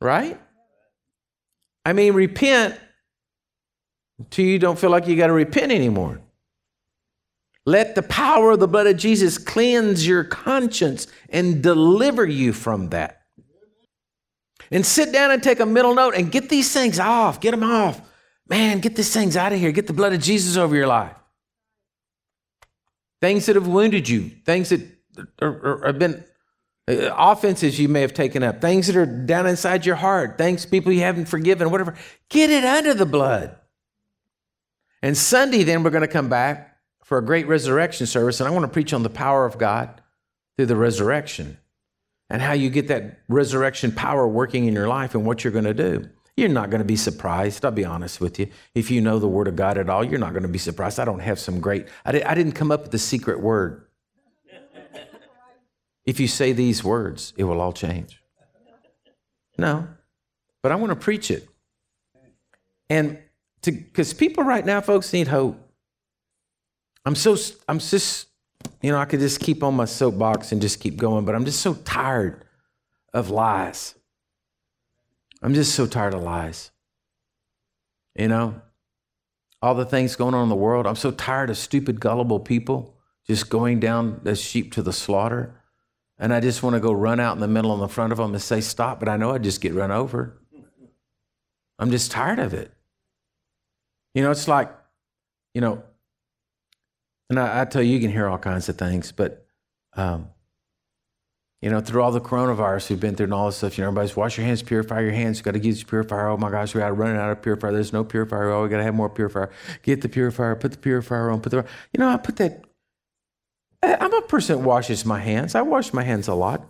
Right? 0.01 0.41
I 1.85 1.93
mean, 1.93 2.15
repent 2.15 2.79
until 4.19 4.45
you 4.45 4.59
don't 4.59 4.79
feel 4.79 4.91
like 4.91 5.07
you 5.07 5.17
got 5.17 5.27
to 5.27 5.33
repent 5.33 5.73
anymore. 5.73 6.21
Let 7.65 7.95
the 7.95 8.03
power 8.03 8.53
of 8.53 8.61
the 8.61 8.69
blood 8.69 8.89
of 8.89 8.97
Jesus 8.97 9.39
cleanse 9.39 10.07
your 10.07 10.25
conscience 10.25 11.07
and 11.29 11.63
deliver 11.63 12.27
you 12.27 12.53
from 12.53 12.89
that. 12.91 13.21
And 14.71 14.85
sit 14.85 15.13
down 15.13 15.31
and 15.31 15.43
take 15.43 15.61
a 15.61 15.67
middle 15.67 15.95
note 15.95 16.15
and 16.15 16.33
get 16.33 16.49
these 16.49 16.73
things 16.73 16.99
off. 16.99 17.41
Get 17.41 17.53
them 17.53 17.63
off. 17.63 18.01
Man, 18.49 18.81
get 18.81 18.97
these 18.97 19.13
things 19.13 19.37
out 19.37 19.53
of 19.53 19.61
here. 19.61 19.71
Get 19.71 19.87
the 19.87 19.93
blood 19.93 20.13
of 20.13 20.21
Jesus 20.21 20.57
over 20.57 20.75
your 20.75 20.87
life. 20.87 21.15
Things 23.21 23.47
that 23.47 23.55
have 23.55 23.69
wounded 23.69 24.09
you, 24.09 24.31
things 24.45 24.71
that 24.71 24.81
have 25.41 25.99
been 25.99 26.25
uh, 26.89 27.15
offenses 27.17 27.79
you 27.79 27.89
may 27.89 28.01
have 28.01 28.15
taken 28.15 28.43
up, 28.43 28.61
things 28.61 28.89
that 28.89 28.97
are 28.97 29.07
down 29.07 29.47
inside 29.47 29.87
your 29.87 29.95
heart, 29.95 30.37
things 30.39 30.67
people 30.67 30.91
you 30.91 31.01
haven't 31.01 31.27
forgiven, 31.27 31.71
whatever. 31.71 31.95
Get 32.29 32.51
it 32.51 32.65
under 32.65 32.95
the 32.95 33.07
blood. 33.07 33.57
And 35.03 35.17
Sunday, 35.17 35.63
then 35.63 35.85
we're 35.85 35.91
going 35.91 36.03
to 36.03 36.09
come 36.09 36.29
back 36.29 36.72
for 37.03 37.19
a 37.19 37.25
great 37.25 37.47
resurrection 37.47 38.07
service, 38.07 38.41
and 38.41 38.49
I 38.49 38.51
want 38.51 38.65
to 38.65 38.69
preach 38.69 38.93
on 38.93 39.03
the 39.03 39.11
power 39.11 39.45
of 39.45 39.59
God 39.59 40.01
through 40.57 40.67
the 40.67 40.77
resurrection 40.77 41.59
and 42.31 42.41
how 42.41 42.53
you 42.53 42.71
get 42.71 42.89
that 42.89 43.21
resurrection 43.29 43.93
power 43.93 44.27
working 44.27 44.67
in 44.67 44.73
your 44.73 44.89
life 44.89 45.15
and 45.15 45.27
what 45.27 45.45
you're 45.45 45.53
going 45.53 45.65
to 45.65 45.75
do. 45.75 46.09
You're 46.37 46.49
not 46.49 46.71
going 46.71 46.81
to 46.81 46.87
be 46.87 46.97
surprised. 46.97 47.65
I'll 47.65 47.73
be 47.73 47.85
honest 47.85 48.21
with 48.21 48.39
you. 48.39 48.49
If 48.75 48.91
you 48.91 49.03
know 49.03 49.19
the 49.19 49.29
Word 49.29 49.49
of 49.49 49.57
God 49.57 49.77
at 49.77 49.91
all, 49.91 50.03
you're 50.03 50.19
not 50.19 50.33
going 50.33 50.45
to 50.45 50.49
be 50.49 50.59
surprised. 50.59 50.99
I 50.99 51.05
don't 51.05 51.19
have 51.19 51.39
some 51.39 51.61
great, 51.61 51.89
I, 52.07 52.23
I 52.25 52.35
didn't 52.35 52.53
come 52.53 52.71
up 52.71 52.83
with 52.83 52.91
the 52.91 52.99
secret 52.99 53.41
word. 53.41 53.87
If 56.05 56.19
you 56.19 56.27
say 56.27 56.53
these 56.53 56.83
words, 56.83 57.33
it 57.37 57.45
will 57.45 57.61
all 57.61 57.73
change. 57.73 58.23
No, 59.59 59.87
but 60.63 60.73
I 60.73 60.77
want 60.77 60.91
to 60.91 60.97
preach 60.97 61.31
it. 61.31 61.49
And 62.89 63.19
because 63.63 64.13
people 64.13 64.43
right 64.43 64.65
now, 64.65 64.81
folks, 64.81 65.13
need 65.13 65.29
hope. 65.29 65.57
I'm 67.05 67.15
so, 67.15 67.37
I'm 67.69 67.79
just, 67.79 68.29
you 68.81 68.93
know, 68.93 68.99
I 68.99 69.05
could 69.05 69.21
just 69.21 69.41
keep 69.41 69.63
on 69.63 69.75
my 69.75 69.85
soapbox 69.85 70.53
and 70.53 70.61
just 70.61 70.81
keep 70.81 70.97
going, 70.97 71.25
but 71.25 71.35
I'm 71.35 71.45
just 71.45 71.61
so 71.61 71.75
tired 71.75 72.45
of 73.13 73.31
lies. 73.31 73.95
I'm 75.43 75.55
just 75.55 75.75
so 75.75 75.87
tired 75.87 76.15
of 76.15 76.23
lies. 76.23 76.71
You 78.15 78.29
know, 78.29 78.61
all 79.61 79.75
the 79.75 79.85
things 79.85 80.17
going 80.17 80.35
on 80.35 80.45
in 80.45 80.49
the 80.49 80.55
world. 80.55 80.87
I'm 80.87 80.97
so 80.97 81.11
tired 81.11 81.51
of 81.51 81.57
stupid, 81.57 82.01
gullible 82.01 82.41
people 82.41 82.95
just 83.27 83.49
going 83.49 83.81
down 83.81 84.21
as 84.25 84.41
sheep 84.41 84.73
to 84.73 84.83
the 84.83 84.93
slaughter. 84.93 85.55
And 86.19 86.33
I 86.33 86.41
just 86.41 86.63
want 86.63 86.75
to 86.75 86.81
go 86.81 86.93
run 86.93 87.21
out 87.21 87.35
in 87.35 87.41
the 87.41 87.49
middle 87.49 87.75
in 87.75 87.81
the 87.81 87.89
front 87.89 88.13
of 88.13 88.19
them 88.19 88.33
and 88.33 88.43
say, 88.43 88.61
stop, 88.61 89.01
but 89.01 89.09
I 89.09 89.17
know 89.17 89.33
I'd 89.33 89.43
just 89.43 89.61
get 89.61 89.75
run 89.75 89.91
over. 89.91 90.39
I'm 91.79 91.91
just 91.91 92.13
tired 92.13 92.39
of 92.39 92.55
it. 92.55 92.71
You 94.15 94.23
know, 94.23 94.31
it's 94.31 94.47
like, 94.47 94.73
you 95.55 95.61
know, 95.61 95.83
and 97.33 97.41
I, 97.41 97.63
I 97.63 97.65
tell 97.65 97.83
you, 97.83 97.95
you 97.95 98.01
can 98.01 98.11
hear 98.11 98.29
all 98.29 98.39
kinds 98.39 98.69
of 98.69 98.77
things, 98.77 99.11
but 99.11 99.47
um, 99.95 100.29
you 101.63 101.71
know, 101.71 101.81
through 101.81 102.03
all 102.03 102.13
the 102.13 102.21
coronavirus 102.21 102.91
we've 102.91 103.01
been 103.01 103.15
through 103.15 103.25
and 103.25 103.35
all 103.35 103.47
this 103.47 103.57
stuff, 103.57 103.79
you 103.79 103.83
know, 103.83 103.89
everybody's 103.89 104.15
wash 104.15 104.37
your 104.37 104.45
hands, 104.45 104.63
purify 104.63 105.01
your 105.01 105.13
hands. 105.13 105.39
You 105.39 105.45
got 105.45 105.55
to 105.55 105.61
use 105.61 105.81
your 105.81 105.89
purifier. 105.89 106.29
Oh 106.29 106.37
my 106.37 106.51
gosh, 106.51 106.75
we 106.75 106.81
got 106.81 106.89
to 106.89 106.93
run 106.93 107.17
out 107.17 107.31
of 107.31 107.41
purifier. 107.41 107.73
There's 107.73 107.93
no 107.93 108.05
purifier. 108.05 108.51
Oh, 108.51 108.65
we 108.65 108.69
got 108.69 108.79
to 108.79 108.83
have 108.83 108.95
more 108.95 109.09
purifier. 109.09 109.51
Get 109.83 110.03
the 110.03 110.09
purifier. 110.09 110.55
Put 110.57 110.73
the 110.73 110.79
purifier 110.79 111.31
on. 111.31 111.41
Put 111.41 111.53
the. 111.53 111.65
You 111.93 112.01
know, 112.01 112.09
I 112.09 112.19
put 112.19 112.37
that. 112.37 112.65
I'm 113.83 114.13
a 114.13 114.23
person 114.23 114.59
that 114.59 114.65
washes 114.65 115.07
my 115.07 115.21
hands. 115.21 115.55
I 115.55 115.63
wash 115.63 115.93
my 115.93 116.03
hands 116.03 116.29
a 116.29 116.35
lot, 116.35 116.67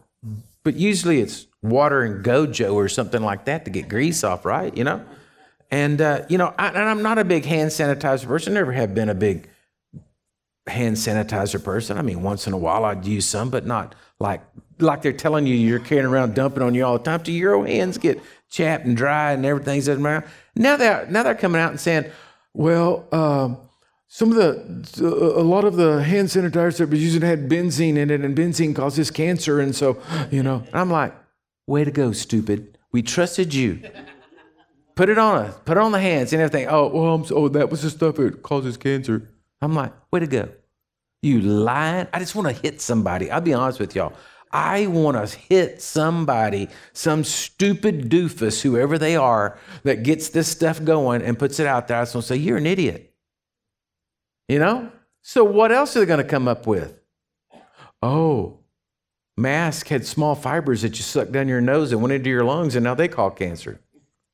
but 0.62 0.76
usually 0.76 1.20
it's 1.20 1.46
water 1.62 2.02
and 2.02 2.24
Gojo 2.24 2.74
or 2.74 2.88
something 2.88 3.22
like 3.22 3.46
that 3.46 3.64
to 3.64 3.70
get 3.70 3.88
grease 3.88 4.22
off, 4.22 4.44
right? 4.44 4.74
You 4.76 4.84
know, 4.84 5.04
and 5.70 6.00
uh, 6.00 6.24
you 6.28 6.38
know, 6.38 6.54
I, 6.58 6.68
and 6.68 6.78
I'm 6.78 7.02
not 7.02 7.18
a 7.18 7.24
big 7.24 7.44
hand 7.44 7.70
sanitizer 7.70 8.26
person. 8.26 8.54
Never 8.54 8.72
have 8.72 8.94
been 8.94 9.08
a 9.08 9.14
big 9.14 9.48
hand 10.66 10.96
sanitizer 10.96 11.62
person. 11.62 11.98
I 11.98 12.02
mean, 12.02 12.22
once 12.22 12.46
in 12.46 12.52
a 12.52 12.58
while 12.58 12.84
I'd 12.84 13.04
use 13.04 13.26
some, 13.26 13.50
but 13.50 13.66
not 13.66 13.94
like 14.18 14.40
like 14.78 15.02
they're 15.02 15.12
telling 15.12 15.46
you 15.46 15.54
you're 15.54 15.78
carrying 15.78 16.06
around 16.06 16.34
dumping 16.34 16.62
on 16.62 16.74
you 16.74 16.84
all 16.84 16.98
the 16.98 17.04
time. 17.04 17.22
Do 17.22 17.32
your 17.32 17.66
hands 17.66 17.98
get 17.98 18.20
chapped 18.50 18.84
and 18.84 18.96
dry 18.96 19.32
and 19.32 19.44
everything's 19.44 19.88
around? 19.88 20.24
Now 20.54 20.76
they're 20.76 21.06
now 21.06 21.22
they're 21.22 21.34
coming 21.34 21.60
out 21.60 21.70
and 21.70 21.80
saying, 21.80 22.10
well, 22.54 23.06
um, 23.12 23.58
some 24.08 24.30
of 24.30 24.36
the 24.36 25.38
a 25.38 25.42
lot 25.42 25.64
of 25.64 25.76
the 25.76 26.02
hand 26.02 26.28
sanitizers 26.28 26.78
that 26.78 26.90
we're 26.90 27.00
using 27.00 27.22
had 27.22 27.48
benzene 27.48 27.96
in 27.96 28.10
it, 28.10 28.20
and 28.20 28.36
benzene 28.36 28.76
causes 28.76 29.10
cancer, 29.10 29.58
and 29.60 29.74
so 29.74 30.00
you 30.30 30.42
know. 30.42 30.64
I'm 30.72 30.90
like, 30.90 31.14
way 31.66 31.84
to 31.84 31.90
go, 31.90 32.12
stupid. 32.12 32.78
We 32.92 33.02
trusted 33.02 33.54
you. 33.54 33.82
Put 34.94 35.08
it 35.08 35.16
on 35.16 35.46
us. 35.46 35.54
Put 35.64 35.78
it 35.78 35.80
on 35.80 35.92
the 35.92 36.00
hands 36.00 36.34
and 36.34 36.42
everything. 36.42 36.68
Oh, 36.68 36.88
well, 36.88 37.14
I'm, 37.14 37.24
oh, 37.30 37.48
that 37.48 37.70
was 37.70 37.80
the 37.82 37.88
stuff 37.90 38.16
that 38.16 38.42
causes 38.42 38.76
cancer. 38.76 39.32
I'm 39.62 39.74
like, 39.74 39.92
way 40.10 40.20
to 40.20 40.26
go. 40.26 40.48
You 41.22 41.40
lying? 41.40 42.08
I 42.12 42.18
just 42.18 42.34
want 42.34 42.48
to 42.48 42.62
hit 42.62 42.80
somebody. 42.80 43.30
I'll 43.30 43.40
be 43.40 43.54
honest 43.54 43.78
with 43.78 43.94
y'all. 43.94 44.12
I 44.50 44.86
want 44.88 45.16
to 45.16 45.38
hit 45.38 45.80
somebody, 45.80 46.68
some 46.92 47.24
stupid 47.24 48.10
doofus, 48.10 48.60
whoever 48.60 48.98
they 48.98 49.16
are, 49.16 49.56
that 49.84 50.02
gets 50.02 50.28
this 50.28 50.48
stuff 50.48 50.84
going 50.84 51.22
and 51.22 51.38
puts 51.38 51.58
it 51.58 51.66
out 51.66 51.88
there. 51.88 51.98
I 51.98 52.02
just 52.02 52.14
want 52.14 52.26
to 52.26 52.34
say, 52.34 52.36
You're 52.36 52.58
an 52.58 52.66
idiot. 52.66 53.14
You 54.48 54.58
know? 54.58 54.92
So, 55.22 55.44
what 55.44 55.72
else 55.72 55.96
are 55.96 56.00
they 56.00 56.06
going 56.06 56.18
to 56.18 56.24
come 56.24 56.48
up 56.48 56.66
with? 56.66 57.00
Oh, 58.02 58.58
mask 59.36 59.86
had 59.88 60.04
small 60.04 60.34
fibers 60.34 60.82
that 60.82 60.98
you 60.98 61.04
sucked 61.04 61.32
down 61.32 61.48
your 61.48 61.60
nose 61.60 61.92
and 61.92 62.02
went 62.02 62.12
into 62.12 62.28
your 62.28 62.44
lungs, 62.44 62.74
and 62.74 62.82
now 62.84 62.94
they 62.94 63.08
call 63.08 63.30
cancer. 63.30 63.80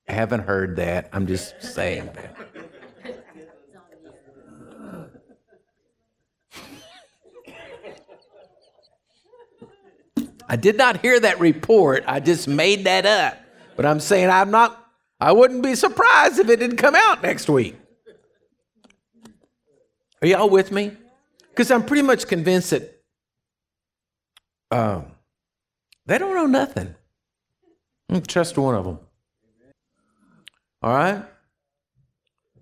I 0.09 0.15
haven't 0.15 0.41
heard 0.41 0.77
that. 0.77 1.11
I'm 1.13 1.27
just 1.27 1.63
saying 1.63 2.07
that. 2.15 2.35
I 10.49 10.57
did 10.57 10.77
not 10.77 11.01
hear 11.03 11.21
that 11.21 11.39
report. 11.41 12.05
I 12.07 12.21
just 12.21 12.49
made 12.49 12.85
that 12.85 13.05
up. 13.05 13.39
But 13.77 13.85
I'm 13.85 14.01
saying 14.01 14.31
I'm 14.31 14.51
not, 14.51 14.83
I 15.21 15.33
wouldn't 15.33 15.63
be 15.63 15.75
surprised 15.75 16.39
if 16.39 16.49
it 16.49 16.59
didn't 16.59 16.79
come 16.79 16.95
out 16.95 17.23
next 17.23 17.49
week. 17.49 17.77
Are 20.23 20.27
y'all 20.27 20.49
with 20.49 20.73
me? 20.73 20.93
Because 21.51 21.71
I'm 21.71 21.85
pretty 21.85 22.03
much 22.03 22.27
convinced 22.27 22.71
that 22.71 23.03
um, 24.71 25.13
they 26.07 26.19
don't 26.19 26.35
know 26.35 26.47
nothing. 26.47 26.95
Trust 28.27 28.57
one 28.57 28.75
of 28.75 28.85
them. 28.85 28.99
All 30.83 30.95
right? 30.95 31.25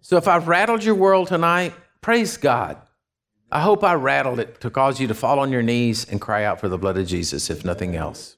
So 0.01 0.17
if 0.17 0.29
I've 0.29 0.49
rattled 0.49 0.83
your 0.85 0.95
world 0.95 1.29
tonight, 1.29 1.73
praise 2.01 2.37
God. 2.37 2.79
I 3.51 3.61
hope 3.61 3.85
I 3.85 3.95
rattled 3.95 4.41
it 4.41 4.61
to 4.61 4.71
cause 4.71 5.01
you 5.01 5.07
to 5.09 5.15
fall 5.15 5.39
on 5.39 5.53
your 5.53 5.63
knees 5.63 6.05
and 6.09 6.21
cry 6.21 6.45
out 6.45 6.61
for 6.61 6.69
the 6.69 6.79
blood 6.79 6.97
of 6.97 7.07
Jesus, 7.07 7.49
if 7.49 7.65
nothing 7.65 7.95
else. 7.95 8.37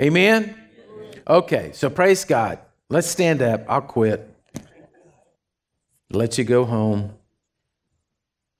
Amen? 0.00 0.56
Okay, 1.28 1.72
so 1.72 1.90
praise 1.90 2.24
God. 2.24 2.58
Let's 2.88 3.08
stand 3.08 3.42
up. 3.42 3.64
I'll 3.68 3.82
quit. 3.82 4.30
Let 6.10 6.38
you 6.38 6.44
go 6.44 6.64
home. 6.64 7.14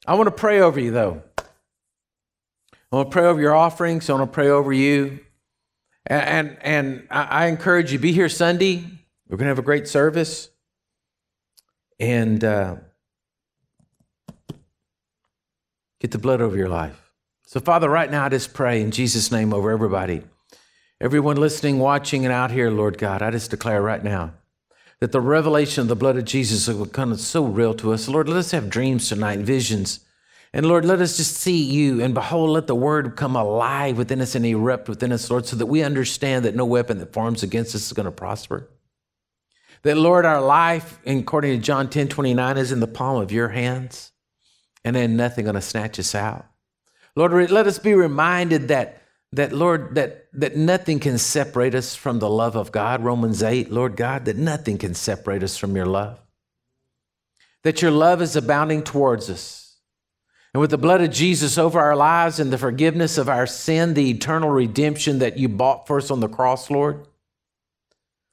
I 0.06 0.14
want 0.14 0.26
to 0.26 0.32
pray 0.32 0.60
over 0.60 0.78
you, 0.78 0.90
though. 0.90 1.22
I 1.38 2.96
want 2.96 3.10
to 3.10 3.12
pray 3.12 3.24
over 3.24 3.40
your 3.40 3.54
offerings. 3.54 4.10
I 4.10 4.14
want 4.14 4.30
to 4.30 4.34
pray 4.34 4.48
over 4.48 4.72
you. 4.72 5.20
And, 6.06 6.56
and, 6.60 7.06
I 7.10 7.46
encourage 7.46 7.92
you, 7.92 7.98
be 7.98 8.12
here 8.12 8.28
Sunday. 8.28 8.84
We're 9.28 9.36
going 9.36 9.46
to 9.46 9.50
have 9.50 9.58
a 9.58 9.62
great 9.62 9.88
service. 9.88 10.50
And 11.98 12.44
uh, 12.44 12.76
get 16.00 16.10
the 16.10 16.18
blood 16.18 16.40
over 16.40 16.56
your 16.56 16.68
life. 16.68 17.10
So, 17.46 17.60
Father, 17.60 17.88
right 17.88 18.10
now 18.10 18.24
I 18.24 18.28
just 18.28 18.54
pray 18.54 18.82
in 18.82 18.90
Jesus' 18.90 19.30
name 19.30 19.54
over 19.54 19.70
everybody. 19.70 20.22
Everyone 21.00 21.36
listening, 21.36 21.78
watching, 21.78 22.24
and 22.24 22.32
out 22.32 22.50
here, 22.50 22.70
Lord 22.70 22.98
God, 22.98 23.22
I 23.22 23.30
just 23.30 23.50
declare 23.50 23.82
right 23.82 24.02
now 24.02 24.34
that 25.00 25.12
the 25.12 25.20
revelation 25.20 25.82
of 25.82 25.88
the 25.88 25.96
blood 25.96 26.16
of 26.16 26.24
Jesus 26.24 26.66
will 26.66 26.86
become 26.86 27.14
so 27.16 27.44
real 27.44 27.74
to 27.74 27.92
us. 27.92 28.08
Lord, 28.08 28.28
let 28.28 28.38
us 28.38 28.50
have 28.52 28.70
dreams 28.70 29.08
tonight, 29.08 29.40
visions. 29.40 30.00
And 30.52 30.64
Lord, 30.64 30.86
let 30.86 31.00
us 31.00 31.18
just 31.18 31.36
see 31.36 31.62
you. 31.62 32.02
And 32.02 32.14
behold, 32.14 32.50
let 32.50 32.66
the 32.66 32.74
word 32.74 33.14
come 33.14 33.36
alive 33.36 33.98
within 33.98 34.22
us 34.22 34.34
and 34.34 34.46
erupt 34.46 34.88
within 34.88 35.12
us, 35.12 35.30
Lord, 35.30 35.44
so 35.44 35.56
that 35.56 35.66
we 35.66 35.82
understand 35.82 36.44
that 36.46 36.54
no 36.54 36.64
weapon 36.64 36.98
that 36.98 37.12
forms 37.12 37.42
against 37.42 37.74
us 37.74 37.86
is 37.86 37.92
going 37.92 38.06
to 38.06 38.10
prosper. 38.10 38.68
That, 39.82 39.98
Lord, 39.98 40.24
our 40.24 40.40
life, 40.40 40.98
according 41.06 41.58
to 41.58 41.62
John 41.62 41.90
10 41.90 42.08
29, 42.08 42.56
is 42.56 42.72
in 42.72 42.80
the 42.80 42.86
palm 42.86 43.20
of 43.20 43.30
your 43.30 43.48
hands, 43.48 44.12
and 44.86 44.94
then 44.94 45.16
nothing 45.16 45.44
to 45.44 45.60
snatch 45.60 45.98
us 45.98 46.14
out. 46.14 46.46
Lord, 47.16 47.50
let 47.50 47.66
us 47.66 47.78
be 47.78 47.92
reminded 47.92 48.68
that 48.68 49.02
that 49.32 49.52
Lord, 49.52 49.96
that, 49.96 50.28
that 50.32 50.56
nothing 50.56 51.00
can 51.00 51.18
separate 51.18 51.74
us 51.74 51.96
from 51.96 52.20
the 52.20 52.30
love 52.30 52.56
of 52.56 52.70
God. 52.70 53.02
Romans 53.02 53.42
8, 53.42 53.70
Lord 53.70 53.96
God, 53.96 54.24
that 54.24 54.36
nothing 54.36 54.78
can 54.78 54.94
separate 54.94 55.42
us 55.42 55.58
from 55.58 55.74
your 55.74 55.84
love. 55.84 56.20
That 57.64 57.82
your 57.82 57.90
love 57.90 58.22
is 58.22 58.36
abounding 58.36 58.82
towards 58.84 59.28
us. 59.28 59.76
And 60.54 60.60
with 60.60 60.70
the 60.70 60.78
blood 60.78 61.02
of 61.02 61.10
Jesus 61.10 61.58
over 61.58 61.80
our 61.80 61.96
lives 61.96 62.38
and 62.38 62.52
the 62.52 62.56
forgiveness 62.56 63.18
of 63.18 63.28
our 63.28 63.46
sin, 63.46 63.94
the 63.94 64.08
eternal 64.08 64.48
redemption 64.48 65.18
that 65.18 65.36
you 65.36 65.48
bought 65.48 65.86
for 65.86 65.98
us 65.98 66.10
on 66.10 66.20
the 66.20 66.28
cross, 66.28 66.70
Lord, 66.70 67.06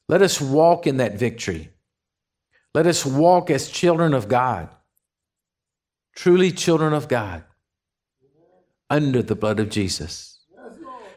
let 0.08 0.22
us 0.22 0.40
walk 0.40 0.86
in 0.86 0.98
that 0.98 1.18
victory. 1.18 1.72
Let 2.74 2.86
us 2.88 3.06
walk 3.06 3.50
as 3.50 3.68
children 3.68 4.14
of 4.14 4.28
God, 4.28 4.70
truly 6.16 6.52
children 6.52 6.94
of 6.94 7.08
God, 7.08 7.44
under 8.90 9.22
the 9.22 9.36
blood 9.36 9.60
of 9.60 9.70
Jesus. 9.70 10.40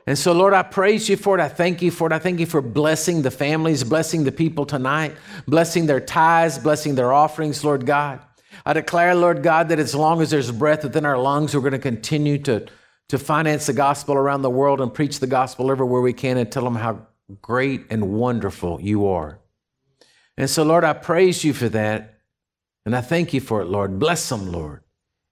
And 0.07 0.16
so, 0.16 0.32
Lord, 0.32 0.55
I 0.55 0.62
praise 0.62 1.09
you 1.09 1.16
for 1.16 1.36
it. 1.36 1.42
I 1.42 1.49
thank 1.49 1.82
you 1.82 1.90
for 1.90 2.07
it. 2.07 2.12
I 2.12 2.20
thank 2.20 2.38
you 2.38 2.47
for 2.47 2.62
blessing 2.62 3.22
the 3.22 3.30
families, 3.30 3.82
blessing 3.82 4.22
the 4.22 4.30
people 4.30 4.64
tonight, 4.64 5.16
blessing 5.49 5.86
their 5.86 6.01
tithes, 6.01 6.59
blessing 6.59 6.94
their 6.94 7.12
offerings, 7.12 7.64
Lord 7.64 7.86
God. 7.86 8.20
I 8.64 8.72
declare, 8.72 9.16
Lord 9.16 9.42
God, 9.42 9.68
that 9.68 9.80
as 9.80 9.94
long 9.94 10.22
as 10.22 10.30
there's 10.30 10.53
breath 10.53 10.84
within 10.84 11.05
our 11.05 11.18
lungs, 11.18 11.55
we're 11.55 11.61
going 11.61 11.72
to 11.72 11.78
continue 11.78 12.38
to, 12.44 12.66
to 13.09 13.18
finance 13.18 13.66
the 13.66 13.72
gospel 13.72 14.14
around 14.14 14.42
the 14.42 14.51
world 14.51 14.80
and 14.80 14.94
preach 14.94 15.18
the 15.18 15.26
gospel 15.26 15.72
everywhere 15.72 16.01
we 16.01 16.12
can 16.12 16.38
and 16.38 16.51
tell 16.51 16.64
them 16.64 16.76
how 16.76 17.07
great 17.42 17.86
and 17.90 18.12
wonderful 18.12 18.80
you 18.80 19.09
are. 19.09 19.40
And 20.36 20.49
so, 20.49 20.62
Lord, 20.62 20.84
I 20.84 20.92
praise 20.92 21.42
you 21.42 21.53
for 21.53 21.68
that. 21.70 22.20
And 22.84 22.94
I 22.94 23.01
thank 23.01 23.34
you 23.34 23.40
for 23.40 23.61
it, 23.61 23.64
Lord. 23.64 23.99
Bless 23.99 24.28
them, 24.28 24.53
Lord. 24.53 24.82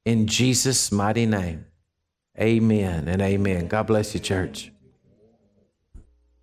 In 0.05 0.27
Jesus' 0.27 0.93
mighty 0.93 1.25
name. 1.25 1.65
Amen 2.39 3.09
and 3.09 3.23
amen. 3.23 3.69
God 3.69 3.87
bless 3.87 4.13
you, 4.13 4.21
church. 4.21 4.71